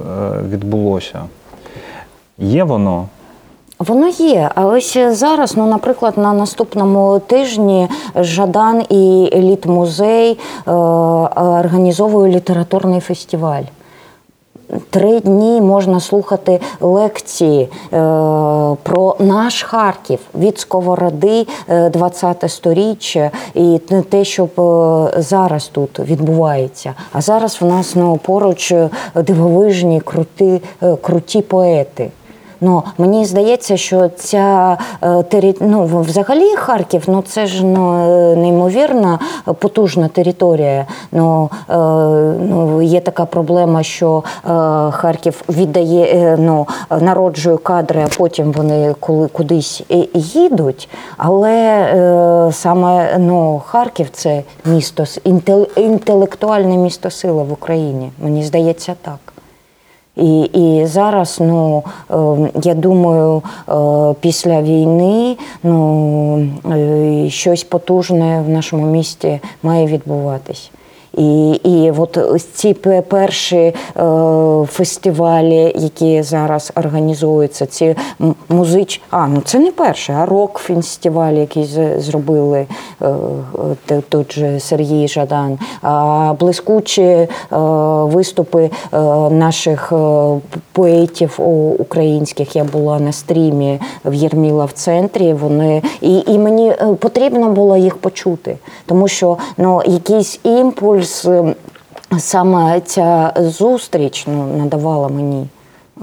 відбулося? 0.49 1.23
Є 2.37 2.63
воно? 2.63 3.07
Воно 3.79 4.07
є, 4.07 4.49
а 4.55 4.65
ось 4.65 4.97
зараз, 4.97 5.57
ну, 5.57 5.67
наприклад, 5.67 6.17
на 6.17 6.33
наступному 6.33 7.21
тижні 7.27 7.87
Жадан 8.15 8.83
і 8.89 9.29
Еліт-музей 9.33 10.31
е, 10.67 10.71
організовує 10.71 12.35
літературний 12.35 12.99
фестиваль. 12.99 13.63
Три 14.89 15.19
дні 15.19 15.61
можна 15.61 15.99
слухати 15.99 16.59
лекції 16.81 17.61
е, 17.61 17.69
про 18.83 19.15
наш 19.19 19.63
Харків 19.63 20.19
від 20.35 20.59
Сковороди 20.59 21.47
е, 21.69 21.89
20 21.89 22.43
сторіччя 22.47 23.31
і 23.53 23.79
те, 24.09 24.23
що 24.23 24.43
е, 24.43 25.21
зараз 25.21 25.67
тут 25.67 25.99
відбувається. 25.99 26.93
А 27.11 27.21
зараз 27.21 27.61
в 27.61 27.65
нас 27.65 27.95
ну, 27.95 28.17
поруч 28.17 28.71
е, 28.71 28.89
дивовижні, 29.15 30.01
крути, 30.01 30.61
е, 30.83 30.95
круті 30.95 31.41
поети. 31.41 32.11
Ну, 32.61 32.83
мені 32.97 33.25
здається, 33.25 33.77
що 33.77 34.09
ця 34.17 34.77
е, 35.01 35.23
тері... 35.23 35.55
ну, 35.61 35.85
взагалі 35.85 36.55
Харків, 36.55 37.03
ну 37.07 37.21
це 37.21 37.45
ж 37.45 37.65
ну, 37.65 38.09
е, 38.09 38.35
неймовірна 38.35 39.19
е, 39.47 39.53
потужна 39.53 40.07
територія. 40.07 40.85
Ну, 41.11 41.49
е, 41.69 41.73
ну, 42.49 42.81
є 42.81 42.99
така 42.99 43.25
проблема, 43.25 43.83
що 43.83 44.23
е, 44.45 44.49
Харків 44.91 45.43
віддає, 45.49 46.05
е, 46.05 46.37
ну, 46.39 46.67
народжує 47.01 47.57
кадри, 47.57 48.03
а 48.05 48.17
потім 48.17 48.51
вони 48.51 48.95
коли 48.99 49.27
кудись 49.27 49.83
їдуть. 50.13 50.89
Але 51.17 51.53
е, 51.53 52.51
саме 52.51 53.17
ну, 53.17 53.61
Харків 53.65 54.09
це 54.11 54.43
місто, 54.65 55.03
інтелектуальне 55.75 56.77
місто 56.77 57.09
сили 57.09 57.43
в 57.43 57.51
Україні. 57.51 58.11
Мені 58.23 58.43
здається 58.43 58.95
так. 59.01 59.28
І, 60.21 60.41
і 60.41 60.85
зараз, 60.85 61.37
ну 61.41 61.83
е, 62.11 62.15
я 62.63 62.73
думаю, 62.73 63.43
е, 63.69 63.73
після 64.19 64.61
війни 64.61 65.37
ну, 65.63 66.47
е, 66.71 67.29
щось 67.29 67.63
потужне 67.63 68.43
в 68.47 68.49
нашому 68.49 68.85
місті 68.85 69.39
має 69.63 69.87
відбуватись. 69.87 70.71
І, 71.19 71.51
і 71.51 71.91
от 71.97 72.17
ці 72.53 72.73
перші 73.07 73.57
е, 73.57 73.73
фестивалі, 74.67 75.73
які 75.75 76.23
зараз 76.23 76.71
організуються, 76.75 77.65
ці 77.65 77.95
музич... 78.49 79.01
А, 79.09 79.27
ну 79.27 79.41
це 79.45 79.59
не 79.59 79.71
перший, 79.71 80.15
а 80.15 80.25
рок-фестиваль, 80.25 81.33
який 81.33 81.69
зробили 81.97 82.67
е, 83.01 83.07
е, 83.91 84.01
тут 84.09 84.33
же 84.33 84.59
Сергій 84.59 85.07
Жадан, 85.07 85.59
а 85.81 86.33
блискучі 86.39 87.27
виступи 88.01 88.69
наших 89.31 89.93
поетів 90.71 91.39
українських. 91.79 92.55
Я 92.55 92.63
була 92.63 92.99
на 92.99 93.11
стрімі 93.11 93.79
в 94.05 94.13
Єрміла 94.13 94.65
в 94.65 94.71
центрі. 94.71 95.33
Вони 95.33 95.81
і, 96.01 96.23
і 96.27 96.37
мені 96.37 96.73
потрібно 96.99 97.49
було 97.49 97.77
їх 97.77 97.97
почути, 97.97 98.57
тому 98.85 99.07
що 99.07 99.37
ну, 99.57 99.81
якийсь 99.85 100.39
імпульс, 100.43 101.08
е, 101.25 101.55
саме 102.19 102.81
ця 102.81 103.33
зустріч 103.37 104.25
ну, 104.27 104.57
надавала 104.57 105.07
мені. 105.07 105.47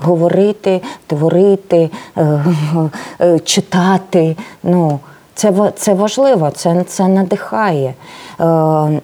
Говорити, 0.03 0.81
творити, 1.07 1.91
е, 2.17 2.45
е, 3.21 3.39
читати. 3.39 4.37
Ну, 4.63 4.99
Це, 5.35 5.73
це 5.77 5.95
важливо, 5.95 6.51
це, 6.51 6.85
це 6.85 7.09
надихає. 7.09 7.95
Е, 8.41 8.45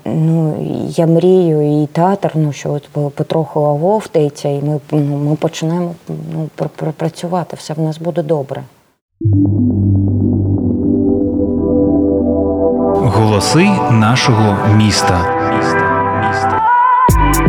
ну, 0.04 0.54
я 0.88 1.06
мрію 1.06 1.82
і 1.82 1.86
театр, 1.86 2.30
ну, 2.34 2.52
що 2.52 2.72
от 2.72 3.14
потроху 3.14 3.60
оговтається, 3.60 4.48
і 4.48 4.62
ми, 4.62 4.80
ну, 4.90 5.16
ми 5.16 5.36
почнемо 5.36 5.94
ну, 6.08 6.48
пр- 6.58 6.68
пр- 6.78 6.92
працювати, 6.92 7.56
все 7.56 7.74
в 7.74 7.80
нас 7.80 7.98
буде 7.98 8.22
добре. 8.22 8.62
Голоси 13.16 13.70
нашого 13.90 14.56
міста. 14.76 15.41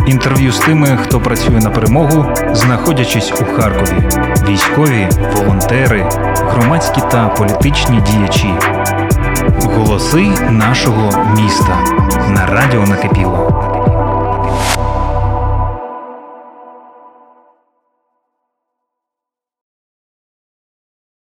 Інтерв'ю 0.06 0.52
з 0.52 0.58
тими, 0.58 0.98
хто 1.02 1.20
працює 1.20 1.60
на 1.60 1.70
перемогу, 1.70 2.26
знаходячись 2.52 3.32
у 3.40 3.44
Харкові. 3.44 4.02
Військові, 4.48 5.08
волонтери, 5.36 6.06
громадські 6.36 7.00
та 7.10 7.28
політичні 7.28 8.00
діячі. 8.00 8.50
Голоси 9.62 10.32
нашого 10.50 11.34
міста 11.36 11.78
на 12.28 12.46
радіо 12.46 12.86
накипіло. 12.86 13.53